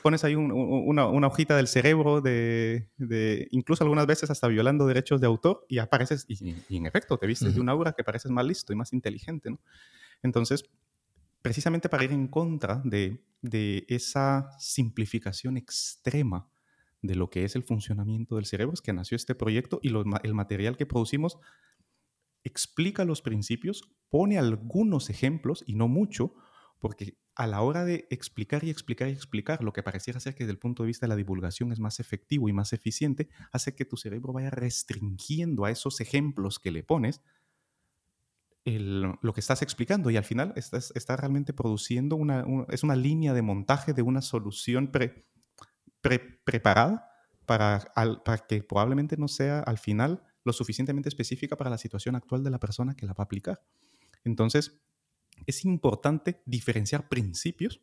pones 0.03 0.24
ahí 0.24 0.34
una, 0.34 1.07
hojita 1.07 1.57
del 1.57 1.68
cerebro 1.68 2.20
de, 2.20 2.88
incluso 3.51 3.84
algunas 3.84 4.07
veces 4.07 4.30
hasta 4.30 4.49
violando 4.49 4.86
derechos 4.86 5.20
de 5.20 5.26
autor 5.26 5.64
y 5.68 5.78
apareces, 5.78 6.24
y, 6.28 6.76
en 6.76 6.86
efecto, 6.86 7.18
te 7.18 7.26
vistes 7.26 7.55
de 7.55 7.61
una 7.61 7.72
aura 7.72 7.93
que 7.93 8.05
pareces 8.05 8.30
más 8.30 8.45
listo 8.45 8.72
y 8.72 8.76
más 8.76 8.93
inteligente, 8.93 9.51
¿no? 9.51 9.61
Entonces, 10.22 10.64
precisamente 11.43 11.88
para 11.88 12.05
ir 12.05 12.12
en 12.12 12.28
contra 12.28 12.82
de, 12.84 13.22
esa 13.88 14.51
simplificación 14.59 15.57
extrema 15.57 16.47
de 17.01 17.14
lo 17.14 17.30
que 17.30 17.45
es 17.45 17.57
el 17.57 17.62
funcionamiento 17.62 18.36
del 18.36 18.45
cerebro, 18.45 18.74
es 18.74 18.82
que 18.82 18.93
nació 18.93 19.16
este 19.16 19.34
proyecto 19.34 19.80
y 19.82 19.88
el 19.88 20.34
material 20.34 20.76
que 20.76 20.84
producimos 20.84 21.38
explica 22.45 23.05
los 23.05 23.22
principios, 23.22 23.82
pone 24.11 24.38
algunos 24.38 25.09
ejemplos 25.09 25.64
y 25.66 25.74
no 25.74 25.88
mucho, 25.88 26.34
porque 26.78 27.16
a 27.41 27.47
la 27.47 27.62
hora 27.62 27.86
de 27.86 28.07
explicar 28.11 28.64
y 28.64 28.70
explicar 28.70 29.09
y 29.09 29.12
explicar 29.12 29.64
lo 29.64 29.72
que 29.72 29.82
pareciera 29.82 30.20
ser 30.20 30.34
que 30.34 30.45
desde 30.45 30.53
el 30.53 30.59
punto 30.59 30.82
de 30.82 30.88
vista 30.88 31.07
de 31.07 31.09
la 31.09 31.16
divulgación 31.16 31.72
es 31.72 31.80
más 31.80 31.99
efectivo 31.99 32.51
y 32.51 32.53
más 32.53 32.74
eficiente, 32.74 33.30
hace 33.51 33.74
que 33.74 33.86
tu 33.86 33.97
cerebro 33.97 34.34
vaya 34.34 34.51
restringiendo 34.51 35.64
a 35.64 35.70
esos 35.70 36.03
ejemplos 36.03 36.59
que 36.59 36.70
le 36.70 36.82
pones 36.82 37.22
lo 38.66 39.32
que 39.32 39.41
estás 39.41 39.62
explicando 39.62 40.11
y 40.11 40.18
al 40.18 40.24
final 40.24 40.53
estás, 40.55 40.93
realmente 41.09 41.55
produciendo 41.55 42.14
una, 42.14 42.45
es 42.68 42.82
una 42.82 42.95
línea 42.95 43.32
de 43.32 43.41
montaje 43.41 43.95
de 43.95 44.03
una 44.03 44.20
solución 44.20 44.93
preparada 46.03 47.11
para, 47.47 47.91
para 48.22 48.38
que 48.47 48.62
probablemente 48.62 49.16
no 49.16 49.28
sea 49.28 49.61
al 49.61 49.78
final 49.78 50.22
lo 50.45 50.53
suficientemente 50.53 51.09
específica 51.09 51.57
para 51.57 51.70
la 51.70 51.78
situación 51.78 52.16
actual 52.16 52.45
de 52.45 52.51
la 52.51 52.61
persona 52.61 52.95
que 52.95 53.07
la 53.07 53.14
va 53.14 53.22
a 53.22 53.24
aplicar. 53.24 53.62
Entonces, 54.24 54.82
es 55.47 55.64
importante 55.64 56.43
diferenciar 56.47 57.09
principios 57.09 57.80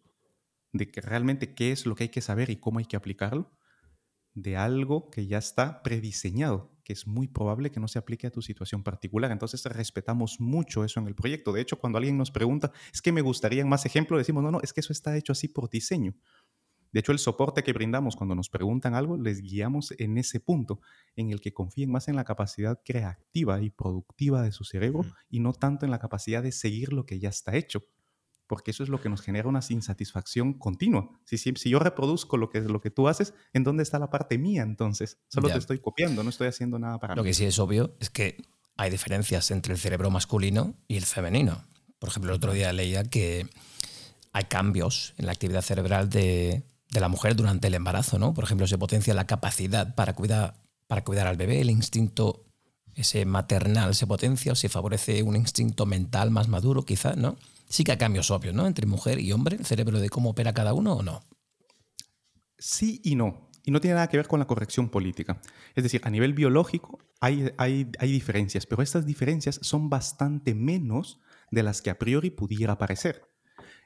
de 0.74 0.90
que 0.90 1.02
realmente 1.02 1.54
qué 1.54 1.72
es 1.72 1.86
lo 1.86 1.96
que 1.96 2.04
hay 2.04 2.10
que 2.10 2.22
saber 2.22 2.50
y 2.50 2.58
cómo 2.58 2.80
hay 2.80 2.86
que 2.86 2.98
aplicarlo 2.98 3.52
de 4.34 4.56
algo 4.56 5.10
que 5.10 5.26
ya 5.26 5.40
está 5.40 5.82
prediseñado, 5.82 6.72
que 6.84 6.94
es 6.94 7.08
muy 7.08 7.28
probable 7.28 7.72
que 7.72 7.80
no 7.80 7.88
se 7.88 7.98
aplique 7.98 8.28
a 8.28 8.32
tu 8.32 8.44
situación 8.44 8.84
particular. 8.84 9.32
Entonces 9.32 9.64
respetamos 9.66 10.40
mucho 10.40 10.84
eso 10.84 11.00
en 11.00 11.08
el 11.08 11.16
proyecto. 11.16 11.52
De 11.52 11.62
hecho, 11.62 11.80
cuando 11.80 11.98
alguien 11.98 12.20
nos 12.20 12.30
pregunta, 12.30 12.72
es 12.94 13.02
que 13.02 13.12
me 13.12 13.22
gustaría 13.22 13.66
más 13.66 13.88
ejemplos, 13.88 14.20
decimos, 14.20 14.44
no, 14.44 14.52
no, 14.52 14.62
es 14.62 14.74
que 14.74 14.82
eso 14.82 14.94
está 14.94 15.18
hecho 15.18 15.32
así 15.32 15.48
por 15.48 15.72
diseño. 15.72 16.14
De 16.92 17.00
hecho, 17.00 17.12
el 17.12 17.20
soporte 17.20 17.64
que 17.64 17.74
brindamos 17.74 18.16
cuando 18.16 18.36
nos 18.36 18.50
preguntan 18.50 18.96
algo, 18.96 19.18
les 19.18 19.42
guiamos 19.42 19.94
en 19.98 20.18
ese 20.18 20.40
punto, 20.40 20.80
en 21.16 21.32
el 21.32 21.42
que 21.42 21.54
confíen 21.54 21.92
más 21.92 22.08
en 22.08 22.16
la 22.16 22.24
capacidad 22.24 22.80
creativa 22.84 23.62
y 23.62 23.70
productiva 23.70 24.42
de 24.42 24.52
su 24.52 24.64
cerebro 24.64 25.06
y 25.30 25.40
no 25.40 25.54
tanto 25.54 25.86
en 25.86 25.92
la 25.92 26.00
capacidad 26.00 26.44
de 26.44 26.52
seguir 26.52 26.94
lo 26.94 27.06
que 27.06 27.20
ya 27.20 27.30
está 27.30 27.56
hecho, 27.56 27.84
porque 28.48 28.72
eso 28.72 28.84
es 28.84 28.90
lo 28.90 29.02
que 29.02 29.10
nos 29.10 29.22
genera 29.22 29.50
una 29.50 29.60
insatisfacción 29.70 30.54
continua. 30.54 31.10
Si, 31.26 31.38
si, 31.38 31.70
yo 31.70 31.80
reproduzco 31.80 32.38
lo 32.38 32.50
que, 32.50 32.62
lo 32.62 32.80
que 32.82 32.90
tú 32.90 33.08
haces, 33.08 33.34
¿en 33.54 33.64
dónde 33.64 33.84
está 33.84 34.00
la 34.00 34.10
parte 34.10 34.38
mía 34.38 34.64
entonces? 34.64 35.20
Solo 35.28 35.50
te 35.50 35.58
estoy 35.58 35.80
copiando, 35.80 36.24
no 36.24 36.30
estoy 36.30 36.48
haciendo 36.48 36.80
nada 36.80 36.98
para 37.00 37.16
lo 37.16 37.22
mí. 37.22 37.28
Lo 37.28 37.30
que 37.30 37.34
sí 37.34 37.46
es 37.46 37.60
obvio 37.60 37.96
es 38.00 38.10
que 38.10 38.38
hay 38.78 38.90
diferencias 38.90 39.52
entre 39.52 39.74
el 39.74 39.80
cerebro 39.80 40.10
masculino 40.10 40.76
y 40.88 40.98
el 40.98 41.06
femenino. 41.06 41.64
Por 42.00 42.10
ejemplo, 42.10 42.32
el 42.32 42.38
otro 42.38 42.54
día 42.54 42.72
leía 42.72 43.04
que 43.04 43.48
hay 44.32 44.44
cambios 44.46 45.14
en 45.18 45.26
la 45.26 45.32
actividad 45.32 45.62
cerebral 45.62 46.10
de, 46.10 46.64
de 46.90 47.00
la 47.00 47.10
mujer 47.10 47.36
durante 47.36 47.68
el 47.68 47.76
embarazo, 47.76 48.20
¿no? 48.20 48.34
Por 48.34 48.44
ejemplo, 48.44 48.68
se 48.68 48.78
potencia 48.78 49.14
la 49.14 49.28
capacidad 49.28 49.96
para 49.96 50.14
cuidar, 50.14 50.56
para 50.88 51.04
cuidar 51.04 51.28
al 51.28 51.38
bebé, 51.38 51.62
el 51.62 51.70
instinto 51.70 52.48
ese 52.98 53.26
maternal 53.26 53.94
se 53.94 54.08
potencia 54.08 54.52
o 54.52 54.56
se 54.56 54.70
favorece 54.70 55.22
un 55.22 55.36
instinto 55.36 55.86
mental 55.86 56.32
más 56.32 56.48
maduro, 56.48 56.84
quizás, 56.84 57.16
¿no? 57.16 57.38
Sí 57.70 57.84
que 57.84 57.92
hay 57.92 57.98
cambios 57.98 58.32
obvios, 58.32 58.56
¿no? 58.56 58.66
Entre 58.66 58.88
mujer 58.88 59.20
y 59.20 59.32
hombre, 59.32 59.56
el 59.56 59.66
cerebro 59.66 60.00
de 60.00 60.10
cómo 60.10 60.32
opera 60.32 60.54
cada 60.54 60.74
uno 60.74 60.94
o 60.94 61.04
no. 61.04 61.22
Sí 62.58 63.00
y 63.04 63.16
no. 63.16 63.50
Y 63.64 63.72
no 63.72 63.82
tiene 63.82 63.96
nada 63.96 64.08
que 64.08 64.18
ver 64.18 64.28
con 64.28 64.40
la 64.40 64.48
corrección 64.48 64.90
política. 64.90 65.40
Es 65.76 65.84
decir, 65.84 66.02
a 66.06 66.10
nivel 66.10 66.34
biológico 66.34 66.98
hay, 67.20 67.52
hay, 67.58 67.92
hay 68.00 68.12
diferencias, 68.12 68.66
pero 68.66 68.82
estas 68.82 69.06
diferencias 69.06 69.60
son 69.62 69.90
bastante 69.90 70.56
menos 70.56 71.20
de 71.52 71.64
las 71.64 71.84
que 71.84 71.92
a 71.92 72.00
priori 72.00 72.32
pudiera 72.32 72.80
parecer. 72.80 73.22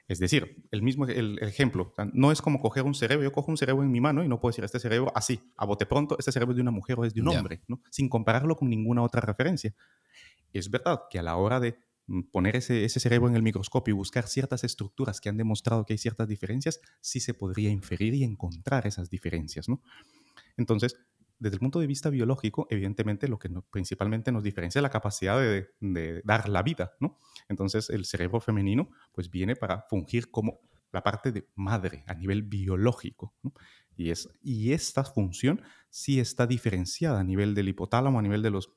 Es 0.08 0.18
decir, 0.18 0.66
el 0.70 0.82
mismo 0.82 1.06
el, 1.06 1.38
ejemplo, 1.40 1.94
no 2.12 2.32
es 2.32 2.42
como 2.42 2.60
coger 2.60 2.84
un 2.84 2.94
cerebro, 2.94 3.24
yo 3.24 3.32
cojo 3.32 3.50
un 3.50 3.56
cerebro 3.56 3.82
en 3.82 3.90
mi 3.90 4.00
mano 4.00 4.24
y 4.24 4.28
no 4.28 4.40
puedo 4.40 4.50
decir 4.50 4.64
este 4.64 4.80
cerebro 4.80 5.12
así, 5.14 5.40
a 5.56 5.64
bote 5.64 5.86
pronto, 5.86 6.16
este 6.18 6.32
cerebro 6.32 6.52
es 6.52 6.56
de 6.56 6.62
una 6.62 6.70
mujer 6.70 6.98
o 6.98 7.04
es 7.04 7.14
de 7.14 7.20
un 7.22 7.28
hombre, 7.28 7.62
¿no? 7.68 7.80
sin 7.90 8.08
compararlo 8.08 8.56
con 8.56 8.68
ninguna 8.68 9.02
otra 9.02 9.20
referencia. 9.20 9.74
Es 10.52 10.70
verdad 10.70 11.02
que 11.08 11.18
a 11.18 11.22
la 11.22 11.36
hora 11.36 11.60
de 11.60 11.78
mm, 12.06 12.22
poner 12.32 12.56
ese, 12.56 12.84
ese 12.84 13.00
cerebro 13.00 13.28
en 13.28 13.36
el 13.36 13.42
microscopio 13.42 13.92
y 13.92 13.96
buscar 13.96 14.26
ciertas 14.26 14.64
estructuras 14.64 15.20
que 15.20 15.28
han 15.28 15.36
demostrado 15.36 15.86
que 15.86 15.94
hay 15.94 15.98
ciertas 15.98 16.28
diferencias, 16.28 16.80
sí 17.00 17.20
se 17.20 17.32
podría 17.32 17.70
inferir 17.70 18.14
y 18.14 18.24
encontrar 18.24 18.86
esas 18.86 19.08
diferencias. 19.08 19.68
¿no? 19.68 19.80
Entonces, 20.56 20.96
desde 21.42 21.56
el 21.56 21.60
punto 21.60 21.80
de 21.80 21.88
vista 21.88 22.08
biológico, 22.08 22.68
evidentemente 22.70 23.26
lo 23.26 23.36
que 23.36 23.50
principalmente 23.68 24.30
nos 24.30 24.44
diferencia 24.44 24.78
es 24.78 24.82
la 24.82 24.90
capacidad 24.90 25.40
de, 25.40 26.22
dar 26.24 26.48
la 26.48 26.62
vida, 26.62 26.92
¿no? 27.00 27.18
Entonces 27.48 27.90
el 27.90 28.04
cerebro 28.04 28.40
femenino 28.40 28.90
pues 29.10 29.28
viene 29.28 29.56
para 29.56 29.84
fungir 29.90 30.30
como 30.30 30.60
la 30.92 31.02
parte 31.02 31.32
de 31.32 31.48
madre 31.56 32.04
a 32.06 32.14
nivel 32.14 32.44
biológico, 32.44 33.34
y, 33.96 34.10
es, 34.10 34.28
y 34.40 34.72
esta 34.72 35.02
función 35.02 35.62
sí 35.90 36.20
está 36.20 36.46
diferenciada 36.46 37.18
a 37.18 37.24
nivel 37.24 37.56
del 37.56 37.68
hipotálamo, 37.68 38.20
a 38.20 38.22
nivel 38.22 38.42
de 38.42 38.50
los 38.50 38.76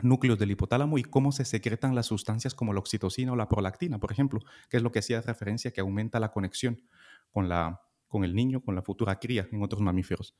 núcleos 0.00 0.40
del 0.40 0.50
hipotálamo 0.50 0.98
y 0.98 1.04
cómo 1.04 1.30
se 1.30 1.44
secretan 1.44 1.94
las 1.94 2.06
sustancias 2.06 2.52
como 2.52 2.72
la 2.72 2.80
oxitocina 2.80 3.32
o 3.32 3.36
la 3.36 3.48
prolactina, 3.48 4.00
por 4.00 4.10
ejemplo, 4.10 4.40
que 4.68 4.78
es 4.78 4.82
lo 4.82 4.90
que 4.90 4.98
hacía 4.98 5.20
referencia 5.20 5.70
que 5.70 5.80
aumenta 5.80 6.18
la 6.18 6.32
conexión 6.32 6.82
con 7.30 8.24
el 8.24 8.34
niño, 8.34 8.60
con 8.60 8.74
la 8.74 8.82
futura 8.82 9.20
cría 9.20 9.46
en 9.52 9.62
otros 9.62 9.80
mamíferos. 9.80 10.34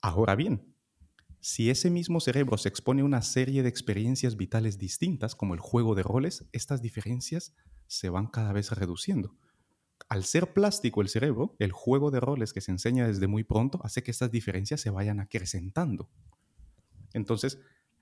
Ahora 0.00 0.34
bien, 0.34 0.74
si 1.48 1.70
ese 1.70 1.88
mismo 1.88 2.20
cerebro 2.20 2.58
se 2.58 2.68
expone 2.68 3.00
a 3.00 3.06
una 3.06 3.22
serie 3.22 3.62
de 3.62 3.70
experiencias 3.70 4.36
vitales 4.36 4.76
distintas, 4.76 5.34
como 5.34 5.54
el 5.54 5.60
juego 5.60 5.94
de 5.94 6.02
roles, 6.02 6.46
estas 6.52 6.82
diferencias 6.82 7.54
se 7.86 8.10
van 8.10 8.26
cada 8.26 8.52
vez 8.52 8.70
reduciendo. 8.72 9.34
Al 10.10 10.24
ser 10.24 10.52
plástico 10.52 11.00
el 11.00 11.08
cerebro, 11.08 11.56
el 11.58 11.72
juego 11.72 12.10
de 12.10 12.20
roles 12.20 12.52
que 12.52 12.60
se 12.60 12.70
enseña 12.70 13.06
desde 13.06 13.28
muy 13.28 13.44
pronto 13.44 13.80
hace 13.82 14.02
que 14.02 14.10
estas 14.10 14.30
diferencias 14.30 14.82
se 14.82 14.90
vayan 14.90 15.20
acrecentando. 15.20 16.10
Entonces, 17.14 17.58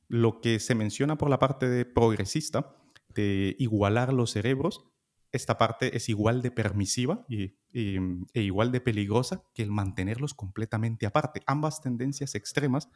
lo 0.08 0.40
que 0.40 0.58
se 0.58 0.74
menciona 0.74 1.16
por 1.16 1.30
la 1.30 1.38
parte 1.38 1.68
de 1.68 1.84
progresista, 1.84 2.74
de 3.14 3.54
igualar 3.60 4.12
los 4.12 4.32
cerebros, 4.32 4.86
esta 5.30 5.56
parte 5.56 5.96
es 5.96 6.08
igual 6.08 6.42
de 6.42 6.50
permisiva 6.50 7.24
y, 7.28 7.54
e 7.72 8.42
igual 8.42 8.72
de 8.72 8.80
peligrosa 8.80 9.44
que 9.54 9.62
el 9.62 9.70
mantenerlos 9.70 10.34
completamente 10.34 11.06
aparte. 11.06 11.42
Ambas 11.46 11.80
tendencias 11.80 12.34
extremas 12.34 12.88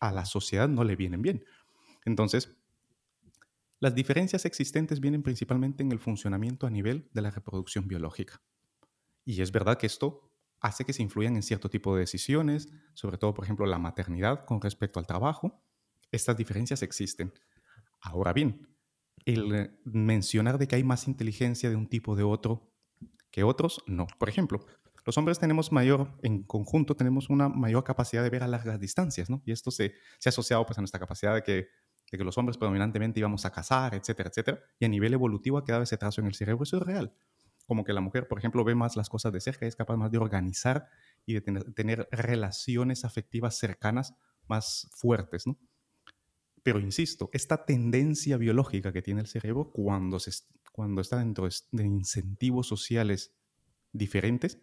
a 0.00 0.12
la 0.12 0.24
sociedad 0.24 0.68
no 0.68 0.84
le 0.84 0.96
vienen 0.96 1.22
bien. 1.22 1.44
Entonces, 2.04 2.56
las 3.80 3.94
diferencias 3.94 4.44
existentes 4.44 5.00
vienen 5.00 5.22
principalmente 5.22 5.82
en 5.82 5.92
el 5.92 6.00
funcionamiento 6.00 6.66
a 6.66 6.70
nivel 6.70 7.08
de 7.12 7.22
la 7.22 7.30
reproducción 7.30 7.86
biológica. 7.86 8.42
Y 9.24 9.40
es 9.40 9.52
verdad 9.52 9.78
que 9.78 9.86
esto 9.86 10.32
hace 10.60 10.84
que 10.84 10.92
se 10.92 11.02
influyan 11.02 11.36
en 11.36 11.42
cierto 11.42 11.68
tipo 11.70 11.94
de 11.94 12.00
decisiones, 12.00 12.68
sobre 12.94 13.18
todo, 13.18 13.34
por 13.34 13.44
ejemplo, 13.44 13.66
la 13.66 13.78
maternidad 13.78 14.44
con 14.44 14.60
respecto 14.60 14.98
al 14.98 15.06
trabajo. 15.06 15.62
Estas 16.10 16.36
diferencias 16.36 16.82
existen. 16.82 17.32
Ahora 18.00 18.32
bien, 18.32 18.66
el 19.24 19.78
mencionar 19.84 20.58
de 20.58 20.66
que 20.66 20.76
hay 20.76 20.84
más 20.84 21.06
inteligencia 21.06 21.70
de 21.70 21.76
un 21.76 21.88
tipo 21.88 22.16
de 22.16 22.22
otro 22.22 22.72
que 23.30 23.44
otros, 23.44 23.82
no. 23.86 24.06
Por 24.18 24.28
ejemplo, 24.28 24.64
los 25.08 25.16
hombres 25.16 25.38
tenemos 25.38 25.72
mayor, 25.72 26.18
en 26.22 26.42
conjunto, 26.42 26.94
tenemos 26.94 27.30
una 27.30 27.48
mayor 27.48 27.82
capacidad 27.82 28.22
de 28.22 28.28
ver 28.28 28.42
a 28.42 28.46
largas 28.46 28.78
distancias, 28.78 29.30
¿no? 29.30 29.40
Y 29.46 29.52
esto 29.52 29.70
se, 29.70 29.94
se 30.18 30.28
ha 30.28 30.30
asociado 30.30 30.66
pues, 30.66 30.76
a 30.76 30.82
nuestra 30.82 31.00
capacidad 31.00 31.34
de 31.34 31.42
que, 31.42 31.68
de 32.12 32.18
que 32.18 32.24
los 32.24 32.36
hombres 32.36 32.58
predominantemente 32.58 33.18
íbamos 33.18 33.46
a 33.46 33.50
cazar, 33.50 33.94
etcétera, 33.94 34.28
etcétera. 34.28 34.60
Y 34.78 34.84
a 34.84 34.88
nivel 34.88 35.14
evolutivo 35.14 35.56
ha 35.56 35.64
quedado 35.64 35.82
ese 35.82 35.96
trazo 35.96 36.20
en 36.20 36.26
el 36.26 36.34
cerebro. 36.34 36.62
Eso 36.62 36.76
es 36.76 36.82
real. 36.82 37.14
Como 37.66 37.84
que 37.84 37.94
la 37.94 38.02
mujer, 38.02 38.28
por 38.28 38.38
ejemplo, 38.38 38.62
ve 38.64 38.74
más 38.74 38.96
las 38.96 39.08
cosas 39.08 39.32
de 39.32 39.40
cerca 39.40 39.64
es 39.64 39.76
capaz 39.76 39.96
más 39.96 40.10
de 40.10 40.18
organizar 40.18 40.90
y 41.24 41.32
de 41.32 41.40
tener, 41.40 41.72
tener 41.72 42.06
relaciones 42.12 43.06
afectivas 43.06 43.56
cercanas 43.56 44.12
más 44.46 44.90
fuertes, 44.92 45.46
¿no? 45.46 45.58
Pero 46.62 46.80
insisto, 46.80 47.30
esta 47.32 47.64
tendencia 47.64 48.36
biológica 48.36 48.92
que 48.92 49.00
tiene 49.00 49.22
el 49.22 49.26
cerebro 49.26 49.70
cuando, 49.72 50.20
se, 50.20 50.32
cuando 50.70 51.00
está 51.00 51.16
dentro 51.16 51.48
de 51.72 51.86
incentivos 51.86 52.66
sociales 52.66 53.32
diferentes, 53.94 54.58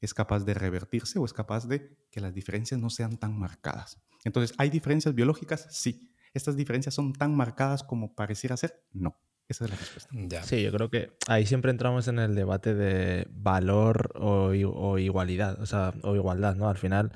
es 0.00 0.14
capaz 0.14 0.44
de 0.44 0.54
revertirse 0.54 1.18
o 1.18 1.24
es 1.24 1.32
capaz 1.32 1.66
de 1.66 1.96
que 2.10 2.20
las 2.20 2.34
diferencias 2.34 2.80
no 2.80 2.90
sean 2.90 3.18
tan 3.18 3.38
marcadas. 3.38 4.00
Entonces, 4.24 4.54
¿hay 4.58 4.70
diferencias 4.70 5.14
biológicas? 5.14 5.66
Sí. 5.70 6.12
¿Estas 6.32 6.56
diferencias 6.56 6.94
son 6.94 7.12
tan 7.12 7.34
marcadas 7.34 7.82
como 7.82 8.14
pareciera 8.14 8.56
ser? 8.56 8.82
No. 8.92 9.18
Esa 9.48 9.64
es 9.64 9.70
la 9.70 9.76
respuesta. 9.76 10.42
Sí, 10.44 10.62
yo 10.62 10.70
creo 10.70 10.90
que 10.90 11.12
ahí 11.26 11.44
siempre 11.44 11.72
entramos 11.72 12.06
en 12.06 12.20
el 12.20 12.36
debate 12.36 12.72
de 12.72 13.26
valor 13.32 14.12
o, 14.14 14.52
o 14.52 14.98
igualdad, 14.98 15.60
o 15.60 15.66
sea, 15.66 15.92
o 16.02 16.14
igualdad, 16.14 16.54
¿no? 16.54 16.68
Al 16.68 16.78
final, 16.78 17.12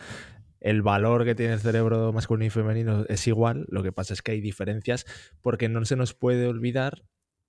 el 0.58 0.82
valor 0.82 1.24
que 1.24 1.36
tiene 1.36 1.52
el 1.52 1.60
cerebro 1.60 2.12
masculino 2.12 2.46
y 2.46 2.50
femenino 2.50 3.04
es 3.08 3.26
igual, 3.28 3.66
lo 3.68 3.84
que 3.84 3.92
pasa 3.92 4.14
es 4.14 4.22
que 4.22 4.32
hay 4.32 4.40
diferencias 4.40 5.06
porque 5.42 5.68
no 5.68 5.84
se 5.84 5.94
nos 5.94 6.12
puede 6.12 6.48
olvidar 6.48 7.04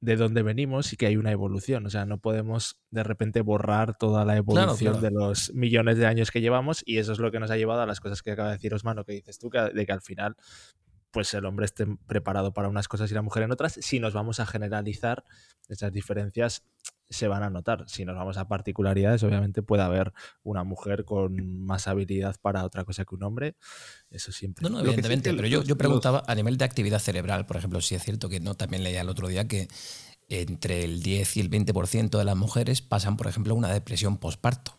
de 0.05 0.15
dónde 0.15 0.43
venimos 0.43 0.93
y 0.93 0.97
que 0.97 1.07
hay 1.07 1.17
una 1.17 1.31
evolución. 1.31 1.85
O 1.85 1.89
sea, 1.89 2.05
no 2.05 2.19
podemos 2.19 2.79
de 2.91 3.03
repente 3.03 3.41
borrar 3.41 3.97
toda 3.97 4.23
la 4.23 4.37
evolución 4.37 5.01
de 5.01 5.11
los 5.11 5.53
millones 5.53 5.97
de 5.97 6.05
años 6.05 6.31
que 6.31 6.41
llevamos 6.41 6.83
y 6.85 6.99
eso 6.99 7.11
es 7.11 7.19
lo 7.19 7.31
que 7.31 7.39
nos 7.39 7.51
ha 7.51 7.57
llevado 7.57 7.81
a 7.81 7.85
las 7.85 7.99
cosas 7.99 8.21
que 8.21 8.31
acaba 8.31 8.49
de 8.49 8.55
decir 8.55 8.73
Osmano, 8.73 9.03
que 9.03 9.13
dices 9.13 9.39
tú, 9.39 9.49
de 9.49 9.85
que 9.85 9.91
al 9.91 10.01
final 10.01 10.35
pues 11.11 11.33
el 11.33 11.45
hombre 11.45 11.65
esté 11.65 11.87
preparado 12.07 12.53
para 12.53 12.67
unas 12.67 12.87
cosas 12.87 13.09
y 13.09 13.13
la 13.13 13.21
mujer 13.21 13.43
en 13.43 13.51
otras. 13.51 13.79
Si 13.81 13.99
nos 13.99 14.13
vamos 14.13 14.39
a 14.41 14.45
generalizar, 14.45 15.23
esas 15.69 15.91
diferencias 15.91 16.63
se 17.09 17.27
van 17.27 17.43
a 17.43 17.49
notar. 17.49 17.85
Si 17.87 18.05
nos 18.05 18.15
vamos 18.15 18.37
a 18.37 18.47
particularidades, 18.47 19.23
obviamente 19.23 19.61
puede 19.61 19.83
haber 19.83 20.13
una 20.43 20.63
mujer 20.63 21.05
con 21.05 21.59
más 21.59 21.87
habilidad 21.87 22.35
para 22.41 22.63
otra 22.63 22.83
cosa 22.83 23.05
que 23.05 23.15
un 23.15 23.23
hombre. 23.23 23.55
Eso 24.09 24.31
siempre. 24.31 24.63
No, 24.63 24.69
no, 24.69 24.79
evidentemente. 24.79 25.33
pero 25.33 25.47
yo, 25.47 25.63
yo 25.63 25.77
preguntaba 25.77 26.23
a 26.27 26.35
nivel 26.35 26.57
de 26.57 26.65
actividad 26.65 26.99
cerebral, 26.99 27.45
por 27.45 27.57
ejemplo, 27.57 27.81
si 27.81 27.95
es 27.95 28.03
cierto 28.03 28.29
que 28.29 28.39
no, 28.39 28.55
también 28.55 28.83
leía 28.83 29.01
el 29.01 29.09
otro 29.09 29.27
día 29.27 29.47
que 29.47 29.67
entre 30.29 30.83
el 30.83 31.03
10 31.03 31.37
y 31.37 31.39
el 31.41 31.49
20% 31.49 32.17
de 32.17 32.25
las 32.25 32.35
mujeres 32.35 32.81
pasan, 32.81 33.17
por 33.17 33.27
ejemplo, 33.27 33.53
una 33.53 33.71
depresión 33.71 34.17
postparto. 34.17 34.77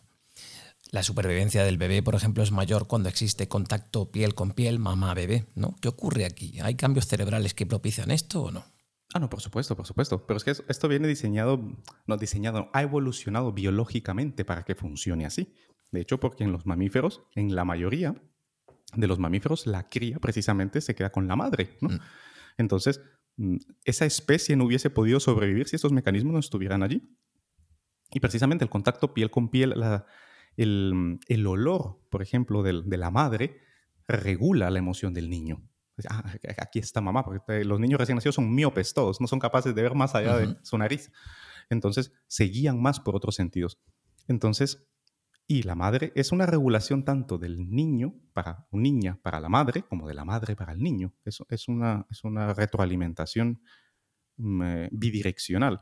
La 0.91 1.03
supervivencia 1.03 1.63
del 1.63 1.77
bebé, 1.77 2.01
por 2.01 2.15
ejemplo, 2.15 2.43
es 2.43 2.51
mayor 2.51 2.87
cuando 2.87 3.09
existe 3.09 3.47
contacto 3.47 4.09
piel 4.09 4.35
con 4.35 4.51
piel, 4.51 4.79
mamá-bebé, 4.79 5.45
¿no? 5.55 5.75
¿Qué 5.81 5.89
ocurre 5.89 6.25
aquí? 6.25 6.59
¿Hay 6.61 6.75
cambios 6.75 7.07
cerebrales 7.07 7.53
que 7.53 7.65
propician 7.65 8.11
esto 8.11 8.43
o 8.43 8.51
no? 8.51 8.65
Ah, 9.13 9.19
no, 9.19 9.29
por 9.29 9.41
supuesto, 9.41 9.75
por 9.75 9.85
supuesto. 9.85 10.25
Pero 10.25 10.37
es 10.37 10.43
que 10.43 10.51
esto 10.51 10.87
viene 10.87 11.07
diseñado, 11.07 11.61
no 12.05 12.17
diseñado, 12.17 12.69
ha 12.73 12.81
evolucionado 12.81 13.53
biológicamente 13.53 14.43
para 14.43 14.63
que 14.63 14.75
funcione 14.75 15.25
así. 15.25 15.53
De 15.91 16.01
hecho, 16.01 16.19
porque 16.19 16.43
en 16.43 16.51
los 16.51 16.65
mamíferos, 16.65 17.23
en 17.35 17.55
la 17.55 17.63
mayoría 17.63 18.21
de 18.93 19.07
los 19.07 19.19
mamíferos, 19.19 19.65
la 19.65 19.89
cría 19.89 20.19
precisamente 20.19 20.81
se 20.81 20.95
queda 20.95 21.11
con 21.11 21.27
la 21.27 21.35
madre, 21.35 21.77
¿no? 21.81 21.89
Mm. 21.89 21.99
Entonces, 22.57 23.01
mm, 23.37 23.57
esa 23.85 24.05
especie 24.05 24.55
no 24.57 24.65
hubiese 24.65 24.89
podido 24.89 25.19
sobrevivir 25.19 25.67
si 25.67 25.77
estos 25.77 25.93
mecanismos 25.93 26.33
no 26.33 26.39
estuvieran 26.39 26.83
allí. 26.83 27.01
Y 28.11 28.19
precisamente 28.19 28.65
el 28.65 28.69
contacto 28.69 29.13
piel 29.13 29.29
con 29.29 29.49
piel, 29.49 29.73
la, 29.75 30.05
el, 30.57 31.47
olor, 31.47 31.99
por 32.09 32.21
ejemplo, 32.21 32.63
de 32.63 32.97
la 32.97 33.11
madre 33.11 33.61
regula 34.07 34.69
la 34.69 34.79
emoción 34.79 35.13
del 35.13 35.29
niño. 35.29 35.61
Ah, 36.09 36.23
aquí 36.59 36.79
está 36.79 37.01
mamá, 37.01 37.23
porque 37.23 37.63
los 37.65 37.79
niños 37.79 37.99
recién 37.99 38.15
nacidos 38.15 38.35
son 38.35 38.53
miopes 38.53 38.93
todos, 38.93 39.19
no 39.19 39.27
son 39.27 39.39
capaces 39.39 39.73
de 39.73 39.81
ver 39.81 39.95
más 39.95 40.13
allá 40.15 40.37
de 40.37 40.55
su 40.63 40.77
nariz. 40.77 41.11
Entonces, 41.69 42.13
se 42.27 42.45
guían 42.45 42.81
más 42.81 42.99
por 42.99 43.15
otros 43.15 43.35
sentidos. 43.35 43.79
Entonces, 44.27 44.87
y 45.47 45.63
la 45.63 45.75
madre 45.75 46.11
es 46.15 46.33
una 46.33 46.45
regulación 46.45 47.05
tanto 47.05 47.37
del 47.37 47.69
niño 47.69 48.13
para 48.33 48.67
un 48.69 48.83
niña 48.83 49.17
para 49.23 49.39
la 49.39 49.47
madre 49.47 49.83
como 49.83 50.07
de 50.07 50.13
la 50.13 50.25
madre 50.25 50.55
para 50.57 50.73
el 50.73 50.79
niño. 50.79 51.13
Eso 51.23 51.47
es 51.49 51.69
una, 51.69 52.05
es 52.11 52.25
una 52.25 52.53
retroalimentación 52.53 53.61
mm, 54.35 54.61
eh, 54.61 54.89
bidireccional. 54.91 55.79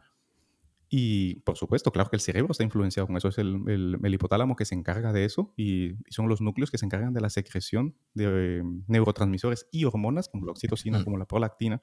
Y 0.89 1.36
por 1.41 1.57
supuesto, 1.57 1.91
claro 1.91 2.09
que 2.09 2.15
el 2.15 2.21
cerebro 2.21 2.51
está 2.51 2.63
influenciado 2.63 3.07
con 3.07 3.17
eso. 3.17 3.27
Es 3.27 3.38
el, 3.38 3.97
hipotálamo 4.03 4.55
que 4.55 4.65
se 4.65 4.75
encarga 4.75 5.13
de 5.13 5.25
eso 5.25 5.53
y, 5.57 5.95
son 6.09 6.29
los 6.29 6.41
núcleos 6.41 6.71
que 6.71 6.77
se 6.77 6.86
encargan 6.86 7.13
de 7.13 7.21
la 7.21 7.29
secreción 7.29 7.95
de 8.13 8.63
neurotransmisores 8.88 9.67
y 9.71 9.86
hormonas 9.86 10.29
como 10.29 10.45
la 10.45 10.51
oxitocina, 10.51 11.03
como 11.03 11.17
la 11.17 11.25
prolactina, 11.25 11.81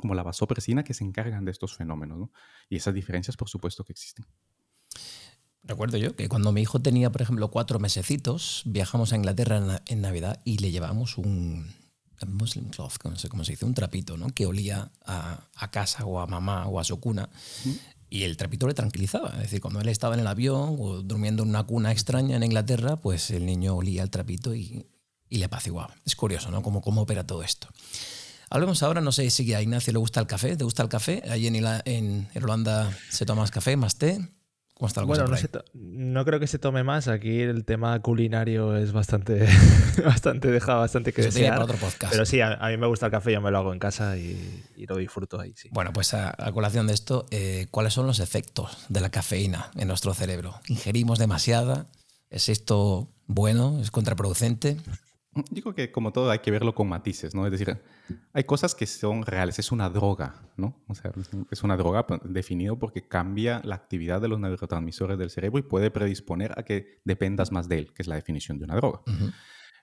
como 0.00 0.14
la 0.14 0.22
vasopresina, 0.22 0.82
que 0.82 0.94
se 0.94 1.04
encargan 1.04 1.44
de 1.44 1.50
estos 1.50 1.76
fenómenos. 1.76 2.30
Y 2.68 2.76
esas 2.76 2.94
diferencias, 2.94 3.36
por 3.36 3.48
supuesto, 3.48 3.84
que 3.84 3.92
existen. 3.92 4.26
Recuerdo 5.66 5.98
yo 5.98 6.14
que 6.14 6.28
cuando 6.28 6.52
mi 6.52 6.62
hijo 6.62 6.80
tenía, 6.80 7.10
por 7.10 7.22
ejemplo, 7.22 7.50
cuatro 7.50 7.80
mesecitos, 7.80 8.62
viajamos 8.66 9.12
a 9.12 9.16
Inglaterra 9.16 9.82
en, 9.86 10.00
Navidad 10.00 10.40
y 10.44 10.58
le 10.58 10.70
llevamos 10.70 11.18
un, 11.18 11.74
Muslim 12.28 12.68
cloth, 12.70 12.92
no 13.04 13.16
sé 13.16 13.28
cómo 13.28 13.44
se 13.44 13.52
dice, 13.52 13.64
un 13.64 13.74
trapito, 13.74 14.16
¿no? 14.16 14.28
Que 14.28 14.46
olía 14.46 14.92
a, 15.04 15.70
casa 15.72 16.04
o 16.04 16.20
a 16.20 16.26
mamá 16.26 16.68
o 16.68 16.78
a 16.78 16.84
su 16.84 17.00
cuna. 17.00 17.28
Y 18.08 18.22
el 18.22 18.36
trapito 18.36 18.66
le 18.66 18.74
tranquilizaba. 18.74 19.30
Es 19.36 19.42
decir, 19.42 19.60
cuando 19.60 19.80
él 19.80 19.88
estaba 19.88 20.14
en 20.14 20.20
el 20.20 20.26
avión 20.26 20.76
o 20.78 21.02
durmiendo 21.02 21.42
en 21.42 21.48
una 21.48 21.64
cuna 21.64 21.92
extraña 21.92 22.36
en 22.36 22.42
Inglaterra, 22.42 22.96
pues 22.96 23.30
el 23.30 23.46
niño 23.46 23.74
olía 23.74 24.02
el 24.02 24.10
trapito 24.10 24.54
y, 24.54 24.86
y 25.28 25.38
le 25.38 25.44
apaciguaba. 25.46 25.94
Es 26.04 26.14
curioso, 26.14 26.50
¿no? 26.50 26.62
Cómo, 26.62 26.80
cómo 26.80 27.02
opera 27.02 27.26
todo 27.26 27.42
esto. 27.42 27.68
Hablemos 28.48 28.82
ahora, 28.82 29.00
no 29.00 29.10
sé 29.10 29.28
si 29.30 29.52
a 29.54 29.60
Ignacio 29.60 29.92
le 29.92 29.98
gusta 29.98 30.20
el 30.20 30.26
café. 30.26 30.56
¿Te 30.56 30.64
gusta 30.64 30.82
el 30.82 30.88
café? 30.88 31.22
Allí 31.28 31.48
en, 31.48 31.56
en, 31.84 32.28
Holanda 32.42 32.96
se 33.10 33.26
toma 33.26 33.42
más 33.42 33.50
café, 33.50 33.76
más 33.76 33.96
té 33.96 34.20
bueno, 34.78 35.24
no, 35.72 36.24
creo 36.26 36.38
que 36.38 36.46
se 36.46 36.58
tome 36.58 36.82
más. 36.84 37.08
Aquí 37.08 37.40
el 37.40 37.64
tema 37.64 37.98
culinario 38.00 38.76
es 38.76 38.92
bastante, 38.92 39.48
bastante 40.04 40.50
dejado, 40.50 40.80
bastante 40.80 41.14
que 41.14 41.22
desear. 41.22 41.58
otro 41.60 41.78
podcast. 41.78 42.12
Pero 42.12 42.26
sí, 42.26 42.42
a, 42.42 42.58
mí 42.68 42.76
me 42.76 42.86
gusta 42.86 43.06
el 43.06 43.12
café, 43.12 43.32
yo 43.32 43.40
me 43.40 43.50
lo 43.50 43.58
hago 43.58 43.72
en 43.72 43.78
casa 43.78 44.18
y, 44.18 44.64
lo 44.86 44.96
disfruto 44.96 45.40
ahí. 45.40 45.54
Sí. 45.56 45.70
Bueno, 45.72 45.92
pues 45.92 46.12
a, 46.12 46.34
colación 46.52 46.86
de 46.86 46.94
esto, 46.94 47.26
eh, 47.30 47.68
¿cuáles 47.70 47.94
son 47.94 48.06
los 48.06 48.20
efectos 48.20 48.84
de 48.88 49.00
la 49.00 49.08
cafeína 49.10 49.70
en 49.76 49.88
nuestro 49.88 50.12
cerebro? 50.12 50.60
¿Ingerimos 50.68 51.18
demasiada? 51.18 51.86
¿Es 52.28 52.50
esto 52.50 53.08
bueno? 53.26 53.80
¿Es 53.80 53.90
contraproducente? 53.90 54.76
Digo 55.50 55.74
que 55.74 55.92
como 55.92 56.12
todo 56.12 56.30
hay 56.30 56.38
que 56.38 56.50
verlo 56.50 56.74
con 56.74 56.88
matices, 56.88 57.34
¿no? 57.34 57.44
Es 57.46 57.52
decir, 57.52 57.78
hay 58.32 58.44
cosas 58.44 58.74
que 58.74 58.86
son 58.86 59.24
reales, 59.24 59.58
es 59.58 59.70
una 59.70 59.90
droga, 59.90 60.42
¿no? 60.56 60.82
O 60.88 60.94
sea, 60.94 61.12
es 61.50 61.62
una 61.62 61.76
droga 61.76 62.06
pues, 62.06 62.20
definido 62.24 62.78
porque 62.78 63.06
cambia 63.06 63.60
la 63.64 63.74
actividad 63.74 64.20
de 64.20 64.28
los 64.28 64.40
neurotransmisores 64.40 65.18
del 65.18 65.30
cerebro 65.30 65.58
y 65.58 65.62
puede 65.62 65.90
predisponer 65.90 66.58
a 66.58 66.62
que 66.62 67.00
dependas 67.04 67.52
más 67.52 67.68
de 67.68 67.78
él, 67.78 67.92
que 67.92 68.02
es 68.02 68.08
la 68.08 68.14
definición 68.14 68.58
de 68.58 68.64
una 68.64 68.76
droga. 68.76 69.02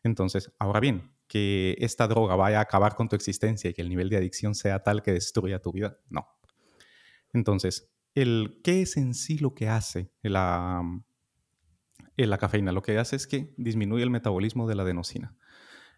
Entonces, 0.04 0.51
ahora 0.60 0.80
bien, 0.80 1.14
que 1.28 1.76
esta 1.80 2.08
droga 2.08 2.36
vaya 2.36 2.60
a 2.60 2.62
acabar 2.62 2.95
con 2.95 3.08
tu 3.08 3.16
existencia 3.16 3.70
y 3.70 3.74
que 3.74 3.82
el 3.82 3.89
nivel 3.89 4.10
de 4.10 4.18
adicción 4.18 4.56
sea 4.56 4.84
tal 4.84 5.01
que 5.01 5.12
destruya 5.12 5.60
tu 5.60 5.72
vida, 5.72 5.97
no. 6.10 6.28
Entonces, 7.32 7.91
el, 8.16 8.60
¿qué 8.64 8.82
es 8.82 8.97
en 8.97 9.14
sí 9.14 9.38
lo 9.38 9.54
que 9.54 9.70
hace 9.70 10.12
la, 10.22 10.84
la 12.16 12.38
cafeína? 12.38 12.72
Lo 12.72 12.82
que 12.82 12.97
hace 12.97 13.16
es 13.16 13.28
que 13.28 13.54
disminuye 13.58 14.04
el 14.04 14.10
metabolismo 14.10 14.68
de 14.68 14.76
la 14.76 14.84
adenosina. 14.84 15.36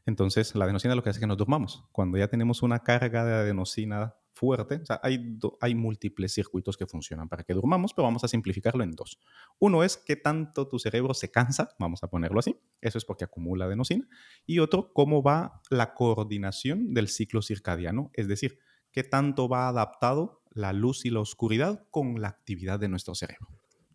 Entonces, 0.06 0.54
la 0.56 0.66
adenosina 0.66 0.96
lo 0.96 1.04
que 1.04 1.10
hace 1.10 1.18
es 1.18 1.22
que 1.22 1.28
nos 1.28 1.38
durmamos. 1.38 1.84
Cuando 1.92 2.18
ya 2.18 2.28
tenemos 2.28 2.62
una 2.62 2.80
carga 2.80 3.26
de 3.26 3.34
adenosina 3.34 4.16
fuerte, 4.32 4.82
hay, 5.02 5.40
hay 5.62 5.76
múltiples 5.76 6.34
circuitos 6.34 6.78
que 6.78 6.86
funcionan 6.86 7.30
para 7.30 7.44
que 7.44 7.54
durmamos, 7.54 7.94
pero 7.94 8.04
vamos 8.04 8.24
a 8.24 8.28
simplificarlo 8.28 8.84
en 8.84 8.92
dos. 8.92 9.20
Uno 9.60 9.84
es 9.84 9.98
que 9.98 10.16
tanto 10.16 10.68
tu 10.68 10.78
cerebro 10.78 11.14
se 11.14 11.32
cansa, 11.32 11.70
vamos 11.80 12.04
a 12.04 12.10
ponerlo 12.10 12.40
así, 12.40 12.60
eso 12.82 12.98
es 12.98 13.06
porque 13.06 13.24
acumula 13.24 13.66
adenosina, 13.66 14.08
y 14.46 14.60
otro, 14.60 14.92
cómo 14.94 15.24
va 15.24 15.62
la 15.70 15.94
coordinación 15.94 16.94
del 16.94 17.08
ciclo 17.08 17.42
circadiano, 17.42 18.12
es 18.14 18.28
decir, 18.28 18.60
qué 18.92 19.04
tanto 19.04 19.48
va 19.48 19.70
adaptado 19.70 20.44
la 20.52 20.74
luz 20.74 21.06
y 21.06 21.10
la 21.10 21.22
oscuridad 21.22 21.88
con 21.90 22.22
la 22.22 22.28
actividad 22.28 22.80
de 22.80 22.90
nuestro 22.90 23.16
cerebro. 23.16 23.48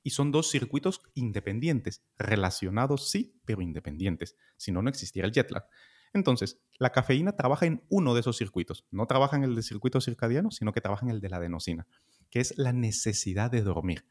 Y 0.03 0.11
son 0.11 0.33
dos 0.33 0.51
circuitos 0.51 1.03
independientes, 1.15 2.03
relacionados 2.19 3.11
sí, 3.11 3.39
pero 3.45 3.61
independientes. 3.61 4.37
Si 4.57 4.73
no, 4.73 4.81
no 4.81 4.89
existiera 4.89 5.27
el 5.27 5.33
jet 5.33 5.51
lag. 5.51 5.65
Entonces, 6.13 6.59
la 6.79 6.91
cafeína 6.91 7.33
trabaja 7.33 7.67
en 7.67 7.85
uno 7.89 8.15
de 8.15 8.21
esos 8.21 8.37
circuitos. 8.37 8.85
No 8.91 9.07
trabaja 9.07 9.37
en 9.37 9.45
el 9.45 9.55
de 9.55 9.63
circuito 9.63 10.01
circadiano, 10.01 10.51
sino 10.51 10.73
que 10.73 10.81
trabaja 10.81 11.07
en 11.07 11.11
el 11.11 11.21
de 11.21 11.29
la 11.29 11.37
adenosina, 11.37 11.87
que 12.31 12.41
es 12.41 12.59
la 12.59 12.73
necesidad 12.73 13.51
de 13.51 13.63
dormir. 13.63 14.05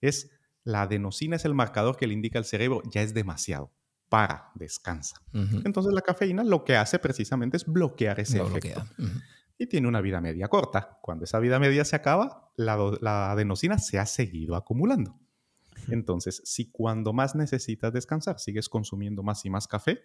Es 0.00 0.30
La 0.64 0.82
adenosina 0.82 1.36
es 1.36 1.44
el 1.44 1.54
marcador 1.54 1.96
que 1.96 2.06
le 2.06 2.14
indica 2.14 2.38
al 2.38 2.44
cerebro, 2.44 2.82
ya 2.90 3.02
es 3.02 3.14
demasiado, 3.14 3.70
para, 4.08 4.50
descansa. 4.54 5.20
Entonces 5.32 5.92
la 5.92 6.00
cafeína 6.00 6.42
lo 6.42 6.64
que 6.64 6.76
hace 6.76 6.98
precisamente 6.98 7.56
es 7.56 7.66
bloquear 7.66 8.18
ese 8.18 8.40
efecto. 8.40 8.84
Y 9.58 9.66
tiene 9.66 9.86
una 9.86 10.00
vida 10.00 10.20
media 10.20 10.48
corta. 10.48 10.98
Cuando 11.02 11.24
esa 11.24 11.38
vida 11.38 11.58
media 11.58 11.84
se 11.84 11.94
acaba, 11.94 12.50
la 12.56 13.30
adenosina 13.30 13.78
se 13.78 13.98
ha 13.98 14.06
seguido 14.06 14.56
acumulando. 14.56 15.18
Entonces, 15.88 16.40
si 16.44 16.70
cuando 16.70 17.12
más 17.12 17.34
necesitas 17.34 17.92
descansar 17.92 18.38
sigues 18.40 18.68
consumiendo 18.68 19.22
más 19.22 19.44
y 19.44 19.50
más 19.50 19.68
café, 19.68 20.00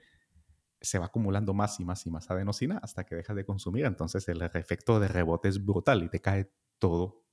se 0.82 0.99
va 0.99 1.07
acumulando 1.07 1.53
más 1.53 1.80
y 1.80 1.86
más 1.86 2.05
y 2.05 2.09
más 2.09 2.30
adenosina 2.30 2.80
hasta 2.82 3.05
que 3.05 3.15
dejas 3.15 3.36
de 3.36 3.45
consumir. 3.45 3.86
Entonces 3.86 4.27
el 4.27 4.41
efecto 4.41 4.99
de 4.99 5.07
rebote 5.07 5.49
es 5.49 5.63
brutal 5.63 6.03
y 6.03 6.09
te 6.09 6.21
cae 6.21 6.51
todo, 6.77 7.25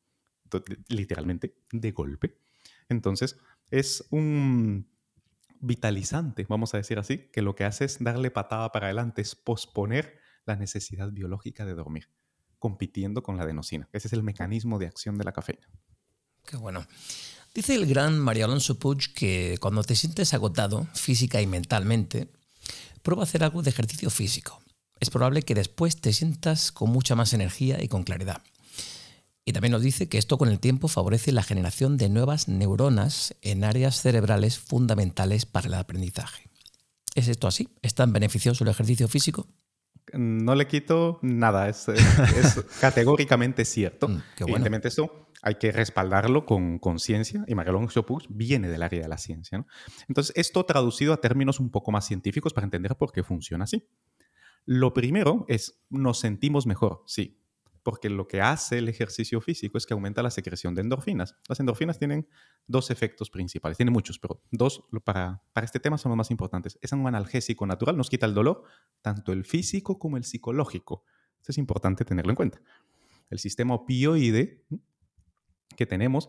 literalmente, 0.89 1.57
de 1.73 1.93
golpe. 1.93 2.41
Entonces 2.89 3.39
es 3.71 4.07
un 4.11 4.89
vitalizante, 5.61 6.47
vamos 6.49 6.75
a 6.75 6.79
decir 6.79 6.99
así, 6.99 7.31
que 7.33 7.43
lo 7.43 7.55
que 7.55 7.65
hace 7.65 7.85
es 7.85 8.03
darle 8.03 8.31
patada 8.31 8.71
para 8.73 8.87
adelante, 8.87 9.23
es 9.23 9.35
posponer 9.35 10.19
la 10.45 10.57
necesidad 10.57 11.11
biológica 11.11 11.65
de 11.65 11.75
dormir, 11.75 12.11
compitiendo 12.59 13.23
con 13.23 13.37
la 13.37 13.45
adenosina. 13.45 13.89
Ese 13.93 14.09
es 14.09 14.13
el 14.13 14.23
mecanismo 14.23 14.79
de 14.79 14.87
acción 14.87 15.19
de 15.19 15.25
la 15.25 15.33
cafeína. 15.33 15.69
Qué 16.45 16.57
bueno. 16.57 16.87
Dice 17.55 17.75
el 17.75 17.87
gran 17.87 18.19
Mario 18.19 18.45
Alonso 18.45 18.79
Puig 18.79 19.15
que 19.15 19.57
cuando 19.61 19.83
te 19.83 19.97
sientes 19.97 20.35
agotado 20.35 20.87
física 20.95 21.41
y 21.41 21.47
mentalmente, 21.47 22.31
prueba 23.03 23.23
a 23.23 23.25
hacer 23.25 23.45
algo 23.45 23.63
de 23.63 23.71
ejercicio 23.71 24.11
físico. 24.11 24.61
Es 24.99 25.11
probable 25.11 25.43
que 25.43 25.55
después 25.55 26.01
te 26.01 26.13
sientas 26.13 26.73
con 26.73 26.91
mucha 26.91 27.15
más 27.15 27.33
energía 27.33 27.83
y 27.83 27.89
con 27.89 28.03
claridad. 28.03 28.43
Y 29.45 29.53
también 29.53 29.73
nos 29.73 29.83
dice 29.83 30.09
que 30.09 30.19
esto 30.19 30.39
con 30.39 30.49
el 30.49 30.59
tiempo 30.59 30.89
favorece 30.89 31.31
la 31.31 31.43
generación 31.43 31.97
de 31.97 32.09
nuevas 32.09 32.49
neuronas 32.49 33.37
en 33.43 33.63
áreas 33.63 34.01
cerebrales 34.03 34.59
fundamentales 34.59 35.47
para 35.47 35.69
el 35.69 35.75
aprendizaje. 35.75 36.51
¿Es 37.15 37.29
esto 37.29 37.47
así? 37.47 37.69
¿Es 37.81 37.95
tan 37.95 38.13
beneficioso 38.13 38.65
el 38.65 38.71
ejercicio 38.71 39.07
físico? 39.07 39.47
No 40.13 40.55
le 40.55 40.67
quito 40.67 41.19
nada, 41.23 41.69
es, 41.69 41.87
categóricamente 42.81 43.65
cierto. 43.65 44.09
Mm, 44.09 44.23
Evidentemente 44.39 44.89
eso 44.89 45.26
hay 45.43 45.57
que 45.57 45.73
respaldarlo 45.73 46.47
con 46.47 46.79
conciencia 46.79 47.45
y 47.47 47.55
Magalón 47.55 47.89
viene 48.29 48.69
del 48.69 48.83
área 48.83 49.03
de 49.03 49.09
la 49.09 49.19
ciencia. 49.19 49.65
Entonces, 50.09 50.35
esto 50.37 50.65
traducido 50.65 51.13
a 51.13 51.21
términos 51.21 51.61
un 51.61 51.71
poco 51.71 51.93
más 51.93 52.07
científicos 52.07 52.53
para 52.53 52.65
entender 52.65 52.97
por 52.97 53.13
qué 53.13 53.23
funciona 53.23 53.65
así. 53.65 53.87
Lo 54.65 54.93
primero 54.93 55.45
es, 55.49 55.81
nos 55.91 56.19
sentimos 56.19 56.67
mejor, 56.67 57.05
sí, 57.07 57.41
porque 57.85 58.11
lo 58.11 58.27
que 58.27 58.41
hace 58.41 58.79
el 58.79 58.89
ejercicio 58.89 59.41
físico 59.41 59.79
es 59.79 59.87
que 59.87 59.95
aumenta 59.95 60.21
la 60.21 60.31
secreción 60.31 60.75
de 60.75 60.81
endorfinas. 60.81 61.37
Las 61.49 61.61
endorfinas 61.61 62.01
tienen 62.01 62.27
dos 62.67 62.91
efectos 62.91 63.31
principales, 63.31 63.77
tienen 63.77 63.93
muchos, 63.93 64.19
pero 64.19 64.43
dos 64.51 64.83
para, 65.05 65.41
para 65.53 65.65
este 65.65 65.79
tema 65.79 65.97
son 65.97 66.11
los 66.11 66.17
más 66.17 66.33
importantes. 66.33 66.81
Es 66.83 66.91
un 66.91 67.07
analgésico 67.07 67.65
natural, 67.65 67.97
nos 67.97 68.11
quita 68.11 68.27
el 68.27 68.35
dolor, 68.35 68.65
tanto 69.03 69.33
el 69.33 69.45
físico 69.45 70.01
como 70.01 70.17
el 70.17 70.25
psicológico. 70.25 71.05
Esto 71.39 71.53
es 71.53 71.59
importante 71.59 72.05
tenerlo 72.05 72.33
en 72.33 72.37
cuenta. 72.37 72.61
El 73.31 73.39
sistema 73.39 73.75
opioide 73.75 74.65
que 75.77 75.87
tenemos 75.87 76.29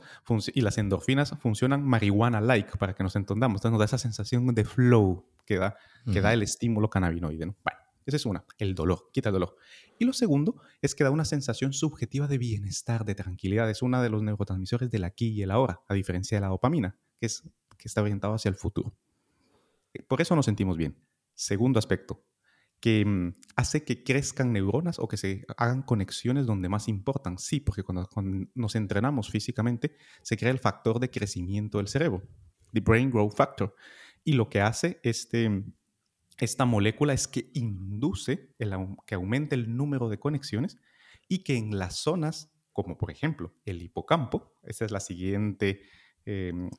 y 0.54 0.62
las 0.62 0.78
endorfinas 0.78 1.36
funcionan 1.40 1.84
marihuana-like, 1.84 2.78
para 2.78 2.94
que 2.94 3.04
nos 3.04 3.16
entendamos. 3.16 3.60
Entonces 3.60 3.72
nos 3.72 3.80
da 3.80 3.86
esa 3.86 3.98
sensación 3.98 4.48
de 4.54 4.66
flow 4.66 5.26
que 5.46 5.58
da, 5.58 5.78
que 6.12 6.22
da 6.22 6.34
el 6.34 6.44
estímulo 6.44 6.90
cannabinoide. 6.90 7.46
Bueno, 7.46 7.80
esa 8.06 8.18
es 8.18 8.26
una, 8.26 8.46
el 8.58 8.76
dolor, 8.76 9.10
quita 9.14 9.30
el 9.30 9.34
dolor. 9.34 9.56
Y 10.00 10.06
lo 10.06 10.14
segundo 10.14 10.62
es 10.82 10.96
que 10.96 11.04
da 11.04 11.12
una 11.12 11.26
sensación 11.26 11.74
subjetiva 11.74 12.28
de 12.28 12.38
bienestar, 12.38 13.06
de 13.06 13.16
tranquilidad. 13.16 13.70
Es 13.70 13.82
uno 13.82 14.02
de 14.02 14.10
los 14.10 14.24
neurotransmisores 14.24 14.90
del 14.90 15.04
aquí 15.04 15.30
y 15.30 15.42
el 15.42 15.52
ahora, 15.52 15.82
a 15.88 15.94
diferencia 15.94 16.38
de 16.38 16.42
la 16.42 16.48
dopamina, 16.48 16.98
que, 17.20 17.26
es, 17.26 17.44
que 17.78 17.88
está 17.88 18.02
orientado 18.02 18.34
hacia 18.34 18.50
el 18.50 18.56
futuro. 18.56 18.96
Por 20.08 20.22
eso 20.22 20.36
nos 20.36 20.46
sentimos 20.46 20.78
bien. 20.78 20.98
Segundo 21.34 21.80
aspecto, 21.80 22.24
que 22.80 23.06
mm, 23.06 23.34
hace 23.56 23.84
que 23.84 24.04
crezcan 24.04 24.54
neuronas 24.54 25.00
o 25.00 25.08
que 25.08 25.18
se 25.18 25.46
hagan 25.58 25.82
conexiones 25.82 26.46
donde 26.46 26.70
más 26.70 26.88
importan. 26.88 27.38
Sí, 27.38 27.60
porque 27.60 27.84
cuando, 27.84 28.10
nos 28.54 28.76
entrenamos 28.76 29.30
físicamente, 29.30 29.96
se 30.22 30.38
crea 30.38 30.52
el 30.52 30.60
factor 30.60 31.00
de 31.00 31.10
crecimiento 31.10 31.80
del 31.80 31.88
cerebro, 31.88 32.24
the 32.74 32.80
brain 32.80 33.10
growth 33.10 33.36
factor. 33.36 33.76
Y 34.24 34.34
lo 34.34 34.50
que 34.50 34.62
hace 34.62 35.00
este, 35.04 35.64
esta 36.38 36.66
molécula 36.66 37.14
es 37.14 37.28
que 37.28 37.50
induce 37.54 38.54
el, 38.60 38.76
que 39.06 39.16
aumente 39.16 39.56
el 39.56 39.76
número 39.76 40.10
de 40.10 40.20
conexiones 40.20 40.78
y 41.28 41.40
que 41.40 41.58
en 41.58 41.78
las 41.78 41.96
zonas, 41.96 42.54
como 42.74 42.98
por 42.98 43.10
ejemplo 43.12 43.54
el 43.66 43.82
hipocampo, 43.82 44.54
esa 44.64 44.86
es 44.86 44.92
la 44.92 45.00
siguiente, 45.00 45.82
em, 46.26 46.70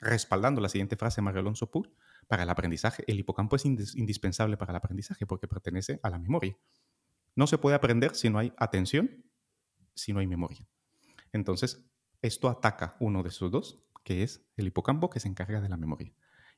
respaldando 0.00 0.60
la 0.60 0.68
siguiente 0.68 0.96
frase 0.96 1.20
de 1.20 1.24
Mario 1.24 1.40
Alonso 1.40 1.70
Pur, 1.70 1.92
para 2.30 2.44
el 2.44 2.48
aprendizaje. 2.48 3.02
El 3.08 3.18
hipocampo 3.18 3.56
es 3.56 3.64
indispensable 3.64 4.56
para 4.56 4.70
el 4.70 4.76
aprendizaje 4.76 5.26
porque 5.26 5.48
pertenece 5.48 5.98
a 6.04 6.10
la 6.10 6.18
memoria. 6.20 6.56
No 7.34 7.48
se 7.48 7.58
puede 7.58 7.74
aprender 7.74 8.14
si 8.14 8.30
no 8.30 8.38
hay 8.38 8.52
atención, 8.56 9.24
si 9.96 10.12
no 10.12 10.20
hay 10.20 10.28
memoria. 10.28 10.64
Entonces, 11.32 11.84
esto 12.22 12.48
ataca 12.48 12.96
uno 13.00 13.24
de 13.24 13.30
esos 13.30 13.50
dos, 13.50 13.82
que 14.04 14.22
es 14.22 14.46
el 14.56 14.68
hipocampo 14.68 15.10
que 15.10 15.18
se 15.18 15.26
encarga 15.26 15.60
de 15.60 15.68
la 15.68 15.76
memoria. 15.76 16.14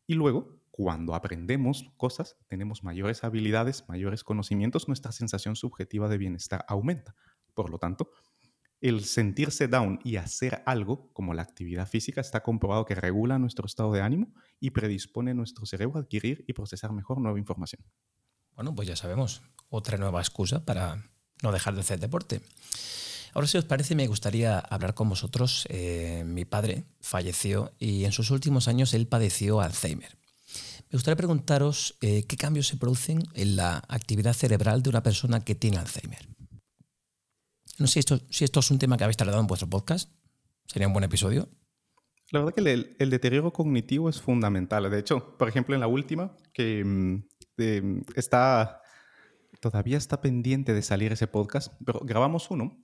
Y 0.06 0.12
luego, 0.12 0.60
cuando 0.70 1.14
aprendemos 1.14 1.90
cosas, 1.96 2.36
tenemos 2.48 2.84
mayores 2.84 3.24
habilidades, 3.24 3.88
mayores 3.88 4.24
conocimientos, 4.24 4.88
nuestra 4.88 5.10
sensación 5.10 5.56
subjetiva 5.56 6.06
de 6.10 6.18
bienestar 6.18 6.66
aumenta. 6.68 7.16
Por 7.54 7.70
lo 7.70 7.78
tanto, 7.78 8.10
el 8.82 9.04
sentirse 9.04 9.68
down 9.68 10.00
y 10.04 10.16
hacer 10.16 10.62
algo, 10.66 11.08
como 11.12 11.34
la 11.34 11.42
actividad 11.42 11.88
física, 11.88 12.20
está 12.20 12.42
comprobado 12.42 12.84
que 12.84 12.96
regula 12.96 13.38
nuestro 13.38 13.64
estado 13.64 13.92
de 13.92 14.02
ánimo 14.02 14.34
y 14.60 14.70
predispone 14.70 15.34
nuestro 15.34 15.64
cerebro 15.66 15.98
a 15.98 16.02
adquirir 16.02 16.44
y 16.48 16.52
procesar 16.52 16.92
mejor 16.92 17.20
nueva 17.20 17.38
información. 17.38 17.82
Bueno, 18.56 18.74
pues 18.74 18.88
ya 18.88 18.96
sabemos, 18.96 19.42
otra 19.70 19.96
nueva 19.98 20.20
excusa 20.20 20.64
para 20.64 21.10
no 21.42 21.52
dejar 21.52 21.74
de 21.74 21.80
hacer 21.80 22.00
deporte. 22.00 22.40
Ahora, 23.34 23.46
si 23.46 23.56
os 23.56 23.64
parece, 23.64 23.94
me 23.94 24.08
gustaría 24.08 24.58
hablar 24.58 24.94
con 24.94 25.08
vosotros. 25.08 25.66
Eh, 25.70 26.24
mi 26.26 26.44
padre 26.44 26.84
falleció 27.00 27.72
y 27.78 28.04
en 28.04 28.12
sus 28.12 28.30
últimos 28.30 28.68
años 28.68 28.92
él 28.94 29.06
padeció 29.06 29.60
Alzheimer. 29.60 30.18
Me 30.90 30.96
gustaría 30.96 31.16
preguntaros 31.16 31.96
eh, 32.02 32.24
qué 32.24 32.36
cambios 32.36 32.66
se 32.66 32.76
producen 32.76 33.22
en 33.32 33.56
la 33.56 33.82
actividad 33.88 34.34
cerebral 34.34 34.82
de 34.82 34.90
una 34.90 35.02
persona 35.02 35.40
que 35.40 35.54
tiene 35.54 35.78
Alzheimer. 35.78 36.28
No 37.78 37.86
sé 37.86 38.02
si 38.30 38.44
esto, 38.44 38.60
es 38.60 38.70
un 38.70 38.78
tema 38.78 38.96
que 38.96 39.04
habéis 39.04 39.16
tratado 39.16 39.40
en 39.40 39.46
vuestro 39.46 39.68
podcast. 39.68 40.10
Sería 40.66 40.86
un 40.86 40.92
buen 40.92 41.04
episodio. 41.04 41.48
La 42.30 42.40
verdad 42.40 42.54
que 42.54 42.94
el, 42.98 43.10
deterioro 43.10 43.52
cognitivo 43.52 44.08
es 44.08 44.20
fundamental. 44.20 44.90
De 44.90 44.98
hecho, 44.98 45.36
por 45.36 45.48
ejemplo, 45.48 45.74
en 45.74 45.80
la 45.80 45.86
última, 45.86 46.36
que 46.52 46.84
mm, 46.84 48.02
está 48.16 48.82
todavía 49.60 49.96
está 49.96 50.20
pendiente 50.20 50.74
de 50.74 50.82
salir 50.82 51.12
ese 51.12 51.28
podcast, 51.28 51.72
pero 51.86 52.00
grabamos 52.00 52.50
uno 52.50 52.80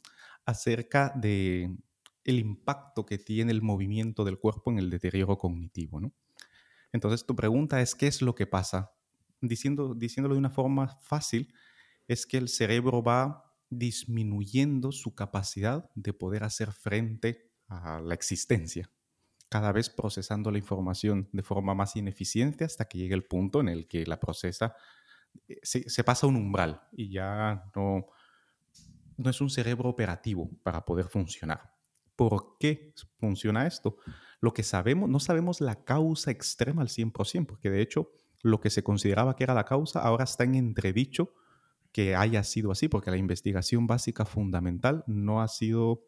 acerca 0.47 1.13
de 1.17 1.77
el 2.25 2.39
impacto 2.39 3.05
que 3.05 3.19
tiene 3.19 3.51
el 3.53 3.63
movimiento 3.63 4.25
del 4.25 4.39
cuerpo 4.39 4.71
en 4.71 4.79
el 4.79 4.91
deterioro 4.91 5.39
cognitivo, 5.39 6.01
Entonces, 6.93 7.27
tu 7.27 7.35
pregunta 7.35 7.81
es, 7.81 7.95
¿qué 7.95 8.07
es 8.07 8.23
lo 8.23 8.35
que 8.35 8.47
pasa? 8.47 8.93
Diciendo, 9.41 9.95
diciéndolo 9.95 10.35
de 10.35 10.39
una 10.39 10.51
forma 10.51 10.99
fácil, 11.01 11.53
es 12.07 12.27
que 12.27 12.37
el 12.39 12.49
cerebro 12.49 13.03
va 13.03 13.48
disminuyendo 13.71 14.93
su 14.93 15.15
capacidad 15.15 15.91
de 15.95 16.13
poder 16.13 16.45
hacer 16.45 16.73
frente 16.73 17.53
a 17.69 18.01
la 18.01 18.15
existencia, 18.15 18.91
cada 19.49 19.73
vez 19.73 19.91
procesando 19.91 20.51
la 20.51 20.59
información 20.59 21.29
de 21.33 21.43
forma 21.43 21.75
más 21.75 21.97
ineficiente 21.97 22.65
hasta 22.65 22.87
que 22.87 22.99
llegue 22.99 23.15
el 23.15 23.25
punto 23.25 23.61
en 23.61 23.69
el 23.69 23.89
que 23.89 24.07
la 24.07 24.21
procesa, 24.21 24.75
eh, 25.47 25.59
se, 25.63 26.05
pasa 26.05 26.27
un 26.27 26.37
umbral 26.37 26.83
y 26.93 27.11
ya 27.11 27.65
no, 27.75 28.07
no 29.17 29.31
es 29.31 29.41
un 29.41 29.51
cerebro 29.51 29.89
operativo 29.89 30.51
para 30.63 30.85
poder 30.85 31.07
funcionar. 31.07 31.75
¿Por 32.17 32.57
qué 32.59 32.95
funciona 33.19 33.67
esto? 33.67 33.97
Lo 34.41 34.53
que 34.53 34.63
sabemos, 34.63 35.09
no 35.09 35.21
sabemos 35.21 35.61
la 35.61 35.85
causa 35.85 36.31
extrema 36.31 36.83
al 36.83 36.89
100%, 36.89 37.47
porque 37.47 37.71
de 37.71 37.81
hecho 37.81 38.11
lo 38.43 38.61
que 38.61 38.71
se 38.71 38.83
consideraba 38.83 39.37
que 39.37 39.45
era 39.45 39.55
la 39.55 39.65
causa 39.65 40.01
ahora 40.01 40.25
está 40.25 40.45
en 40.45 40.55
entredicho 40.55 41.35
que 41.93 42.15
haya 42.15 42.45
sido 42.45 42.71
así, 42.71 42.89
porque 42.89 43.11
la 43.11 43.17
investigación 43.17 43.87
básica 43.87 44.25
fundamental 44.25 45.05
no 45.07 45.43
ha 45.43 45.49
sido 45.49 46.05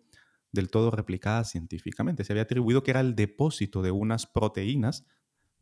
del 0.52 0.68
todo 0.70 0.90
replicada 0.90 1.44
científicamente. 1.44 2.24
Se 2.24 2.32
había 2.32 2.42
atribuido 2.42 2.82
que 2.82 2.90
era 2.90 3.00
el 3.00 3.14
depósito 3.14 3.82
de 3.82 3.90
unas 3.90 4.26
proteínas, 4.26 5.06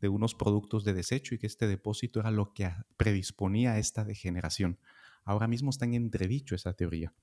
de 0.01 0.09
unos 0.09 0.35
productos 0.35 0.83
de 0.83 0.93
desecho, 0.93 1.35
y 1.35 1.37
que 1.37 1.47
este 1.47 1.67
depósito 1.67 2.19
era 2.19 2.31
lo 2.31 2.53
que 2.53 2.71
predisponía 2.97 3.73
a 3.73 3.79
esta 3.79 4.03
degeneración. 4.03 4.79
Ahora 5.23 5.47
mismo 5.47 5.69
está 5.69 5.85
en 5.85 5.93
entredicho 5.93 6.55
esa 6.55 6.73
teoría. 6.73 7.13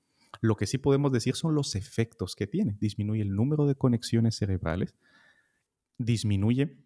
Lo 0.41 0.55
que 0.55 0.67
sí 0.67 0.77
podemos 0.77 1.11
decir 1.11 1.35
son 1.35 1.55
los 1.55 1.75
efectos 1.75 2.35
que 2.35 2.47
tiene. 2.47 2.77
Disminuye 2.79 3.21
el 3.21 3.35
número 3.35 3.65
de 3.65 3.75
conexiones 3.75 4.35
cerebrales, 4.35 4.95
disminuye 5.97 6.77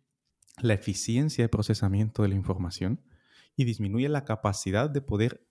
la 0.62 0.74
eficiencia 0.74 1.44
de 1.44 1.50
procesamiento 1.50 2.24
de 2.24 2.30
la 2.30 2.36
información 2.36 3.02
y 3.56 3.66
disminuye 3.66 4.10
la 4.10 4.26
capacidad 4.26 4.90
de 4.90 5.02
poder 5.02 5.46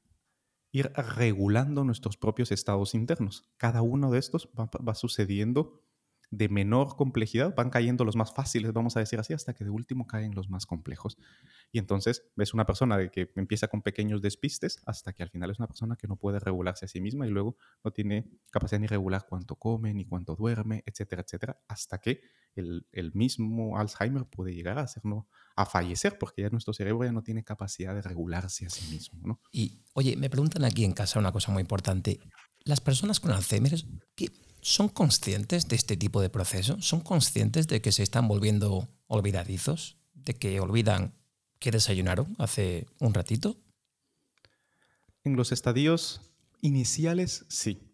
ir 0.72 0.92
regulando 0.94 1.84
nuestros 1.84 2.16
propios 2.16 2.52
estados 2.52 2.94
internos. 2.94 3.50
Cada 3.56 3.82
uno 3.82 4.10
de 4.10 4.18
estos 4.18 4.48
va, 4.58 4.94
sucediendo 4.94 5.82
de 6.32 6.48
menor 6.48 6.94
complejidad, 6.94 7.56
van 7.56 7.70
cayendo 7.70 8.04
los 8.04 8.14
más 8.14 8.32
fáciles, 8.32 8.72
vamos 8.72 8.96
a 8.96 9.00
decir 9.00 9.18
así, 9.18 9.32
hasta 9.32 9.52
que 9.52 9.64
de 9.64 9.70
último 9.70 10.06
caen 10.06 10.32
los 10.32 10.48
más 10.48 10.64
complejos. 10.64 11.18
Y 11.72 11.80
entonces 11.80 12.30
ves 12.36 12.54
una 12.54 12.66
persona 12.66 12.96
de 12.96 13.10
que 13.10 13.32
empieza 13.34 13.66
con 13.66 13.82
pequeños 13.82 14.22
despistes 14.22 14.80
hasta 14.86 15.12
que 15.12 15.24
al 15.24 15.30
final 15.30 15.50
es 15.50 15.58
una 15.58 15.66
persona 15.66 15.96
que 15.96 16.06
no 16.06 16.14
puede 16.14 16.38
regularse 16.38 16.84
a 16.84 16.88
sí 16.88 17.00
misma 17.00 17.26
y 17.26 17.30
luego 17.30 17.56
no 17.82 17.90
tiene 17.90 18.30
capacidad 18.50 18.80
ni 18.80 18.86
regular 18.86 19.26
cuánto 19.28 19.56
come, 19.56 19.92
ni 19.92 20.04
cuánto 20.04 20.36
duerme, 20.36 20.84
etcétera, 20.86 21.22
etcétera, 21.22 21.60
hasta 21.66 21.98
que 21.98 22.20
el, 22.56 23.12
mismo 23.14 23.78
Alzheimer 23.78 24.24
puede 24.24 24.54
llegar 24.54 24.78
a 24.78 24.82
hacernos 24.82 25.26
a 25.56 25.66
fallecer 25.66 26.18
porque 26.18 26.42
ya 26.42 26.50
nuestro 26.50 26.72
cerebro 26.72 27.04
ya 27.04 27.12
no 27.12 27.22
tiene 27.22 27.44
capacidad 27.44 27.94
de 27.94 28.02
regularse 28.02 28.66
a 28.66 28.70
sí 28.70 28.90
mismo. 28.92 29.20
¿no? 29.26 29.40
Y 29.52 29.82
oye, 29.94 30.16
me 30.16 30.30
preguntan 30.30 30.64
aquí 30.64 30.84
en 30.84 30.92
casa 30.92 31.18
una 31.18 31.32
cosa 31.32 31.52
muy 31.52 31.60
importante. 31.60 32.20
¿Las 32.64 32.80
personas 32.80 33.20
con 33.20 33.32
Alzheimer 33.32 33.84
son 34.60 34.88
conscientes 34.88 35.68
de 35.68 35.76
este 35.76 35.96
tipo 35.96 36.20
de 36.20 36.30
proceso? 36.30 36.80
¿Son 36.80 37.00
conscientes 37.00 37.68
de 37.68 37.80
que 37.80 37.92
se 37.92 38.02
están 38.02 38.28
volviendo 38.28 38.88
olvidadizos? 39.06 39.98
¿De 40.14 40.34
que 40.34 40.60
olvidan 40.60 41.14
que 41.58 41.70
desayunaron 41.70 42.34
hace 42.38 42.86
un 42.98 43.14
ratito? 43.14 43.56
En 45.24 45.36
los 45.36 45.52
estadios 45.52 46.32
iniciales, 46.60 47.44
sí. 47.48 47.86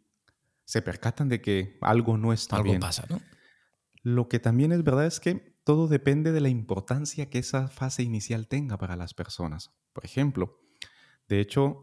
Se 0.64 0.82
percatan 0.82 1.28
de 1.28 1.40
que 1.40 1.78
algo 1.80 2.16
no 2.16 2.32
está 2.32 2.56
algo 2.56 2.70
bien. 2.70 2.80
pasa, 2.80 3.04
¿no? 3.08 3.20
Lo 4.08 4.28
que 4.28 4.38
también 4.38 4.70
es 4.70 4.84
verdad 4.84 5.06
es 5.06 5.18
que 5.18 5.58
todo 5.64 5.88
depende 5.88 6.30
de 6.30 6.40
la 6.40 6.48
importancia 6.48 7.28
que 7.28 7.40
esa 7.40 7.66
fase 7.66 8.04
inicial 8.04 8.46
tenga 8.46 8.78
para 8.78 8.94
las 8.94 9.14
personas. 9.14 9.74
Por 9.92 10.04
ejemplo, 10.04 10.60
de 11.28 11.40
hecho, 11.40 11.82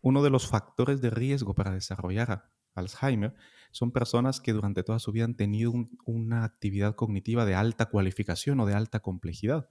uno 0.00 0.22
de 0.24 0.30
los 0.30 0.48
factores 0.48 1.00
de 1.00 1.10
riesgo 1.10 1.54
para 1.54 1.70
desarrollar 1.70 2.50
Alzheimer 2.74 3.36
son 3.70 3.92
personas 3.92 4.40
que 4.40 4.52
durante 4.52 4.82
toda 4.82 4.98
su 4.98 5.12
vida 5.12 5.26
han 5.26 5.36
tenido 5.36 5.72
una 6.04 6.42
actividad 6.42 6.96
cognitiva 6.96 7.44
de 7.44 7.54
alta 7.54 7.86
cualificación 7.86 8.58
o 8.58 8.66
de 8.66 8.74
alta 8.74 8.98
complejidad, 8.98 9.68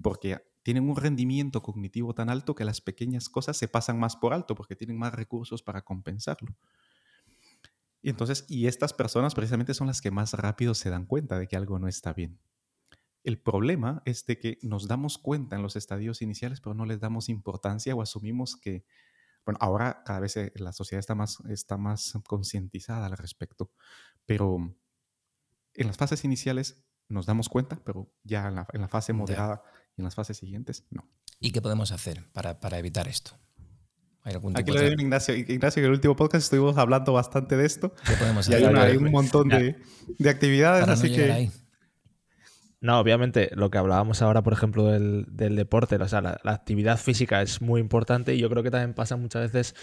porque 0.00 0.38
tienen 0.62 0.88
un 0.88 0.96
rendimiento 0.96 1.62
cognitivo 1.62 2.14
tan 2.14 2.30
alto 2.30 2.54
que 2.54 2.64
las 2.64 2.80
pequeñas 2.80 3.28
cosas 3.28 3.58
se 3.58 3.68
pasan 3.68 4.00
más 4.00 4.16
por 4.16 4.32
alto 4.32 4.54
porque 4.54 4.76
tienen 4.76 4.96
más 4.96 5.12
recursos 5.12 5.62
para 5.62 5.82
compensarlo. 5.82 6.56
Y 8.06 8.10
entonces, 8.10 8.44
y 8.46 8.68
estas 8.68 8.92
personas 8.92 9.34
precisamente 9.34 9.74
son 9.74 9.88
las 9.88 10.00
que 10.00 10.12
más 10.12 10.32
rápido 10.34 10.74
se 10.74 10.90
dan 10.90 11.06
cuenta 11.06 11.40
de 11.40 11.48
que 11.48 11.56
algo 11.56 11.80
no 11.80 11.88
está 11.88 12.12
bien. 12.12 12.38
El 13.24 13.36
problema 13.36 14.00
es 14.04 14.24
de 14.26 14.38
que 14.38 14.60
nos 14.62 14.86
damos 14.86 15.18
cuenta 15.18 15.56
en 15.56 15.62
los 15.62 15.74
estadios 15.74 16.22
iniciales, 16.22 16.60
pero 16.60 16.72
no 16.72 16.86
les 16.86 17.00
damos 17.00 17.28
importancia 17.28 17.96
o 17.96 18.02
asumimos 18.02 18.54
que, 18.54 18.84
bueno, 19.44 19.58
ahora 19.60 20.04
cada 20.04 20.20
vez 20.20 20.36
eh, 20.36 20.52
la 20.54 20.72
sociedad 20.72 21.00
está 21.00 21.16
más, 21.16 21.38
está 21.48 21.78
más 21.78 22.16
concientizada 22.28 23.06
al 23.06 23.16
respecto, 23.16 23.72
pero 24.24 24.56
en 25.74 25.86
las 25.88 25.96
fases 25.96 26.24
iniciales 26.24 26.86
nos 27.08 27.26
damos 27.26 27.48
cuenta, 27.48 27.82
pero 27.84 28.14
ya 28.22 28.46
en 28.46 28.82
la, 28.82 28.88
fase 28.88 29.14
moderada 29.14 29.64
y 29.96 30.02
en 30.02 30.04
las 30.04 30.14
fases 30.14 30.36
siguientes, 30.36 30.86
no. 30.90 31.10
¿Y 31.40 31.50
qué 31.50 31.60
podemos 31.60 31.90
hacer 31.90 32.30
para, 32.30 32.60
para 32.60 32.78
evitar 32.78 33.08
esto? 33.08 33.36
Aquí 34.26 34.72
lo 34.72 34.80
veo 34.80 34.92
Ignacio. 34.92 35.36
Ignacio, 35.36 35.80
en 35.80 35.86
el 35.86 35.92
último 35.92 36.16
podcast 36.16 36.44
estuvimos 36.44 36.76
hablando 36.78 37.12
bastante 37.12 37.56
de 37.56 37.64
esto. 37.64 37.94
Hay, 38.76 38.96
un 38.96 39.12
montón 39.12 39.48
de, 39.48 39.76
de, 40.18 40.30
actividades, 40.30 40.88
así 40.88 41.12
que... 41.12 41.50
No, 42.80 42.98
obviamente, 42.98 43.50
lo 43.54 43.70
que 43.70 43.78
hablábamos 43.78 44.22
ahora, 44.22 44.42
por 44.42 44.52
ejemplo, 44.52 44.86
del, 44.86 45.26
del 45.30 45.54
deporte, 45.56 45.96
o 45.96 46.08
sea, 46.08 46.20
la, 46.20 46.40
actividad 46.44 46.98
física 46.98 47.40
es 47.40 47.62
muy 47.62 47.80
importante 47.80 48.34
y 48.34 48.38
yo 48.38 48.50
creo 48.50 48.62
que 48.62 48.70
también 48.70 48.94
pasa 48.94 49.16
muchas 49.16 49.52
veces, 49.52 49.74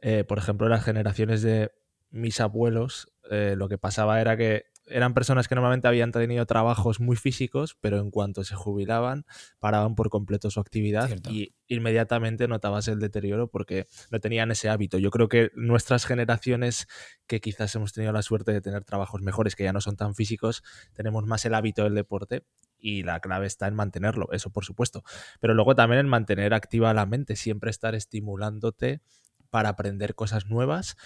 eh, 0.00 0.24
por 0.24 0.38
ejemplo, 0.38 0.66
en 0.66 0.72
las 0.72 0.84
generaciones 0.84 1.42
de 1.42 1.70
mis 2.10 2.40
abuelos, 2.40 3.12
eh, 3.30 3.54
lo 3.56 3.68
que 3.68 3.78
pasaba 3.78 4.20
era 4.20 4.36
que 4.36 4.64
eran 4.86 5.14
personas 5.14 5.48
que 5.48 5.54
normalmente 5.54 5.88
habían 5.88 6.12
tenido 6.12 6.44
trabajos 6.46 7.00
muy 7.00 7.16
físicos, 7.16 7.76
pero 7.80 7.98
en 7.98 8.10
cuanto 8.10 8.44
se 8.44 8.54
jubilaban, 8.54 9.24
paraban 9.58 9.94
por 9.94 10.10
completo 10.10 10.50
su 10.50 10.60
actividad 10.60 11.10
y 11.30 11.54
inmediatamente 11.68 12.48
notabas 12.48 12.88
el 12.88 12.98
deterioro 12.98 13.48
porque 13.48 13.86
no 14.10 14.20
tenían 14.20 14.50
ese 14.50 14.68
hábito. 14.68 14.98
Yo 14.98 15.10
creo 15.10 15.28
que 15.28 15.50
nuestras 15.54 16.04
generaciones, 16.04 16.86
que 17.26 17.40
quizás 17.40 17.74
hemos 17.74 17.92
tenido 17.92 18.12
la 18.12 18.22
suerte 18.22 18.52
de 18.52 18.60
tener 18.60 18.84
trabajos 18.84 19.22
mejores, 19.22 19.56
que 19.56 19.64
ya 19.64 19.72
no 19.72 19.80
son 19.80 19.96
tan 19.96 20.14
físicos, 20.14 20.62
tenemos 20.92 21.24
más 21.24 21.44
el 21.44 21.54
hábito 21.54 21.84
del 21.84 21.94
deporte 21.94 22.44
y 22.78 23.02
la 23.02 23.20
clave 23.20 23.46
está 23.46 23.66
en 23.66 23.74
mantenerlo, 23.74 24.30
eso 24.32 24.50
por 24.50 24.64
supuesto. 24.64 25.02
Pero 25.40 25.54
luego 25.54 25.74
también 25.74 26.00
en 26.00 26.08
mantener 26.08 26.52
activa 26.52 26.92
la 26.92 27.06
mente, 27.06 27.36
siempre 27.36 27.70
estar 27.70 27.94
estimulándote 27.94 29.00
para 29.48 29.70
aprender 29.70 30.14
cosas 30.14 30.46
nuevas 30.46 30.96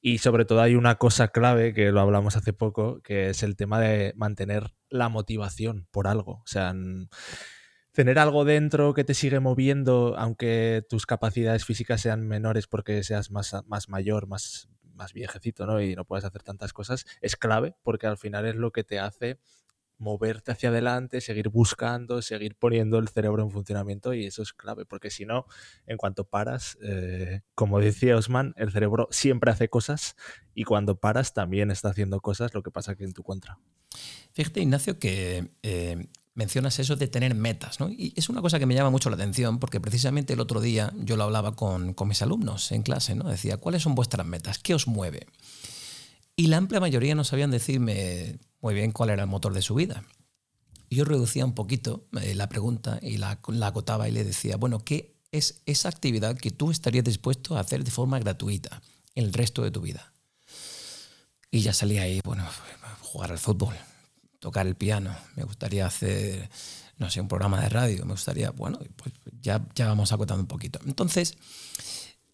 y 0.00 0.18
sobre 0.18 0.44
todo 0.44 0.60
hay 0.62 0.74
una 0.74 0.96
cosa 0.96 1.28
clave 1.28 1.74
que 1.74 1.92
lo 1.92 2.00
hablamos 2.00 2.36
hace 2.36 2.52
poco, 2.52 3.00
que 3.02 3.30
es 3.30 3.42
el 3.42 3.56
tema 3.56 3.80
de 3.80 4.12
mantener 4.16 4.72
la 4.88 5.08
motivación 5.08 5.86
por 5.90 6.08
algo. 6.08 6.40
O 6.42 6.46
sea, 6.46 6.74
tener 7.92 8.18
algo 8.18 8.44
dentro 8.44 8.94
que 8.94 9.04
te 9.04 9.14
sigue 9.14 9.40
moviendo, 9.40 10.14
aunque 10.16 10.84
tus 10.88 11.06
capacidades 11.06 11.64
físicas 11.64 12.00
sean 12.00 12.26
menores 12.26 12.66
porque 12.66 13.02
seas 13.02 13.30
más, 13.30 13.54
más 13.66 13.88
mayor, 13.88 14.26
más, 14.26 14.70
más 14.94 15.12
viejecito, 15.12 15.66
¿no? 15.66 15.82
Y 15.82 15.94
no 15.94 16.06
puedes 16.06 16.24
hacer 16.24 16.42
tantas 16.42 16.72
cosas, 16.72 17.04
es 17.20 17.36
clave 17.36 17.74
porque 17.82 18.06
al 18.06 18.16
final 18.16 18.46
es 18.46 18.56
lo 18.56 18.70
que 18.70 18.84
te 18.84 18.98
hace 18.98 19.38
moverte 20.00 20.50
hacia 20.50 20.70
adelante, 20.70 21.20
seguir 21.20 21.50
buscando, 21.50 22.22
seguir 22.22 22.56
poniendo 22.56 22.98
el 22.98 23.08
cerebro 23.08 23.42
en 23.42 23.50
funcionamiento 23.50 24.14
y 24.14 24.26
eso 24.26 24.42
es 24.42 24.52
clave, 24.52 24.86
porque 24.86 25.10
si 25.10 25.26
no, 25.26 25.46
en 25.86 25.98
cuanto 25.98 26.24
paras, 26.24 26.78
eh, 26.82 27.42
como 27.54 27.78
decía 27.78 28.16
Osman, 28.16 28.54
el 28.56 28.72
cerebro 28.72 29.08
siempre 29.10 29.50
hace 29.50 29.68
cosas 29.68 30.16
y 30.54 30.64
cuando 30.64 30.98
paras 30.98 31.34
también 31.34 31.70
está 31.70 31.90
haciendo 31.90 32.20
cosas, 32.20 32.54
lo 32.54 32.62
que 32.62 32.70
pasa 32.70 32.96
que 32.96 33.04
en 33.04 33.12
tu 33.12 33.22
contra. 33.22 33.58
Fíjate, 34.32 34.60
Ignacio, 34.60 34.98
que 34.98 35.50
eh, 35.62 36.08
mencionas 36.34 36.78
eso 36.78 36.96
de 36.96 37.06
tener 37.06 37.34
metas, 37.34 37.78
¿no? 37.80 37.90
Y 37.90 38.14
es 38.16 38.28
una 38.30 38.40
cosa 38.40 38.58
que 38.58 38.66
me 38.66 38.74
llama 38.74 38.90
mucho 38.90 39.10
la 39.10 39.16
atención 39.16 39.58
porque 39.58 39.80
precisamente 39.80 40.32
el 40.32 40.40
otro 40.40 40.60
día 40.60 40.92
yo 40.96 41.16
lo 41.16 41.24
hablaba 41.24 41.54
con, 41.54 41.92
con 41.92 42.08
mis 42.08 42.22
alumnos 42.22 42.72
en 42.72 42.82
clase, 42.82 43.14
¿no? 43.14 43.28
Decía, 43.28 43.58
¿cuáles 43.58 43.82
son 43.82 43.94
vuestras 43.94 44.26
metas? 44.26 44.58
¿Qué 44.58 44.74
os 44.74 44.86
mueve? 44.86 45.26
Y 46.36 46.46
la 46.46 46.56
amplia 46.56 46.80
mayoría 46.80 47.14
no 47.14 47.24
sabían 47.24 47.50
decirme 47.50 48.38
muy 48.60 48.74
bien 48.74 48.92
cuál 48.92 49.10
era 49.10 49.22
el 49.22 49.28
motor 49.28 49.54
de 49.54 49.62
su 49.62 49.74
vida. 49.74 50.04
Yo 50.90 51.04
reducía 51.04 51.44
un 51.44 51.54
poquito 51.54 52.08
eh, 52.20 52.34
la 52.34 52.48
pregunta 52.48 52.98
y 53.00 53.16
la, 53.16 53.40
la 53.48 53.66
acotaba 53.68 54.08
y 54.08 54.12
le 54.12 54.24
decía, 54.24 54.56
bueno, 54.56 54.84
¿qué 54.84 55.16
es 55.30 55.62
esa 55.66 55.88
actividad 55.88 56.36
que 56.36 56.50
tú 56.50 56.70
estarías 56.70 57.04
dispuesto 57.04 57.56
a 57.56 57.60
hacer 57.60 57.84
de 57.84 57.90
forma 57.90 58.18
gratuita 58.18 58.82
el 59.14 59.32
resto 59.32 59.62
de 59.62 59.70
tu 59.70 59.80
vida? 59.80 60.12
Y 61.50 61.60
ya 61.60 61.72
salía 61.72 62.02
ahí, 62.02 62.20
bueno, 62.24 62.44
jugar 63.02 63.32
al 63.32 63.38
fútbol, 63.38 63.74
tocar 64.40 64.66
el 64.66 64.76
piano, 64.76 65.16
me 65.36 65.44
gustaría 65.44 65.86
hacer, 65.86 66.48
no 66.98 67.10
sé, 67.10 67.20
un 67.20 67.28
programa 67.28 67.60
de 67.60 67.68
radio, 67.68 68.04
me 68.04 68.12
gustaría, 68.12 68.50
bueno, 68.50 68.78
pues 68.96 69.14
ya, 69.40 69.64
ya 69.74 69.86
vamos 69.86 70.12
acotando 70.12 70.42
un 70.42 70.48
poquito. 70.48 70.80
Entonces, 70.86 71.36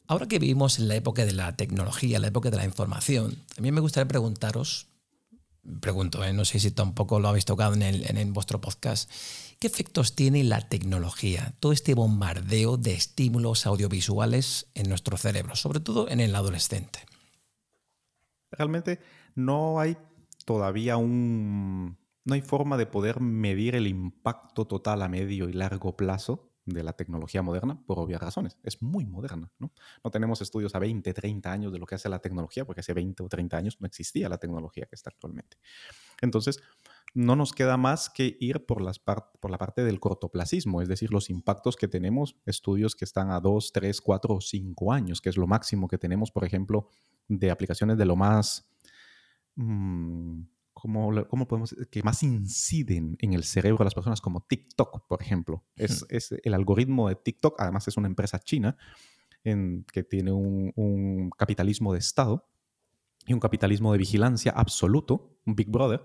ahora 0.06 0.26
que 0.26 0.38
vivimos 0.38 0.78
en 0.78 0.88
la 0.88 0.96
época 0.96 1.24
de 1.24 1.32
la 1.32 1.56
tecnología, 1.56 2.18
la 2.18 2.28
época 2.28 2.50
de 2.50 2.56
la 2.56 2.64
información, 2.64 3.42
también 3.54 3.74
me 3.74 3.80
gustaría 3.80 4.08
preguntaros 4.08 4.88
pregunto, 5.80 6.24
¿eh? 6.24 6.32
no 6.32 6.44
sé 6.44 6.58
si 6.58 6.70
tampoco 6.70 7.20
lo 7.20 7.28
habéis 7.28 7.44
tocado 7.44 7.74
en, 7.74 7.82
en, 7.82 8.32
vuestro 8.32 8.60
podcast, 8.60 9.10
¿qué 9.58 9.66
efectos 9.66 10.14
tiene 10.14 10.44
la 10.44 10.68
tecnología, 10.68 11.54
todo 11.60 11.72
este 11.72 11.94
bombardeo 11.94 12.76
de 12.76 12.94
estímulos 12.94 13.66
audiovisuales 13.66 14.70
en 14.74 14.88
nuestro 14.88 15.16
cerebro, 15.16 15.56
sobre 15.56 15.80
todo 15.80 16.08
en 16.08 16.20
el 16.20 16.34
adolescente? 16.34 17.00
Realmente 18.50 19.00
no 19.34 19.80
hay 19.80 19.96
todavía 20.44 20.96
un... 20.96 21.98
No 22.24 22.34
hay 22.34 22.40
forma 22.40 22.76
de 22.76 22.86
poder 22.86 23.20
medir 23.20 23.76
el 23.76 23.86
impacto 23.86 24.66
total 24.66 25.02
a 25.02 25.08
medio 25.08 25.48
y 25.48 25.52
largo 25.52 25.96
plazo 25.96 26.50
de 26.66 26.82
la 26.82 26.92
tecnología 26.92 27.42
moderna 27.42 27.80
por 27.86 27.98
obvias 27.98 28.20
razones. 28.20 28.58
Es 28.62 28.82
muy 28.82 29.06
moderna, 29.06 29.50
¿no? 29.58 29.72
No 30.04 30.10
tenemos 30.10 30.42
estudios 30.42 30.74
a 30.74 30.80
20, 30.80 31.14
30 31.14 31.50
años 31.50 31.72
de 31.72 31.78
lo 31.78 31.86
que 31.86 31.94
hace 31.94 32.08
la 32.08 32.18
tecnología, 32.18 32.64
porque 32.64 32.80
hace 32.80 32.92
20 32.92 33.22
o 33.22 33.28
30 33.28 33.56
años 33.56 33.76
no 33.80 33.86
existía 33.86 34.28
la 34.28 34.38
tecnología 34.38 34.86
que 34.86 34.96
está 34.96 35.10
actualmente. 35.10 35.56
Entonces, 36.20 36.60
no 37.14 37.36
nos 37.36 37.52
queda 37.52 37.76
más 37.76 38.10
que 38.10 38.36
ir 38.40 38.66
por, 38.66 38.82
las 38.82 38.98
por 38.98 39.50
la 39.50 39.58
parte 39.58 39.84
del 39.84 40.00
cortoplacismo, 40.00 40.82
es 40.82 40.88
decir, 40.88 41.12
los 41.12 41.30
impactos 41.30 41.76
que 41.76 41.88
tenemos, 41.88 42.36
estudios 42.44 42.94
que 42.94 43.04
están 43.04 43.30
a 43.30 43.40
2, 43.40 43.72
3, 43.72 44.00
4 44.00 44.34
o 44.34 44.40
5 44.40 44.92
años, 44.92 45.20
que 45.20 45.30
es 45.30 45.36
lo 45.36 45.46
máximo 45.46 45.88
que 45.88 45.98
tenemos, 45.98 46.30
por 46.30 46.44
ejemplo, 46.44 46.88
de 47.28 47.50
aplicaciones 47.50 47.96
de 47.96 48.04
lo 48.04 48.16
más... 48.16 48.68
Mm, 49.54 50.42
¿cómo, 50.76 51.26
cómo 51.28 51.48
podemos 51.48 51.74
que 51.90 52.02
más 52.02 52.22
inciden 52.22 53.16
en 53.20 53.32
el 53.32 53.44
cerebro 53.44 53.78
de 53.78 53.84
las 53.84 53.94
personas, 53.94 54.20
como 54.20 54.42
TikTok, 54.42 55.06
por 55.08 55.22
ejemplo. 55.22 55.64
Es, 55.74 56.04
es 56.10 56.32
el 56.44 56.52
algoritmo 56.52 57.08
de 57.08 57.14
TikTok, 57.14 57.58
además 57.58 57.88
es 57.88 57.96
una 57.96 58.08
empresa 58.08 58.38
china 58.40 58.76
en, 59.42 59.86
que 59.90 60.02
tiene 60.02 60.32
un, 60.32 60.74
un, 60.76 61.30
capitalismo 61.30 61.94
de 61.94 61.98
Estado 62.00 62.46
y 63.26 63.32
un 63.32 63.40
capitalismo 63.40 63.90
de 63.92 63.98
vigilancia 63.98 64.52
absoluto, 64.52 65.38
un 65.46 65.56
Big 65.56 65.70
Brother, 65.70 66.04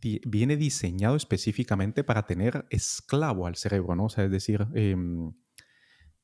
viene 0.00 0.56
diseñado 0.56 1.14
específicamente 1.14 2.02
para 2.02 2.26
tener 2.26 2.66
esclavo 2.70 3.46
al 3.46 3.54
cerebro, 3.54 3.94
¿no? 3.94 4.06
O 4.06 4.08
sea, 4.08 4.24
es 4.24 4.30
decir, 4.32 4.66
eh, 4.74 4.96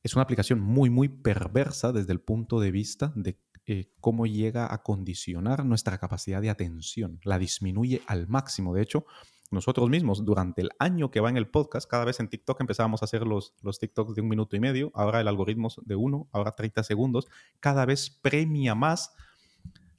es 0.02 0.14
una 0.14 0.22
aplicación 0.22 0.58
muy, 0.58 0.90
muy 0.90 1.08
perversa 1.08 1.92
desde 1.92 2.12
el 2.12 2.20
punto 2.20 2.58
de 2.58 2.72
vista 2.72 3.12
de 3.14 3.38
eh, 3.66 3.90
cómo 4.00 4.26
llega 4.26 4.72
a 4.72 4.82
condicionar 4.82 5.64
nuestra 5.64 5.98
capacidad 5.98 6.42
de 6.42 6.50
atención. 6.50 7.20
La 7.24 7.38
disminuye 7.38 8.02
al 8.06 8.28
máximo. 8.28 8.74
De 8.74 8.82
hecho, 8.82 9.06
nosotros 9.50 9.88
mismos 9.88 10.24
durante 10.24 10.62
el 10.62 10.70
año 10.78 11.10
que 11.10 11.20
va 11.20 11.30
en 11.30 11.36
el 11.36 11.48
podcast, 11.48 11.88
cada 11.88 12.04
vez 12.04 12.20
en 12.20 12.28
TikTok 12.28 12.60
empezábamos 12.60 13.02
a 13.02 13.06
hacer 13.06 13.26
los, 13.26 13.54
los 13.62 13.78
TikToks 13.78 14.14
de 14.14 14.20
un 14.20 14.28
minuto 14.28 14.56
y 14.56 14.60
medio, 14.60 14.90
ahora 14.94 15.20
el 15.20 15.28
algoritmo 15.28 15.68
de 15.82 15.94
uno, 15.94 16.28
ahora 16.32 16.54
30 16.54 16.82
segundos, 16.82 17.26
cada 17.60 17.86
vez 17.86 18.10
premia 18.10 18.74
más 18.74 19.14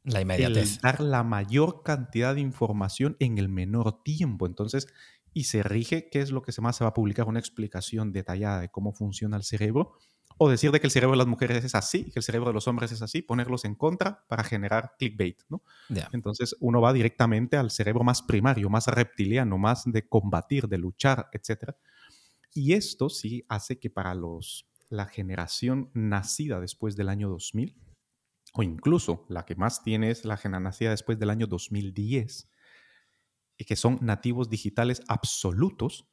la 0.03 0.21
inmediatez. 0.21 0.81
dar 0.81 0.99
la 0.99 1.23
mayor 1.23 1.81
cantidad 1.83 2.35
de 2.35 2.41
información 2.41 3.17
en 3.19 3.39
el 3.39 3.49
menor 3.49 4.03
tiempo. 4.03 4.45
Entonces, 4.45 4.87
y 5.35 5.43
se 5.43 5.63
rige 5.63 6.09
qué 6.09 6.21
es 6.21 6.31
lo 6.31 6.41
que 6.41 6.53
más 6.61 6.77
se 6.77 6.85
va 6.85 6.91
a 6.91 6.93
publicar, 6.93 7.27
una 7.27 7.39
explicación 7.39 8.13
detallada 8.13 8.61
de 8.61 8.69
cómo 8.69 8.93
funciona 8.93 9.35
el 9.35 9.43
cerebro, 9.43 9.97
o 10.37 10.49
decir 10.49 10.71
de 10.71 10.79
que 10.79 10.87
el 10.87 10.91
cerebro 10.91 11.11
de 11.11 11.17
las 11.17 11.27
mujeres 11.27 11.63
es 11.65 11.75
así, 11.75 12.05
que 12.05 12.19
el 12.19 12.23
cerebro 12.23 12.47
de 12.47 12.53
los 12.53 12.69
hombres 12.69 12.93
es 12.93 13.01
así, 13.01 13.21
ponerlos 13.21 13.65
en 13.65 13.75
contra 13.75 14.23
para 14.29 14.45
generar 14.45 14.93
clickbait, 14.97 15.41
¿no? 15.49 15.61
Entonces 16.13 16.55
uno 16.61 16.79
va 16.79 16.93
directamente 16.93 17.57
al 17.57 17.69
cerebro 17.69 18.05
más 18.05 18.21
primario, 18.21 18.69
más 18.69 18.87
reptiliano, 18.87 19.57
más 19.57 19.83
de 19.85 20.07
combatir, 20.07 20.69
de 20.69 20.77
luchar, 20.77 21.29
etc. 21.33 21.71
Y 22.53 22.71
esto 22.71 23.09
sí 23.09 23.45
hace 23.49 23.77
que 23.77 23.89
para 23.89 24.15
los, 24.15 24.69
la 24.89 25.05
generación 25.05 25.91
nacida 25.93 26.61
después 26.61 26.95
del 26.95 27.09
año 27.09 27.27
2000, 27.27 27.75
o 28.53 28.63
incluso 28.63 29.25
la 29.27 29.43
que 29.43 29.55
más 29.55 29.83
tiene 29.83 30.11
es 30.11 30.23
la 30.23 30.37
generación 30.37 30.63
nacida 30.63 30.91
después 30.91 31.19
del 31.19 31.29
año 31.29 31.45
2010, 31.45 32.47
y 32.47 32.54
que 33.63 33.75
son 33.75 33.99
nativos 34.01 34.49
digitales 34.49 35.01
absolutos, 35.07 36.07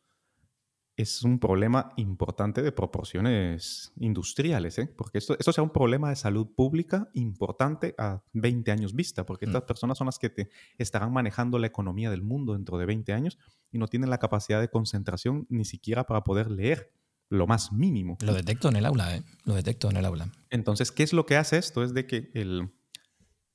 es 0.97 1.23
un 1.23 1.39
problema 1.39 1.93
importante 1.97 2.63
de 2.63 2.71
proporciones 2.71 3.93
industriales, 3.97 4.79
¿eh? 4.79 4.87
porque 4.87 5.19
esto, 5.19 5.37
esto 5.39 5.53
sea 5.53 5.65
un 5.65 5.71
problema 5.71 6.11
de 6.11 6.17
salud 6.17 6.49
pública 6.55 7.09
importante 7.15 7.95
a 7.99 8.23
20 8.35 8.71
años 8.71 8.95
vista, 8.95 9.25
porque 9.25 9.47
estas 9.47 9.63
mm. 9.63 9.67
personas 9.67 9.99
son 9.99 10.07
las 10.07 10.19
que 10.19 10.29
te 10.29 10.51
estarán 10.77 11.13
manejando 11.13 11.59
la 11.59 11.67
economía 11.67 12.11
del 12.11 12.23
mundo 12.23 12.53
dentro 12.53 12.77
de 12.79 12.87
20 12.87 13.13
años 13.13 13.39
y 13.71 13.79
no 13.79 13.89
tienen 13.89 14.11
la 14.11 14.19
capacidad 14.19 14.61
de 14.61 14.69
concentración 14.69 15.47
ni 15.49 15.65
siquiera 15.65 16.05
para 16.05 16.25
poder 16.25 16.51
leer 16.51 16.93
lo 17.31 17.47
más 17.47 17.73
mínimo. 17.73 18.19
Lo 18.21 18.35
detecto 18.35 18.69
en 18.69 18.77
el 18.77 18.85
aula, 18.85 19.17
¿eh? 19.17 19.23
lo 19.45 19.55
detecto 19.55 19.89
en 19.89 19.97
el 19.97 20.05
aula. 20.05 20.31
Entonces, 20.51 20.93
¿qué 20.93 21.03
es 21.03 21.15
lo 21.15 21.25
que 21.25 21.37
hace 21.37 21.57
esto? 21.57 21.83
Es 21.83 21.95
de 21.95 22.07
que 22.07 22.31
el, 22.35 22.71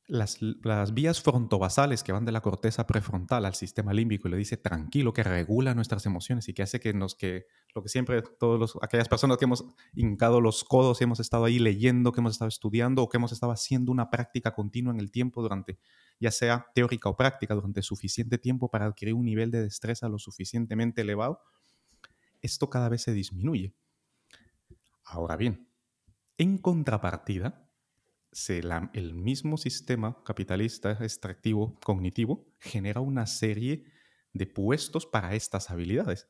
las, 0.08 0.39
vías 0.93 1.22
frontobasales 1.22 2.01
que 2.01 2.14
van 2.14 2.24
de 2.24 2.32
la 2.32 2.41
corteza 2.41 2.88
prefrontal 2.88 3.45
al 3.45 3.55
sistema 3.55 3.93
límbico 3.93 4.28
y 4.28 4.32
le 4.32 4.38
dice 4.38 4.55
tranquilo, 4.55 5.12
que 5.12 5.22
regula 5.22 5.76
nuestras 5.76 6.05
emociones 6.05 6.47
y 6.47 6.53
que 6.53 6.64
hace 6.64 6.80
que 6.80 6.93
nos, 6.93 7.16
que 7.16 7.45
lo 7.76 7.84
que 7.84 7.89
siempre 7.89 8.22
todos 8.22 8.58
los, 8.58 8.78
aquellas 8.82 9.10
personas 9.10 9.38
que 9.38 9.45
hemos 9.45 9.66
hincado 9.93 10.39
los 10.39 10.64
codos 10.64 11.01
y 11.01 11.03
hemos 11.03 11.20
estado 11.20 11.43
ahí 11.43 11.60
leyendo, 11.60 12.14
que 12.14 12.22
hemos 12.22 12.34
estado 12.34 12.47
estudiando 12.47 13.03
o 13.03 13.10
que 13.10 13.18
hemos 13.18 13.34
estado 13.34 13.51
haciendo 13.51 13.91
una 13.91 14.10
práctica 14.10 14.53
continua 14.53 14.93
en 14.93 15.01
el 15.01 15.12
tiempo 15.12 15.41
durante, 15.41 15.78
ya 16.20 16.32
sea 16.32 16.68
teórica 16.74 17.10
o 17.10 17.18
práctica, 17.18 17.53
durante 17.53 17.82
suficiente 17.82 18.38
tiempo 18.38 18.72
para 18.72 18.86
adquirir 18.86 19.14
un 19.14 19.26
nivel 19.26 19.51
de 19.51 19.62
destreza 19.62 20.08
lo 20.08 20.20
suficientemente 20.20 21.01
elevado, 21.01 21.41
esto 22.41 22.70
cada 22.70 22.88
vez 22.88 23.01
se 23.01 23.12
disminuye. 23.12 23.76
Ahora 25.03 25.36
bien, 25.36 25.70
en 26.38 26.58
contrapartida, 26.60 27.66
el 28.93 29.13
mismo 29.13 29.57
sistema 29.57 30.17
capitalista 30.23 30.91
extractivo 30.91 31.75
cognitivo 31.84 32.45
genera 32.59 33.01
una 33.01 33.25
serie 33.25 33.86
de 34.34 34.45
puestos 34.45 35.05
para 35.05 35.34
estas 35.34 35.69
habilidades. 35.69 36.28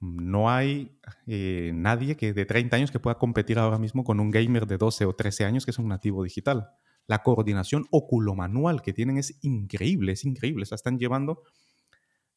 No 0.00 0.50
hay 0.50 0.98
eh, 1.26 1.70
nadie 1.74 2.16
que 2.16 2.32
de 2.32 2.44
30 2.44 2.76
años 2.76 2.90
que 2.90 3.00
pueda 3.00 3.18
competir 3.18 3.58
ahora 3.58 3.78
mismo 3.78 4.04
con 4.04 4.20
un 4.20 4.30
gamer 4.30 4.66
de 4.66 4.76
12 4.76 5.06
o 5.06 5.14
13 5.14 5.44
años 5.44 5.64
que 5.64 5.70
es 5.70 5.78
un 5.78 5.88
nativo 5.88 6.24
digital. 6.24 6.68
La 7.06 7.22
coordinación 7.22 7.86
oculomanual 7.90 8.82
que 8.82 8.92
tienen 8.92 9.16
es 9.16 9.38
increíble, 9.42 10.12
es 10.12 10.24
increíble. 10.24 10.64
O 10.64 10.66
sea, 10.66 10.76
están 10.76 10.98
llevando 10.98 11.42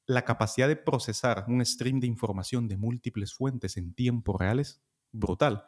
la 0.05 0.23
capacidad 0.23 0.67
de 0.67 0.75
procesar 0.75 1.45
un 1.47 1.65
stream 1.65 1.99
de 1.99 2.07
información 2.07 2.67
de 2.67 2.77
múltiples 2.77 3.33
fuentes 3.33 3.77
en 3.77 3.93
tiempo 3.93 4.37
real 4.37 4.59
es 4.59 4.81
brutal 5.11 5.65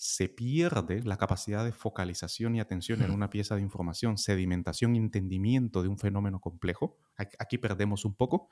se 0.00 0.30
pierde 0.30 1.02
la 1.02 1.18
capacidad 1.18 1.62
de 1.62 1.72
focalización 1.72 2.56
y 2.56 2.60
atención 2.60 3.02
en 3.02 3.10
una 3.10 3.28
pieza 3.28 3.56
de 3.56 3.60
información, 3.60 4.16
sedimentación 4.16 4.96
entendimiento 4.96 5.82
de 5.82 5.88
un 5.88 5.98
fenómeno 5.98 6.40
complejo. 6.40 6.96
Aquí 7.38 7.58
perdemos 7.58 8.06
un 8.06 8.14
poco, 8.14 8.48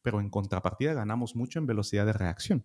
pero 0.00 0.20
en 0.20 0.30
contrapartida 0.30 0.94
ganamos 0.94 1.34
mucho 1.34 1.58
en 1.58 1.66
velocidad 1.66 2.06
de 2.06 2.12
reacción. 2.12 2.64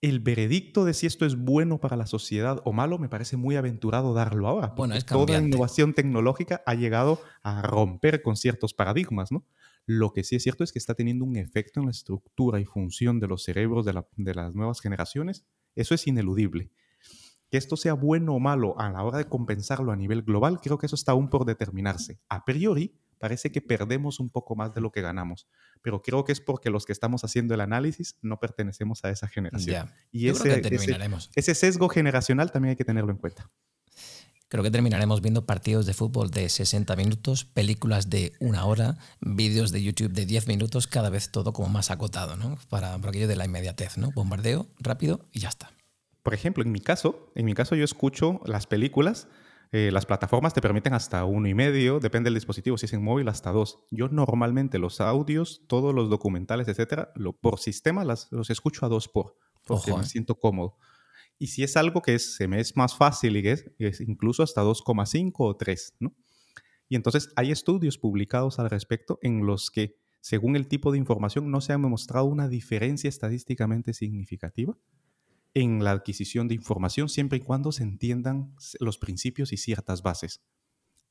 El 0.00 0.20
veredicto 0.20 0.84
de 0.84 0.94
si 0.94 1.08
esto 1.08 1.26
es 1.26 1.34
bueno 1.34 1.80
para 1.80 1.96
la 1.96 2.06
sociedad 2.06 2.62
o 2.64 2.72
malo 2.72 2.96
me 2.96 3.08
parece 3.08 3.36
muy 3.36 3.56
aventurado 3.56 4.14
darlo 4.14 4.46
ahora. 4.46 4.68
Bueno, 4.76 4.94
es 4.94 5.04
toda 5.04 5.40
innovación 5.40 5.94
tecnológica 5.94 6.62
ha 6.64 6.74
llegado 6.74 7.20
a 7.42 7.60
romper 7.60 8.22
con 8.22 8.36
ciertos 8.36 8.72
paradigmas, 8.72 9.32
¿no? 9.32 9.44
Lo 9.84 10.12
que 10.12 10.22
sí 10.22 10.36
es 10.36 10.44
cierto 10.44 10.62
es 10.62 10.70
que 10.70 10.78
está 10.78 10.94
teniendo 10.94 11.24
un 11.24 11.34
efecto 11.34 11.80
en 11.80 11.86
la 11.86 11.92
estructura 11.92 12.60
y 12.60 12.64
función 12.64 13.18
de 13.18 13.26
los 13.26 13.42
cerebros 13.42 13.84
de, 13.84 14.00
de 14.16 14.34
las 14.34 14.54
nuevas 14.54 14.80
generaciones. 14.80 15.44
Eso 15.74 15.92
es 15.92 16.06
ineludible 16.06 16.70
que 17.56 17.58
esto 17.58 17.78
sea 17.78 17.94
bueno 17.94 18.34
o 18.34 18.38
malo 18.38 18.78
a 18.78 18.90
la 18.90 19.02
hora 19.02 19.16
de 19.16 19.24
compensarlo 19.24 19.90
a 19.90 19.96
nivel 19.96 20.20
global, 20.20 20.60
creo 20.60 20.76
que 20.76 20.84
eso 20.84 20.94
está 20.94 21.12
aún 21.12 21.30
por 21.30 21.46
determinarse. 21.46 22.20
A 22.28 22.44
priori, 22.44 23.00
parece 23.18 23.50
que 23.50 23.62
perdemos 23.62 24.20
un 24.20 24.28
poco 24.28 24.54
más 24.54 24.74
de 24.74 24.82
lo 24.82 24.92
que 24.92 25.00
ganamos, 25.00 25.48
pero 25.80 26.02
creo 26.02 26.22
que 26.22 26.32
es 26.32 26.40
porque 26.42 26.68
los 26.68 26.84
que 26.84 26.92
estamos 26.92 27.24
haciendo 27.24 27.54
el 27.54 27.62
análisis 27.62 28.18
no 28.20 28.38
pertenecemos 28.38 29.02
a 29.06 29.10
esa 29.10 29.26
generación. 29.26 29.88
Y 30.12 30.28
ese, 30.28 30.60
ese, 31.34 31.54
sesgo 31.54 31.88
generacional 31.88 32.52
también 32.52 32.72
hay 32.72 32.76
que 32.76 32.84
tenerlo 32.84 33.10
en 33.10 33.16
cuenta. 33.16 33.50
Creo 34.48 34.62
que 34.62 34.70
terminaremos 34.70 35.22
viendo 35.22 35.46
partidos 35.46 35.86
de 35.86 35.94
fútbol 35.94 36.30
de 36.30 36.50
60 36.50 36.94
minutos, 36.94 37.46
películas 37.46 38.10
de 38.10 38.34
una 38.38 38.66
hora, 38.66 38.98
vídeos 39.22 39.72
de 39.72 39.82
YouTube 39.82 40.12
de 40.12 40.26
10 40.26 40.46
minutos, 40.46 40.86
cada 40.86 41.08
vez 41.08 41.30
todo 41.30 41.54
como 41.54 41.70
más 41.70 41.90
acotado, 41.90 42.36
¿no? 42.36 42.58
Para, 42.68 42.98
por 42.98 43.08
aquello 43.08 43.28
de 43.28 43.36
la 43.36 43.46
inmediatez, 43.46 43.96
¿no? 43.96 44.10
Bombardeo, 44.10 44.68
rápido 44.78 45.26
y 45.32 45.40
ya 45.40 45.48
está. 45.48 45.75
Por 46.26 46.34
ejemplo, 46.34 46.64
en 46.64 46.72
mi 46.72 46.80
caso, 46.80 47.30
en 47.36 47.46
mi 47.46 47.54
caso 47.54 47.76
yo 47.76 47.84
escucho 47.84 48.40
las 48.46 48.66
películas, 48.66 49.28
eh, 49.70 49.90
las 49.92 50.06
plataformas 50.06 50.54
te 50.54 50.60
permiten 50.60 50.92
hasta 50.92 51.24
uno 51.24 51.46
y 51.46 51.54
medio, 51.54 52.00
depende 52.00 52.26
del 52.26 52.34
dispositivo, 52.34 52.76
si 52.76 52.86
es 52.86 52.92
en 52.94 53.04
móvil 53.04 53.28
hasta 53.28 53.52
dos. 53.52 53.78
Yo 53.92 54.08
normalmente 54.08 54.80
los 54.80 55.00
audios, 55.00 55.62
todos 55.68 55.94
los 55.94 56.10
documentales, 56.10 56.66
etcétera, 56.66 57.12
lo, 57.14 57.32
por 57.32 57.60
sistema 57.60 58.04
las, 58.04 58.26
los 58.32 58.50
escucho 58.50 58.84
a 58.84 58.88
dos 58.88 59.06
por, 59.06 59.36
porque 59.68 59.94
me 59.94 60.02
eh. 60.02 60.06
siento 60.06 60.34
cómodo. 60.34 60.76
Y 61.38 61.46
si 61.46 61.62
es 61.62 61.76
algo 61.76 62.02
que 62.02 62.18
se 62.18 62.48
me 62.48 62.58
es 62.58 62.76
más 62.76 62.96
fácil 62.96 63.36
y 63.36 63.46
es, 63.46 63.70
es 63.78 64.00
incluso 64.00 64.42
hasta 64.42 64.64
2,5 64.64 65.32
o 65.36 65.56
3, 65.56 65.94
¿no? 66.00 66.12
Y 66.88 66.96
entonces 66.96 67.32
hay 67.36 67.52
estudios 67.52 67.98
publicados 67.98 68.58
al 68.58 68.68
respecto 68.68 69.20
en 69.22 69.46
los 69.46 69.70
que, 69.70 70.00
según 70.22 70.56
el 70.56 70.66
tipo 70.66 70.90
de 70.90 70.98
información, 70.98 71.52
no 71.52 71.60
se 71.60 71.72
ha 71.72 71.76
demostrado 71.76 72.26
una 72.26 72.48
diferencia 72.48 73.06
estadísticamente 73.06 73.92
significativa 73.92 74.76
en 75.56 75.82
la 75.82 75.92
adquisición 75.92 76.48
de 76.48 76.54
información 76.54 77.08
siempre 77.08 77.38
y 77.38 77.40
cuando 77.40 77.72
se 77.72 77.82
entiendan 77.82 78.54
los 78.78 78.98
principios 78.98 79.54
y 79.54 79.56
ciertas 79.56 80.02
bases. 80.02 80.42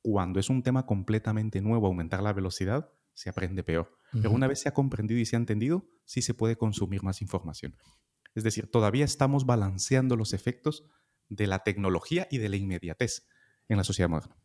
Cuando 0.04 0.40
es 0.40 0.52
un 0.52 0.62
tema 0.62 0.86
completamente 0.86 1.62
nuevo, 1.62 1.88
aumentar 1.88 2.22
la 2.22 2.32
velocidad, 2.32 2.92
se 3.16 3.32
aprende 3.32 3.64
peor. 3.64 3.98
Pero 4.12 4.30
una 4.30 4.46
vez 4.46 4.60
se 4.60 4.70
ha 4.70 4.74
comprendido 4.74 5.20
y 5.20 5.26
se 5.26 5.36
ha 5.36 5.40
entendido, 5.40 5.90
sí 6.06 6.22
se 6.22 6.36
puede 6.36 6.58
consumir 6.58 7.02
más 7.02 7.24
información. 7.24 7.76
Es 8.36 8.44
decir, 8.44 8.70
todavía 8.70 9.04
estamos 9.04 9.48
balanceando 9.48 10.16
los 10.16 10.32
efectos 10.32 10.84
de 11.28 11.48
la 11.48 11.64
tecnología 11.64 12.28
y 12.30 12.38
de 12.38 12.50
la 12.50 12.58
inmediatez 12.58 13.26
en 13.68 13.78
la 13.78 13.84
sociedad 13.84 14.10
moderna. 14.10 14.38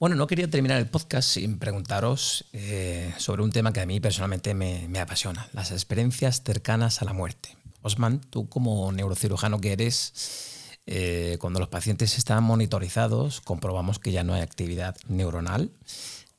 Bueno, 0.00 0.16
no 0.16 0.26
quería 0.26 0.48
terminar 0.48 0.78
el 0.78 0.88
podcast 0.88 1.28
sin 1.28 1.58
preguntaros 1.58 2.46
eh, 2.54 3.12
sobre 3.18 3.42
un 3.42 3.52
tema 3.52 3.74
que 3.74 3.80
a 3.80 3.86
mí 3.86 4.00
personalmente 4.00 4.54
me, 4.54 4.88
me 4.88 5.00
apasiona, 5.00 5.48
las 5.52 5.70
experiencias 5.70 6.42
cercanas 6.42 7.02
a 7.02 7.04
la 7.04 7.12
muerte. 7.12 7.58
Osman, 7.84 8.20
tú 8.30 8.48
como 8.48 8.90
neurocirujano 8.92 9.60
que 9.60 9.72
eres, 9.72 10.80
eh, 10.86 11.36
cuando 11.38 11.60
los 11.60 11.68
pacientes 11.68 12.16
están 12.16 12.42
monitorizados, 12.42 13.42
comprobamos 13.42 13.98
que 13.98 14.10
ya 14.10 14.24
no 14.24 14.32
hay 14.32 14.40
actividad 14.40 14.96
neuronal. 15.06 15.70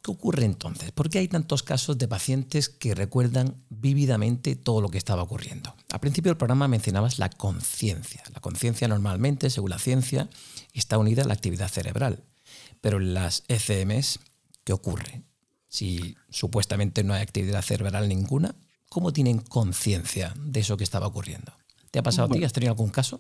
¿Qué 0.02 0.12
ocurre 0.12 0.46
entonces? 0.46 0.92
¿Por 0.92 1.10
qué 1.10 1.20
hay 1.20 1.28
tantos 1.28 1.62
casos 1.62 2.00
de 2.00 2.08
pacientes 2.08 2.68
que 2.68 2.96
recuerdan 2.96 3.64
vívidamente 3.70 4.56
todo 4.56 4.82
lo 4.82 4.90
que 4.90 4.98
estaba 4.98 5.22
ocurriendo? 5.22 5.76
Al 5.92 6.00
principio 6.00 6.32
del 6.32 6.38
programa 6.38 6.68
mencionabas 6.68 7.20
la 7.20 7.30
conciencia. 7.30 8.24
La 8.34 8.40
conciencia 8.40 8.88
normalmente, 8.88 9.52
según 9.52 9.70
la 9.70 9.80
ciencia, 9.80 10.30
está 10.74 10.98
unida 10.98 11.22
a 11.22 11.26
la 11.26 11.36
actividad 11.36 11.70
cerebral. 11.70 12.24
Pero 12.82 12.98
en 12.98 13.14
las 13.14 13.44
ECMs, 13.50 14.20
¿qué 14.64 14.74
ocurre? 14.74 15.22
Si 15.68 16.16
supuestamente 16.32 17.04
no 17.04 17.14
hay 17.14 17.22
actividad 17.22 17.62
cerebral 17.62 18.10
ninguna, 18.10 18.56
¿cómo 18.96 19.12
tienen 19.12 19.40
conciencia 19.40 20.34
de 20.40 20.62
eso 20.62 20.78
que 20.78 20.86
estaba 20.86 21.06
ocurriendo? 21.06 21.52
¿Te 21.92 22.00
ha 22.00 22.02
pasado 22.02 22.30
a 22.30 22.32
ti? 22.32 22.46
¿Has 22.46 22.54
tenido 22.54 22.72
algún 22.72 22.92
caso? 22.92 23.20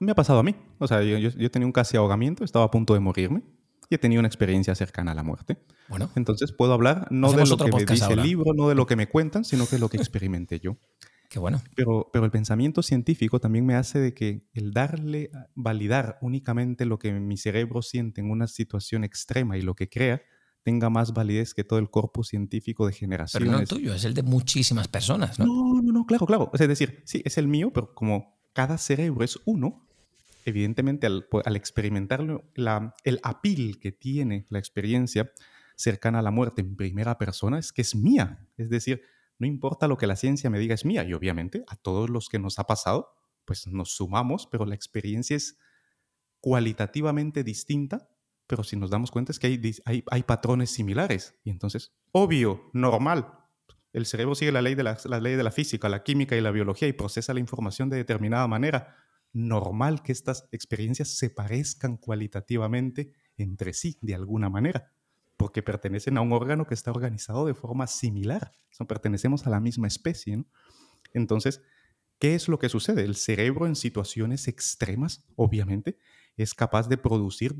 Me 0.00 0.12
ha 0.12 0.14
pasado 0.14 0.38
a 0.38 0.42
mí. 0.42 0.54
O 0.78 0.86
sea, 0.86 1.02
yo, 1.02 1.16
yo, 1.16 1.30
yo 1.30 1.50
tenía 1.50 1.64
un 1.64 1.72
casi 1.72 1.96
ahogamiento, 1.96 2.44
estaba 2.44 2.66
a 2.66 2.70
punto 2.70 2.92
de 2.92 3.00
morirme 3.00 3.42
y 3.88 3.94
he 3.94 3.98
tenido 3.98 4.20
una 4.20 4.28
experiencia 4.28 4.74
cercana 4.74 5.12
a 5.12 5.14
la 5.14 5.22
muerte. 5.22 5.56
Bueno, 5.88 6.10
entonces 6.14 6.52
puedo 6.52 6.74
hablar 6.74 7.06
no 7.10 7.32
de 7.32 7.46
lo 7.46 7.56
que 7.56 7.72
me 7.72 7.86
dice 7.86 8.12
el 8.12 8.22
libro, 8.22 8.52
no 8.52 8.68
de 8.68 8.74
lo 8.74 8.84
que 8.84 8.96
me 8.96 9.08
cuentan, 9.08 9.46
sino 9.46 9.64
que 9.64 9.76
de 9.76 9.80
lo 9.80 9.88
que 9.88 9.96
experimenté 9.96 10.60
yo. 10.60 10.76
Qué 11.30 11.38
bueno. 11.38 11.62
Pero, 11.74 12.10
pero 12.12 12.26
el 12.26 12.30
pensamiento 12.30 12.82
científico 12.82 13.40
también 13.40 13.64
me 13.64 13.76
hace 13.76 13.98
de 14.00 14.12
que 14.12 14.46
el 14.52 14.72
darle, 14.72 15.30
validar 15.54 16.18
únicamente 16.20 16.84
lo 16.84 16.98
que 16.98 17.12
mi 17.12 17.38
cerebro 17.38 17.80
siente 17.80 18.20
en 18.20 18.30
una 18.30 18.46
situación 18.46 19.04
extrema 19.04 19.56
y 19.56 19.62
lo 19.62 19.74
que 19.74 19.88
crea, 19.88 20.20
tenga 20.62 20.90
más 20.90 21.12
validez 21.12 21.54
que 21.54 21.64
todo 21.64 21.78
el 21.78 21.90
corpus 21.90 22.28
científico 22.28 22.86
de 22.86 22.92
generaciones. 22.92 23.46
Pero 23.46 23.56
no 23.56 23.62
el 23.62 23.68
tuyo, 23.68 23.94
es 23.94 24.04
el 24.04 24.14
de 24.14 24.22
muchísimas 24.22 24.88
personas, 24.88 25.38
¿no? 25.38 25.46
No, 25.46 25.82
no, 25.82 25.92
no, 25.92 26.06
claro, 26.06 26.26
claro. 26.26 26.50
Es 26.52 26.68
decir, 26.68 27.02
sí, 27.04 27.22
es 27.24 27.38
el 27.38 27.48
mío, 27.48 27.72
pero 27.72 27.94
como 27.94 28.38
cada 28.52 28.78
cerebro 28.78 29.24
es 29.24 29.38
uno, 29.44 29.86
evidentemente 30.44 31.06
al, 31.06 31.26
al 31.44 31.56
experimentarlo, 31.56 32.50
la, 32.54 32.94
el 33.04 33.20
apil 33.22 33.78
que 33.80 33.92
tiene 33.92 34.46
la 34.50 34.58
experiencia 34.58 35.30
cercana 35.76 36.18
a 36.18 36.22
la 36.22 36.32
muerte 36.32 36.60
en 36.60 36.76
primera 36.76 37.18
persona 37.18 37.58
es 37.58 37.72
que 37.72 37.82
es 37.82 37.94
mía. 37.94 38.46
Es 38.56 38.68
decir, 38.68 39.02
no 39.38 39.46
importa 39.46 39.86
lo 39.86 39.96
que 39.96 40.06
la 40.06 40.16
ciencia 40.16 40.50
me 40.50 40.58
diga, 40.58 40.74
es 40.74 40.84
mía. 40.84 41.04
Y 41.04 41.14
obviamente 41.14 41.64
a 41.68 41.76
todos 41.76 42.10
los 42.10 42.28
que 42.28 42.38
nos 42.38 42.58
ha 42.58 42.64
pasado, 42.64 43.14
pues 43.44 43.66
nos 43.66 43.92
sumamos, 43.92 44.46
pero 44.50 44.66
la 44.66 44.74
experiencia 44.74 45.36
es 45.36 45.56
cualitativamente 46.40 47.44
distinta, 47.44 48.08
pero 48.48 48.64
si 48.64 48.76
nos 48.76 48.90
damos 48.90 49.12
cuenta 49.12 49.30
es 49.30 49.38
que 49.38 49.46
hay, 49.46 49.76
hay, 49.84 50.02
hay 50.10 50.22
patrones 50.24 50.70
similares. 50.70 51.36
Y 51.44 51.50
entonces, 51.50 51.92
obvio, 52.10 52.68
normal. 52.72 53.34
El 53.92 54.04
cerebro 54.04 54.34
sigue 54.34 54.50
la 54.50 54.62
ley, 54.62 54.74
de 54.74 54.82
la, 54.82 54.98
la 55.04 55.20
ley 55.20 55.36
de 55.36 55.44
la 55.44 55.52
física, 55.52 55.88
la 55.88 56.02
química 56.02 56.36
y 56.36 56.40
la 56.40 56.50
biología 56.50 56.88
y 56.88 56.92
procesa 56.92 57.32
la 57.32 57.40
información 57.40 57.88
de 57.88 57.96
determinada 57.96 58.48
manera. 58.48 58.96
Normal 59.32 60.02
que 60.02 60.10
estas 60.10 60.48
experiencias 60.50 61.16
se 61.16 61.30
parezcan 61.30 61.96
cualitativamente 61.96 63.12
entre 63.36 63.72
sí 63.72 63.98
de 64.00 64.16
alguna 64.16 64.48
manera 64.48 64.92
porque 65.38 65.62
pertenecen 65.62 66.18
a 66.18 66.20
un 66.20 66.32
órgano 66.32 66.66
que 66.66 66.74
está 66.74 66.90
organizado 66.90 67.46
de 67.46 67.54
forma 67.54 67.86
similar. 67.86 68.52
O 68.80 68.84
pertenecemos 68.86 69.46
a 69.46 69.50
la 69.50 69.60
misma 69.60 69.86
especie. 69.86 70.44
Entonces, 71.14 71.62
¿qué 72.18 72.34
es 72.34 72.48
lo 72.48 72.58
que 72.58 72.68
sucede? 72.68 73.04
El 73.04 73.14
cerebro 73.14 73.66
en 73.66 73.76
situaciones 73.76 74.48
extremas, 74.48 75.24
obviamente, 75.36 75.96
es 76.36 76.54
capaz 76.54 76.88
de 76.88 76.98
producir, 76.98 77.54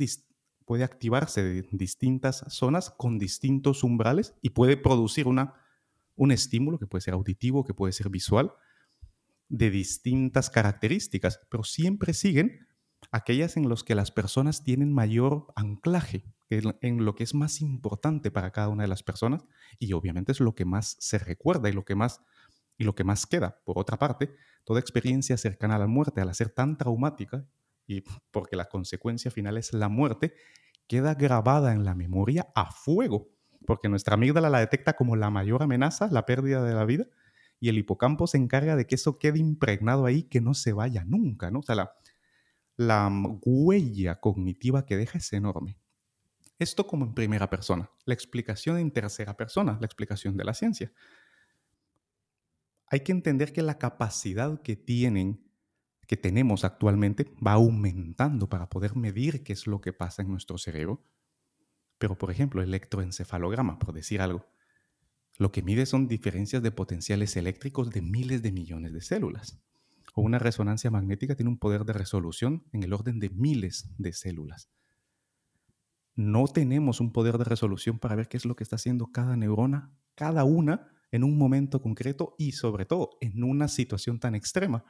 puede 0.69 0.85
activarse 0.85 1.43
de 1.43 1.67
distintas 1.73 2.45
zonas 2.49 2.91
con 2.91 3.19
distintos 3.19 3.83
umbrales 3.83 4.35
y 4.43 4.51
puede 4.51 4.77
producir 4.77 5.27
una, 5.27 5.55
un 6.15 6.31
estímulo 6.31 6.79
que 6.79 6.87
puede 6.87 7.01
ser 7.01 7.15
auditivo, 7.15 7.65
que 7.65 7.73
puede 7.73 7.95
ser 7.95 8.11
visual, 8.11 8.53
de 9.49 9.71
distintas 9.71 10.51
características, 10.51 11.41
pero 11.51 11.65
siempre 11.65 12.13
siguen 12.13 12.67
aquellas 13.11 13.57
en 13.57 13.67
las 13.67 13.83
que 13.83 13.95
las 13.95 14.11
personas 14.11 14.63
tienen 14.63 14.93
mayor 14.93 15.47
anclaje, 15.57 16.27
en 16.51 17.03
lo 17.03 17.15
que 17.15 17.25
es 17.25 17.33
más 17.33 17.63
importante 17.63 18.31
para 18.31 18.53
cada 18.53 18.69
una 18.69 18.83
de 18.83 18.89
las 18.91 19.03
personas 19.03 19.47
y 19.79 19.95
obviamente 19.95 20.33
es 20.33 20.41
lo 20.41 20.55
que 20.55 20.67
más 20.67 20.99
se 21.01 21.17
recuerda 21.17 21.71
y 21.71 21.73
lo 21.73 21.87
que 21.87 21.95
más 21.95 22.21
y 22.77 22.85
lo 22.85 22.95
que 22.95 23.05
más 23.05 23.25
queda. 23.25 23.63
Por 23.65 23.79
otra 23.79 23.99
parte, 23.99 24.35
toda 24.65 24.81
experiencia 24.81 25.39
cercana 25.39 25.77
a 25.77 25.79
la 25.79 25.87
muerte, 25.87 26.21
al 26.21 26.35
ser 26.35 26.51
tan 26.51 26.77
traumática 26.77 27.47
y 27.89 28.05
porque 28.31 28.55
la 28.55 28.67
consecuencia 28.67 29.33
final 29.33 29.57
es 29.57 29.73
la 29.73 29.89
muerte, 29.89 30.35
queda 30.87 31.15
grabada 31.15 31.73
en 31.73 31.85
la 31.85 31.95
memoria 31.95 32.49
a 32.55 32.71
fuego, 32.71 33.31
porque 33.67 33.89
nuestra 33.89 34.15
amígdala 34.15 34.51
la 34.51 34.61
detecta 34.61 34.95
como 34.95 35.17
la 35.17 35.31
mayor 35.31 35.63
amenaza, 35.63 36.09
la 36.13 36.27
pérdida 36.27 36.63
de 36.63 36.75
la 36.75 36.85
vida, 36.85 37.07
y 37.59 37.71
el 37.71 37.79
hipocampo 37.79 38.27
se 38.27 38.37
encarga 38.37 38.77
de 38.77 38.87
que 38.87 38.95
eso 38.95 39.19
quede 39.19 39.39
impregnado 39.39 40.07
ahí, 40.07 40.23
que 40.23 40.41
no 40.41 40.55
se 40.55 40.73
vaya 40.73 41.03
nunca, 41.05 41.51
¿no? 41.51 41.61
O 41.61 41.63
sea, 41.63 41.75
la, 41.75 41.93
la 42.77 43.11
huella 43.43 44.21
cognitiva 44.21 44.87
que 44.87 44.97
deja 44.97 45.19
es 45.19 45.33
enorme. 45.33 45.79
Esto 46.59 46.87
como 46.87 47.07
en 47.07 47.15
primera 47.15 47.49
persona. 47.49 47.91
La 48.05 48.15
explicación 48.15 48.79
en 48.79 48.91
tercera 48.91 49.37
persona, 49.37 49.79
la 49.81 49.87
explicación 49.87 50.37
de 50.37 50.45
la 50.45 50.55
ciencia. 50.55 50.93
Hay 52.87 53.01
que 53.01 53.13
entender 53.13 53.53
que 53.53 53.63
la 53.63 53.79
capacidad 53.79 54.61
que 54.63 54.77
tienen, 54.77 55.48
que 56.09 56.17
tenemos 56.17 56.65
actualmente, 56.65 57.33
va 57.47 57.53
aumentando 57.53 58.49
para 58.49 58.69
poder 58.69 58.97
medir 58.97 59.45
qué 59.45 59.53
es 59.53 59.69
lo 59.69 59.81
que 59.81 59.93
pasa 59.93 60.23
en 60.23 60.31
nuestro 60.31 60.59
cerebro. 60.59 61.05
Pero, 61.99 62.19
por 62.19 62.33
ejemplo, 62.33 62.63
electroencefalograma, 62.63 63.79
por 63.79 63.93
decir 63.93 64.21
algo, 64.21 64.45
lo 65.37 65.53
que 65.53 65.63
mide 65.63 65.87
son 65.87 66.09
diferencias 66.09 66.65
de 66.65 66.73
potenciales 66.73 67.37
eléctricos 67.37 67.91
de 67.91 68.03
miles 68.03 68.43
de 68.43 68.51
millones 68.51 68.93
de 68.93 69.03
células. 69.03 69.61
O 70.15 70.23
una 70.23 70.41
resonancia 70.41 70.91
magnética 70.91 71.37
tiene 71.37 71.51
un 71.51 71.59
poder 71.59 71.85
de 71.85 71.93
resolución 71.93 72.65
en 72.73 72.83
el 72.83 72.93
orden 72.93 73.21
de 73.21 73.31
miles 73.31 73.89
de 73.99 74.13
células 74.13 74.69
no 76.19 76.49
tenemos 76.49 77.01
un 77.01 77.13
poder 77.13 77.39
de 77.39 77.45
resolución 77.45 78.01
para 78.01 78.17
ver 78.17 78.29
qué 78.29 78.37
es 78.37 78.45
lo 78.45 78.57
que 78.57 78.65
está 78.65 78.75
haciendo 78.75 79.07
cada 79.13 79.37
neurona, 79.37 79.93
cada 80.17 80.43
una, 80.43 80.91
en 81.13 81.23
un 81.23 81.39
momento 81.39 81.81
concreto 81.81 82.35
y 82.37 82.53
sobre 82.53 82.85
todo 82.87 83.11
en 83.21 83.45
una 83.45 83.69
situación 83.69 84.19
tan 84.19 84.35
extrema. 84.35 84.85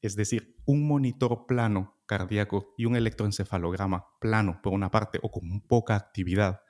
Es 0.00 0.14
decir, 0.14 0.56
un 0.64 0.86
monitor 0.86 1.46
plano 1.46 1.96
cardíaco 2.06 2.74
y 2.76 2.84
un 2.84 2.96
electroencefalograma 2.96 4.06
plano 4.20 4.60
por 4.62 4.72
una 4.72 4.90
parte 4.90 5.18
o 5.22 5.30
con 5.30 5.60
poca 5.60 5.96
actividad, 5.96 6.60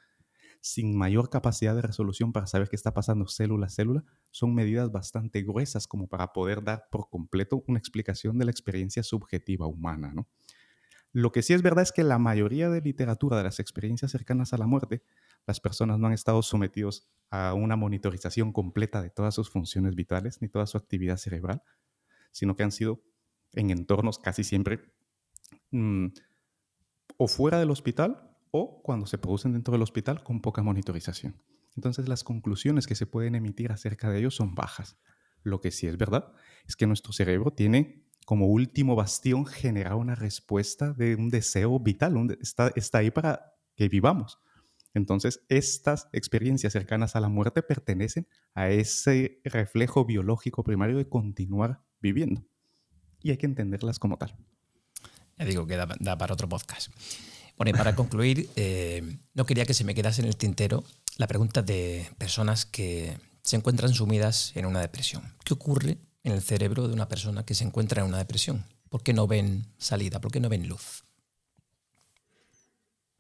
sin 0.61 0.97
mayor 0.97 1.31
capacidad 1.31 1.75
de 1.75 1.83
resolución 1.83 2.33
para 2.33 2.47
saber 2.47 2.69
qué 2.69 2.77
está 2.77 2.93
pasando 2.93 3.29
célula 3.29 3.67
a 3.67 3.71
célula, 3.71 4.05
son 4.31 4.55
medidas 4.55 4.91
bastante 4.91 5.43
gruesas 5.43 5.87
como 5.87 6.09
para 6.09 6.33
poder 6.33 6.65
dar 6.65 6.89
por 6.91 7.09
completo 7.11 7.63
una 7.69 7.79
explicación 7.79 8.39
de 8.39 8.47
la 8.47 8.51
experiencia 8.51 9.03
subjetiva 9.03 9.67
humana. 9.67 10.15
Lo 11.13 11.33
que 11.33 11.43
sí 11.43 11.55
es 11.55 11.63
verdad 11.63 11.83
es 11.83 11.93
que 11.93 12.05
la 12.05 12.19
mayoría 12.19 12.69
de 12.69 12.81
literatura 12.81 13.39
de 13.39 13.45
las 13.45 13.61
experiencias 13.61 14.11
cercanas 14.11 14.53
a 14.53 14.59
la 14.59 14.67
muerte, 14.67 15.03
las 15.47 15.61
personas 15.61 15.99
no 15.99 16.07
han 16.07 16.13
estado 16.13 16.43
sometidos 16.43 17.09
a 17.31 17.55
una 17.55 17.77
monitorización 17.77 18.53
completa 18.53 19.01
de 19.01 19.11
todas 19.11 19.35
sus 19.35 19.51
funciones 19.51 19.95
vitales 19.95 20.43
ni 20.43 20.49
toda 20.49 20.67
su 20.67 20.77
actividad 20.77 21.17
cerebral, 21.17 21.63
sino 22.31 22.57
que 22.57 22.63
han 22.63 22.73
sido 22.73 23.03
en 23.53 23.71
entornos 23.71 24.19
casi 24.19 24.45
siempre 24.45 24.81
mm, 25.71 26.07
o 27.17 27.29
fuera 27.29 27.59
del 27.59 27.71
hospital 27.71 28.31
o 28.51 28.83
cuando 28.83 29.07
se 29.07 29.19
producen 29.19 29.53
dentro 29.53 29.73
del 29.73 29.83
hospital 29.83 30.23
con 30.23 30.41
poca 30.41 30.63
monitorización. 30.63 31.43
Entonces 31.77 32.09
las 32.09 32.25
conclusiones 32.25 32.87
que 32.87 32.95
se 32.95 33.07
pueden 33.07 33.35
emitir 33.35 33.73
acerca 33.73 34.11
de 34.11 34.19
ellos 34.21 34.35
son 34.35 34.55
bajas. 34.55 34.97
Lo 35.43 35.61
que 35.61 35.71
sí 35.71 35.87
es 35.87 35.97
verdad 35.97 36.33
es 36.67 36.77
que 36.77 36.87
nuestro 36.87 37.13
cerebro 37.13 37.53
tiene 37.53 38.05
como 38.25 38.47
último 38.47 38.95
bastión 38.95 39.47
generar 39.47 39.95
una 39.95 40.15
respuesta 40.15 40.93
de 40.93 41.15
un 41.15 41.31
deseo 41.31 41.79
vital, 41.81 42.37
está, 42.41 42.71
está 42.75 42.99
ahí 42.99 43.11
para 43.11 43.55
que 43.75 43.89
vivamos. 43.89 44.39
Entonces, 44.93 45.45
estas 45.49 46.09
experiencias 46.13 46.73
cercanas 46.73 47.15
a 47.15 47.21
la 47.21 47.29
muerte 47.29 47.63
pertenecen 47.63 48.27
a 48.55 48.69
ese 48.69 49.41
reflejo 49.45 50.05
biológico 50.05 50.65
primario 50.65 50.97
de 50.97 51.09
continuar 51.09 51.83
viviendo. 52.01 52.45
Y 53.23 53.31
hay 53.31 53.37
que 53.37 53.47
entenderlas 53.47 53.99
como 53.99 54.17
tal. 54.17 54.35
Ya 55.39 55.45
digo 55.45 55.67
que 55.67 55.77
da, 55.77 56.19
para 56.19 56.33
otro 56.33 56.49
podcast. 56.49 56.91
Bueno, 57.57 57.71
y 57.71 57.73
para 57.73 57.95
concluir, 57.95 58.49
eh, 58.57 59.19
no 59.35 59.47
quería 59.47 59.67
que 59.67 59.75
se 59.75 59.85
me 59.85 59.95
quedase 59.95 60.23
en 60.23 60.29
el 60.29 60.37
tintero 60.37 60.85
la 61.17 61.27
pregunta 61.27 61.63
de 61.63 62.11
personas 62.19 62.67
que 62.67 63.19
se 63.43 63.57
encuentran 63.57 63.93
sumidas 63.93 64.53
en 64.55 64.67
una 64.67 64.81
depresión. 64.81 65.23
¿Qué 65.45 65.55
ocurre 65.55 65.99
en 66.23 66.33
el 66.33 66.43
cerebro 66.43 66.87
de 66.87 66.95
una 66.95 67.09
persona 67.09 67.45
que 67.45 67.55
se 67.55 67.65
encuentra 67.65 68.03
en 68.03 68.09
una 68.09 68.19
depresión? 68.19 68.65
¿Por 68.89 69.03
qué 69.03 69.13
no 69.13 69.27
ven 69.27 69.67
salida? 69.79 70.21
¿Por 70.21 70.31
qué 70.33 70.41
no 70.41 70.49
ven 70.49 70.69
luz? 70.69 71.05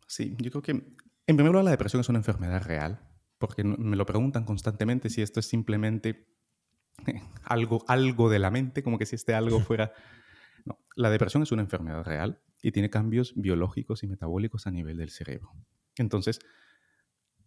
Sí, 0.06 0.34
yo 0.38 0.50
creo 0.50 0.62
que 0.62 0.70
en 0.72 1.36
primer 1.36 1.52
lugar 1.52 1.64
la 1.64 1.70
depresión 1.70 2.00
es 2.00 2.08
una 2.08 2.18
enfermedad 2.18 2.62
real, 2.62 3.00
porque 3.38 3.62
me 3.62 3.96
lo 3.96 4.06
preguntan 4.06 4.44
constantemente 4.44 5.10
si 5.10 5.22
esto 5.22 5.40
es 5.40 5.46
simplemente 5.46 6.26
algo, 7.44 7.84
algo 7.88 8.28
de 8.30 8.38
la 8.38 8.50
mente, 8.50 8.82
como 8.82 8.98
que 8.98 9.06
si 9.06 9.16
este 9.16 9.34
algo 9.34 9.60
fuera... 9.60 9.92
No, 10.64 10.76
la 10.96 11.08
depresión 11.08 11.42
es 11.42 11.52
una 11.52 11.62
enfermedad 11.62 12.04
real 12.04 12.42
y 12.60 12.72
tiene 12.72 12.90
cambios 12.90 13.32
biológicos 13.36 14.02
y 14.02 14.06
metabólicos 14.06 14.66
a 14.66 14.70
nivel 14.70 14.98
del 14.98 15.08
cerebro. 15.08 15.52
Entonces, 15.96 16.40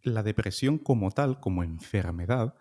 la 0.01 0.23
depresión 0.23 0.79
como 0.79 1.11
tal, 1.11 1.39
como 1.39 1.63
enfermedad, 1.63 2.55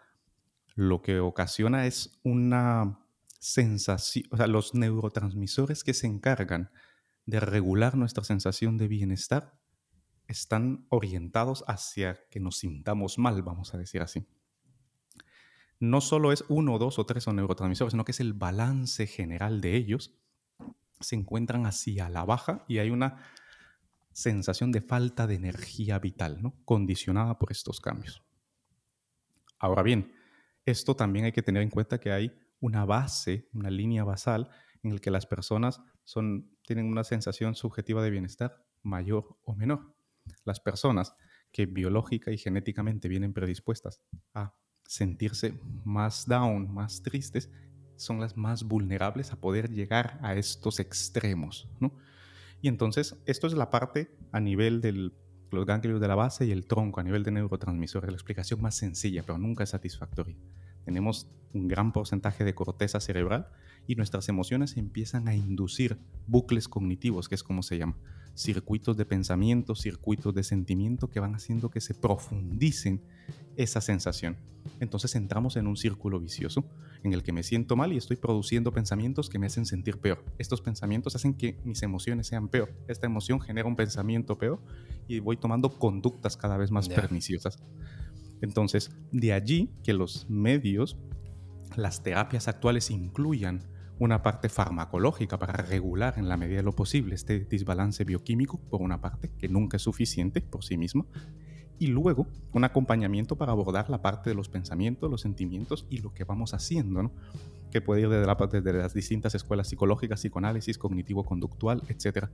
lo 0.74 1.02
que 1.02 1.20
ocasiona 1.20 1.86
es 1.86 2.20
una 2.24 3.00
sensación, 3.38 4.26
o 4.30 4.36
sea, 4.36 4.46
los 4.46 4.74
neurotransmisores 4.74 5.82
que 5.84 5.94
se 5.94 6.06
encargan 6.06 6.70
de 7.26 7.40
regular 7.40 7.96
nuestra 7.96 8.24
sensación 8.24 8.76
de 8.76 8.88
bienestar 8.88 9.58
están 10.26 10.86
orientados 10.90 11.64
hacia 11.66 12.20
que 12.30 12.40
nos 12.40 12.58
sintamos 12.58 13.18
mal, 13.18 13.42
vamos 13.42 13.74
a 13.74 13.78
decir 13.78 14.02
así. 14.02 14.26
No 15.80 16.02
solo 16.02 16.30
es 16.30 16.44
uno, 16.48 16.78
dos 16.78 16.98
o 16.98 17.06
tres 17.06 17.26
neurotransmisores, 17.26 17.92
sino 17.92 18.04
que 18.04 18.12
es 18.12 18.20
el 18.20 18.34
balance 18.34 19.06
general 19.06 19.60
de 19.62 19.76
ellos. 19.76 20.14
Se 21.00 21.16
encuentran 21.16 21.64
hacia 21.64 22.10
la 22.10 22.24
baja 22.24 22.64
y 22.68 22.78
hay 22.78 22.90
una 22.90 23.24
sensación 24.12 24.72
de 24.72 24.82
falta 24.82 25.26
de 25.26 25.36
energía 25.36 25.98
vital, 25.98 26.42
¿no? 26.42 26.54
condicionada 26.66 27.38
por 27.38 27.50
estos 27.50 27.80
cambios. 27.80 28.22
Ahora 29.58 29.82
bien, 29.82 30.12
esto 30.66 30.94
también 30.94 31.24
hay 31.24 31.32
que 31.32 31.42
tener 31.42 31.62
en 31.62 31.70
cuenta 31.70 31.98
que 31.98 32.12
hay 32.12 32.32
una 32.60 32.84
base, 32.84 33.48
una 33.54 33.70
línea 33.70 34.04
basal 34.04 34.50
en 34.82 34.94
la 34.94 35.00
que 35.00 35.10
las 35.10 35.26
personas 35.26 35.80
son, 36.04 36.50
tienen 36.66 36.86
una 36.86 37.04
sensación 37.04 37.54
subjetiva 37.54 38.02
de 38.02 38.10
bienestar 38.10 38.64
mayor 38.82 39.38
o 39.44 39.54
menor. 39.54 39.94
Las 40.44 40.60
personas 40.60 41.14
que 41.52 41.66
biológica 41.66 42.30
y 42.30 42.38
genéticamente 42.38 43.08
vienen 43.08 43.32
predispuestas 43.32 44.02
a 44.34 44.54
sentirse 44.90 45.54
más 45.84 46.26
down, 46.26 46.74
más 46.74 47.00
tristes, 47.00 47.48
son 47.94 48.18
las 48.18 48.36
más 48.36 48.64
vulnerables 48.64 49.30
a 49.30 49.36
poder 49.36 49.70
llegar 49.70 50.18
a 50.20 50.34
estos 50.34 50.80
extremos, 50.80 51.68
¿no? 51.78 51.92
Y 52.60 52.66
entonces, 52.66 53.16
esto 53.24 53.46
es 53.46 53.52
la 53.52 53.70
parte 53.70 54.10
a 54.32 54.40
nivel 54.40 54.80
de 54.80 55.12
los 55.52 55.64
ganglios 55.64 56.00
de 56.00 56.08
la 56.08 56.16
base 56.16 56.44
y 56.44 56.50
el 56.50 56.66
tronco, 56.66 56.98
a 56.98 57.04
nivel 57.04 57.22
de 57.22 57.30
neurotransmisores, 57.30 58.10
la 58.10 58.16
explicación 58.16 58.60
más 58.60 58.74
sencilla, 58.74 59.22
pero 59.22 59.38
nunca 59.38 59.64
satisfactoria. 59.64 60.36
Tenemos 60.84 61.30
un 61.52 61.68
gran 61.68 61.92
porcentaje 61.92 62.42
de 62.42 62.56
corteza 62.56 62.98
cerebral 62.98 63.46
y 63.86 63.94
nuestras 63.94 64.28
emociones 64.28 64.76
empiezan 64.76 65.28
a 65.28 65.36
inducir 65.36 65.98
bucles 66.26 66.66
cognitivos, 66.66 67.28
que 67.28 67.36
es 67.36 67.44
como 67.44 67.62
se 67.62 67.78
llama, 67.78 67.96
circuitos 68.40 68.96
de 68.96 69.04
pensamiento, 69.04 69.74
circuitos 69.74 70.34
de 70.34 70.42
sentimiento 70.42 71.08
que 71.08 71.20
van 71.20 71.34
haciendo 71.34 71.70
que 71.70 71.80
se 71.80 71.94
profundicen 71.94 73.02
esa 73.56 73.80
sensación. 73.80 74.36
Entonces 74.78 75.14
entramos 75.14 75.56
en 75.56 75.66
un 75.66 75.76
círculo 75.76 76.18
vicioso 76.18 76.64
en 77.02 77.12
el 77.12 77.22
que 77.22 77.32
me 77.32 77.42
siento 77.42 77.76
mal 77.76 77.92
y 77.92 77.96
estoy 77.96 78.16
produciendo 78.16 78.72
pensamientos 78.72 79.28
que 79.28 79.38
me 79.38 79.46
hacen 79.46 79.66
sentir 79.66 79.98
peor. 79.98 80.24
Estos 80.38 80.60
pensamientos 80.60 81.14
hacen 81.16 81.34
que 81.34 81.58
mis 81.64 81.82
emociones 81.82 82.26
sean 82.26 82.48
peor. 82.48 82.72
Esta 82.88 83.06
emoción 83.06 83.40
genera 83.40 83.68
un 83.68 83.76
pensamiento 83.76 84.38
peor 84.38 84.62
y 85.06 85.18
voy 85.18 85.36
tomando 85.36 85.78
conductas 85.78 86.36
cada 86.36 86.56
vez 86.56 86.70
más 86.70 86.88
perniciosas. 86.88 87.58
Entonces, 88.40 88.90
de 89.12 89.32
allí 89.32 89.70
que 89.82 89.92
los 89.92 90.28
medios, 90.30 90.96
las 91.76 92.02
terapias 92.02 92.48
actuales 92.48 92.90
incluyan 92.90 93.66
una 94.00 94.22
parte 94.22 94.48
farmacológica 94.48 95.38
para 95.38 95.52
regular 95.52 96.14
en 96.16 96.28
la 96.28 96.38
medida 96.38 96.56
de 96.56 96.62
lo 96.62 96.72
posible 96.72 97.14
este 97.14 97.40
desbalance 97.40 98.02
bioquímico, 98.04 98.58
por 98.58 98.80
una 98.80 99.00
parte, 99.00 99.30
que 99.38 99.48
nunca 99.48 99.76
es 99.76 99.82
suficiente 99.82 100.40
por 100.40 100.64
sí 100.64 100.78
mismo, 100.78 101.06
y 101.78 101.88
luego 101.88 102.26
un 102.52 102.64
acompañamiento 102.64 103.36
para 103.36 103.52
abordar 103.52 103.90
la 103.90 104.00
parte 104.00 104.30
de 104.30 104.34
los 104.34 104.48
pensamientos, 104.48 105.10
los 105.10 105.20
sentimientos 105.20 105.86
y 105.90 105.98
lo 105.98 106.14
que 106.14 106.24
vamos 106.24 106.54
haciendo, 106.54 107.12
que 107.70 107.82
puede 107.82 108.00
ir 108.00 108.08
desde, 108.08 108.26
la, 108.26 108.34
de 108.34 108.72
las 108.72 108.94
distintas 108.94 109.34
escuelas 109.34 109.68
psicológicas, 109.68 110.20
psicoanálisis, 110.20 110.78
cognitivo-conductual, 110.78 111.82
etc. 111.88 112.28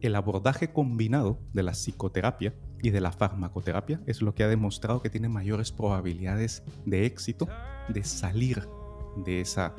El 0.00 0.14
abordaje 0.14 0.72
combinado 0.72 1.40
de 1.52 1.64
la 1.64 1.72
psicoterapia 1.72 2.54
y 2.82 2.90
de 2.90 3.00
la 3.00 3.10
farmacoterapia 3.10 4.00
es 4.06 4.22
lo 4.22 4.34
que 4.34 4.44
ha 4.44 4.48
demostrado 4.48 5.02
que 5.02 5.10
tiene 5.10 5.28
mayores 5.28 5.72
probabilidades 5.72 6.62
de 6.86 7.04
éxito 7.04 7.48
de 7.88 8.04
salir 8.04 8.68
de 9.16 9.40
esa 9.40 9.74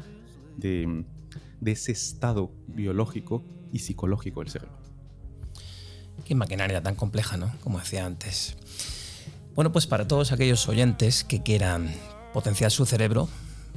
de, 0.57 1.05
ese 1.65 1.91
estado 1.91 2.51
biológico 2.67 3.43
y 3.71 3.79
psicológico 3.79 4.41
del 4.41 4.49
cerebro. 4.49 4.75
Qué 6.23 6.35
maquinaria 6.35 6.81
tan 6.81 6.95
compleja, 6.95 7.37
¿no? 7.37 7.51
Como 7.63 7.79
decía 7.79 8.05
antes. 8.05 8.55
Bueno, 9.55 9.71
pues 9.71 9.87
para 9.87 10.07
todos 10.07 10.31
aquellos 10.31 10.67
oyentes 10.67 11.23
que 11.23 11.41
quieran 11.43 11.93
potenciar 12.33 12.71
su 12.71 12.85
cerebro, 12.85 13.29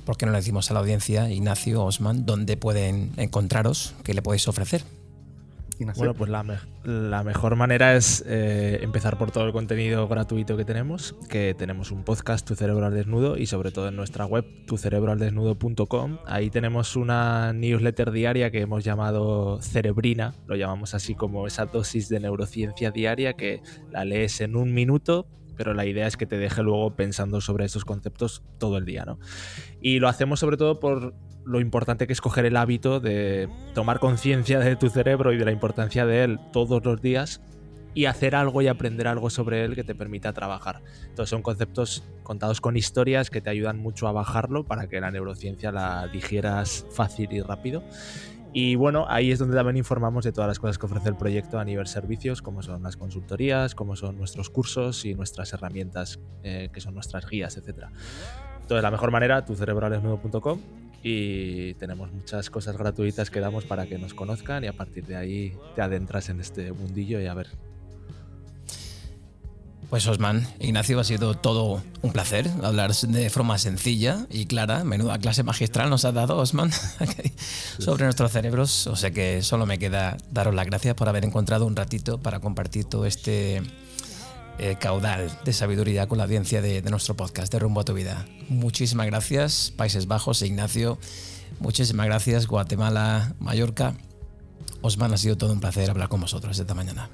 ¿por 0.05 0.17
qué 0.17 0.27
no 0.27 0.33
le 0.33 0.39
decimos 0.39 0.71
a 0.71 0.75
la 0.75 0.81
audiencia, 0.81 1.31
Ignacio 1.31 1.85
Osman, 1.85 2.27
dónde 2.27 2.57
pueden 2.57 3.13
encontraros? 3.17 3.95
¿Qué 4.03 4.15
le 4.15 4.23
podéis 4.23 4.49
ofrecer? 4.49 4.83
Bueno, 5.97 6.15
pues 6.15 6.31
la, 6.31 7.23
mejor 7.23 7.55
manera 7.55 7.95
es 7.95 8.25
eh, 8.27 8.81
empezar 8.83 9.17
por 9.17 9.31
todo 9.31 9.45
el 9.45 9.53
contenido 9.53 10.09
gratuito 10.09 10.57
que 10.57 10.65
tenemos, 10.65 11.15
que 11.29 11.55
tenemos 11.57 11.93
un 11.93 12.03
podcast 12.03 12.47
Tu 12.47 12.57
Cerebro 12.57 12.85
al 12.85 12.95
Desnudo 12.95 13.37
y 13.37 13.47
sobre 13.47 13.71
todo 13.71 13.89
en 13.89 13.97
nuestra 13.97 14.27
web 14.27 14.45
tucerebroaldesnudo.com. 14.67 16.19
Ahí 16.27 16.51
tenemos 16.51 16.97
una 16.97 17.53
newsletter 17.53 18.11
diaria 18.11 18.51
que 18.51 18.61
hemos 18.61 18.83
llamado 18.83 19.61
Cerebrina, 19.63 20.35
lo 20.47 20.57
llamamos 20.57 20.95
así 20.95 21.15
como 21.15 21.47
esa 21.47 21.67
dosis 21.67 22.09
de 22.09 22.21
neurociencia 22.21 22.91
diaria 22.91 23.35
que 23.35 23.63
la 23.91 24.05
lees 24.05 24.41
en 24.41 24.57
un 24.57 24.75
minuto 24.75 25.27
pero 25.57 25.75
la 25.75 25.85
idea 25.85 26.07
es 26.07 26.17
que 26.17 26.25
te 26.25 26.39
deje 26.39 26.63
luego 26.63 26.95
pensando 26.95 27.41
sobre 27.41 27.65
esos 27.65 27.85
conceptos 27.85 28.45
todo 28.59 28.79
el 28.79 28.85
día, 28.85 29.05
¿no? 29.05 29.19
Y 29.81 29.99
lo 29.99 30.09
hacemos 30.09 30.39
sobre 30.39 30.57
todo 30.57 30.79
por 30.79 31.15
lo 31.49 31.61
importante 31.61 32.07
que 32.07 32.13
es 32.13 32.21
coger 32.21 32.45
el 32.45 32.57
hábito 32.57 33.01
de 33.01 33.49
tomar 33.75 33.99
conciencia 33.99 34.61
de 34.61 34.77
tu 34.77 34.91
cerebro 34.91 35.33
y 35.33 35.39
de 35.39 35.45
la 35.45 35.53
importancia 35.53 36.05
de 36.05 36.25
él 36.25 36.39
todos 36.53 36.85
los 36.85 37.01
días 37.01 37.41
y 37.95 38.05
hacer 38.05 38.35
algo 38.35 38.61
y 38.63 38.69
aprender 38.69 39.09
algo 39.09 39.31
sobre 39.31 39.65
él 39.65 39.75
que 39.75 39.83
te 39.83 39.95
permita 39.95 40.33
trabajar. 40.33 40.83
Entonces 41.09 41.31
son 41.31 41.43
conceptos 41.43 42.05
contados 42.23 42.61
con 42.61 42.77
historias 42.77 43.31
que 43.31 43.41
te 43.41 43.51
ayudan 43.51 43.79
mucho 43.79 44.07
a 44.07 44.13
bajarlo 44.13 44.65
para 44.65 44.89
que 44.89 45.01
la 45.01 45.11
neurociencia 45.11 45.73
la 45.73 46.07
digieras 46.07 46.87
fácil 46.93 47.33
y 47.33 47.41
rápido. 47.41 47.83
Y 48.53 48.77
bueno, 48.77 49.07
ahí 49.09 49.31
es 49.31 49.39
donde 49.39 49.57
también 49.57 49.77
informamos 49.77 50.25
de 50.25 50.33
todas 50.33 50.49
las 50.49 50.59
cosas 50.59 50.79
que 50.79 50.87
ofrece 50.87 51.09
el 51.09 51.17
proyecto 51.17 51.59
a 51.59 51.65
nivel 51.65 51.87
servicios, 51.87 52.41
como 52.41 52.63
son 52.63 52.83
las 52.83 52.97
consultorías, 52.97 53.75
como 53.75 53.97
son 53.97 54.17
nuestros 54.17 54.49
cursos 54.49 55.05
y 55.05 55.15
nuestras 55.15 55.53
herramientas, 55.53 56.19
eh, 56.43 56.71
que 56.73 56.81
son 56.81 56.95
nuestras 56.95 57.29
guías, 57.29 57.57
etc. 57.57 57.87
Entonces, 58.61 58.83
la 58.83 58.91
mejor 58.91 59.11
manera, 59.11 59.45
tucerebralesnudo.com 59.45 60.61
y 61.03 61.75
tenemos 61.75 62.13
muchas 62.13 62.51
cosas 62.51 62.77
gratuitas 62.77 63.31
que 63.31 63.41
damos 63.41 63.65
para 63.65 63.87
que 63.87 63.99
nos 63.99 64.15
conozcan 64.15 64.65
y 64.65 64.67
a 64.67 64.73
partir 64.73 65.07
de 65.07 65.17
ahí 65.17 65.53
te 65.75 65.83
adentras 65.83 66.29
en 66.29 66.41
este 66.41 66.73
mundillo 66.73 67.21
y 67.21 67.27
a 67.27 67.35
ver. 67.35 67.49
Pues 69.91 70.07
Osman, 70.07 70.47
Ignacio, 70.61 71.01
ha 71.01 71.05
sido 71.05 71.35
todo 71.35 71.83
un 72.03 72.13
placer 72.13 72.47
hablar 72.63 72.95
de 72.95 73.31
forma 73.31 73.57
sencilla 73.57 74.27
y 74.29 74.45
clara. 74.45 74.85
Menuda 74.85 75.19
clase 75.19 75.43
magistral 75.45 75.89
nos 75.89 76.05
ha 76.05 76.13
dado 76.13 76.37
Osman 76.37 76.71
sobre 77.79 78.05
nuestros 78.05 78.31
cerebros. 78.31 78.87
O 78.87 78.97
sea 78.97 79.13
que 79.13 79.41
solo 79.41 79.65
me 79.65 79.79
queda 79.79 80.19
daros 80.31 80.55
las 80.55 80.67
gracias 80.67 80.95
por 80.95 81.09
haber 81.09 81.25
encontrado 81.25 81.65
un 81.65 81.75
ratito 81.75 82.19
para 82.19 82.39
compartir 82.41 82.85
todo 82.85 83.07
este 83.07 83.63
eh, 84.59 84.77
caudal 84.79 85.31
de 85.45 85.53
sabiduría 85.53 86.07
con 86.09 86.19
la 86.19 86.25
audiencia 86.25 86.61
de, 86.61 86.83
nuestro 86.83 87.15
podcast 87.15 87.53
de 87.53 87.59
Rumbo 87.59 87.81
a 87.81 87.85
tu 87.85 87.95
Vida. 87.95 88.27
Muchísimas 88.49 89.07
gracias, 89.07 89.73
Países 89.77 90.07
Bajos, 90.07 90.43
Ignacio. 90.43 90.99
Muchísimas 91.61 92.07
gracias, 92.07 92.47
Guatemala, 92.47 93.35
Mallorca. 93.39 93.95
Osman, 94.81 95.13
ha 95.13 95.17
sido 95.17 95.37
todo 95.37 95.53
un 95.53 95.61
placer 95.61 95.91
hablar 95.91 96.09
con 96.09 96.21
vosotros 96.21 96.59
esta 96.59 96.75
mañana. 96.75 97.09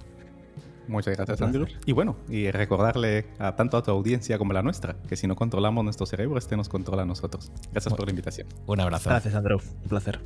Muchas 0.89 1.17
gracias, 1.17 1.41
Andrew. 1.41 1.67
Y 1.87 1.93
bueno, 1.93 2.17
y 2.29 2.51
recordarle 2.51 3.27
a 3.39 3.57
tanto 3.57 3.77
a 3.77 3.83
tu 3.83 3.91
audiencia 3.91 4.39
como 4.39 4.53
a 4.53 4.55
la 4.55 4.63
nuestra, 4.63 4.97
que 5.09 5.17
si 5.17 5.27
no 5.27 5.37
controlamos 5.37 5.85
nuestro 5.85 6.07
cerebro, 6.07 6.39
este 6.39 6.57
nos 6.57 6.69
controla 6.69 7.03
a 7.03 7.07
nosotros. 7.07 7.51
Gracias 7.73 7.95
por 7.95 8.07
la 8.07 8.11
invitación. 8.11 8.49
Un 8.67 8.81
abrazo. 8.81 9.11
Gracias, 9.11 9.35
Andrew. 9.35 9.61
Un 9.83 9.89
placer. 9.89 10.21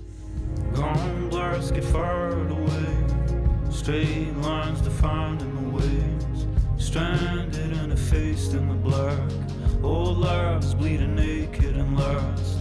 Stranded 6.89 7.77
and 7.83 7.93
effaced 7.93 8.55
in 8.55 8.67
the 8.67 8.75
black. 8.75 9.21
Old 9.83 10.25
lives 10.25 10.75
bleeding 10.75 11.17
naked 11.17 11.77
and 11.77 11.99
lost. 11.99 12.57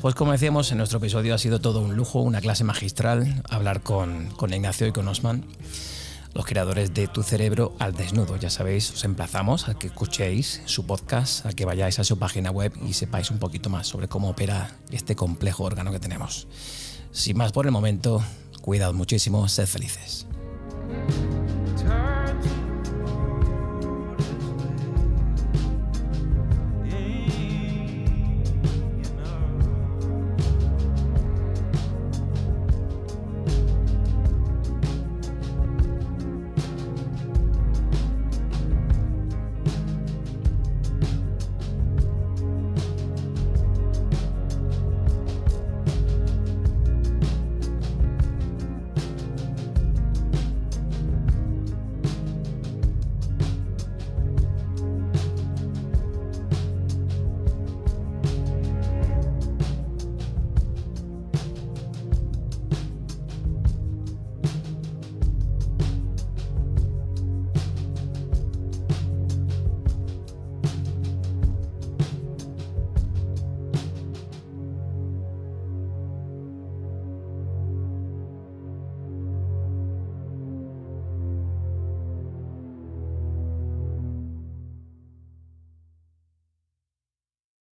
Pues 0.00 0.14
como 0.16 0.32
decíamos, 0.32 0.72
en 0.72 0.78
nuestro 0.78 0.98
episodio 0.98 1.36
ha 1.36 1.38
sido 1.38 1.60
todo 1.60 1.80
un 1.80 1.94
lujo, 1.94 2.20
una 2.20 2.40
clase 2.40 2.64
magistral, 2.64 3.40
hablar 3.48 3.82
con, 3.82 4.30
con 4.30 4.52
Ignacio 4.52 4.88
y 4.88 4.92
con 4.92 5.06
Osman, 5.06 5.44
los 6.34 6.44
creadores 6.44 6.92
de 6.92 7.06
Tu 7.06 7.22
Cerebro 7.22 7.72
al 7.78 7.94
Desnudo. 7.94 8.36
Ya 8.36 8.50
sabéis, 8.50 8.90
os 8.90 9.04
emplazamos 9.04 9.68
a 9.68 9.74
que 9.74 9.86
escuchéis 9.86 10.62
su 10.64 10.86
podcast, 10.86 11.46
a 11.46 11.52
que 11.52 11.64
vayáis 11.64 12.00
a 12.00 12.04
su 12.04 12.18
página 12.18 12.50
web 12.50 12.72
y 12.84 12.94
sepáis 12.94 13.30
un 13.30 13.38
poquito 13.38 13.70
más 13.70 13.86
sobre 13.86 14.08
cómo 14.08 14.30
opera 14.30 14.76
este 14.90 15.14
complejo 15.14 15.62
órgano 15.62 15.92
que 15.92 16.00
tenemos. 16.00 16.48
Sin 17.12 17.36
más 17.36 17.52
por 17.52 17.66
el 17.66 17.72
momento, 17.72 18.24
cuidad 18.60 18.92
muchísimo, 18.92 19.46
sed 19.46 19.66
felices. 19.66 20.26
Turn 21.76 22.21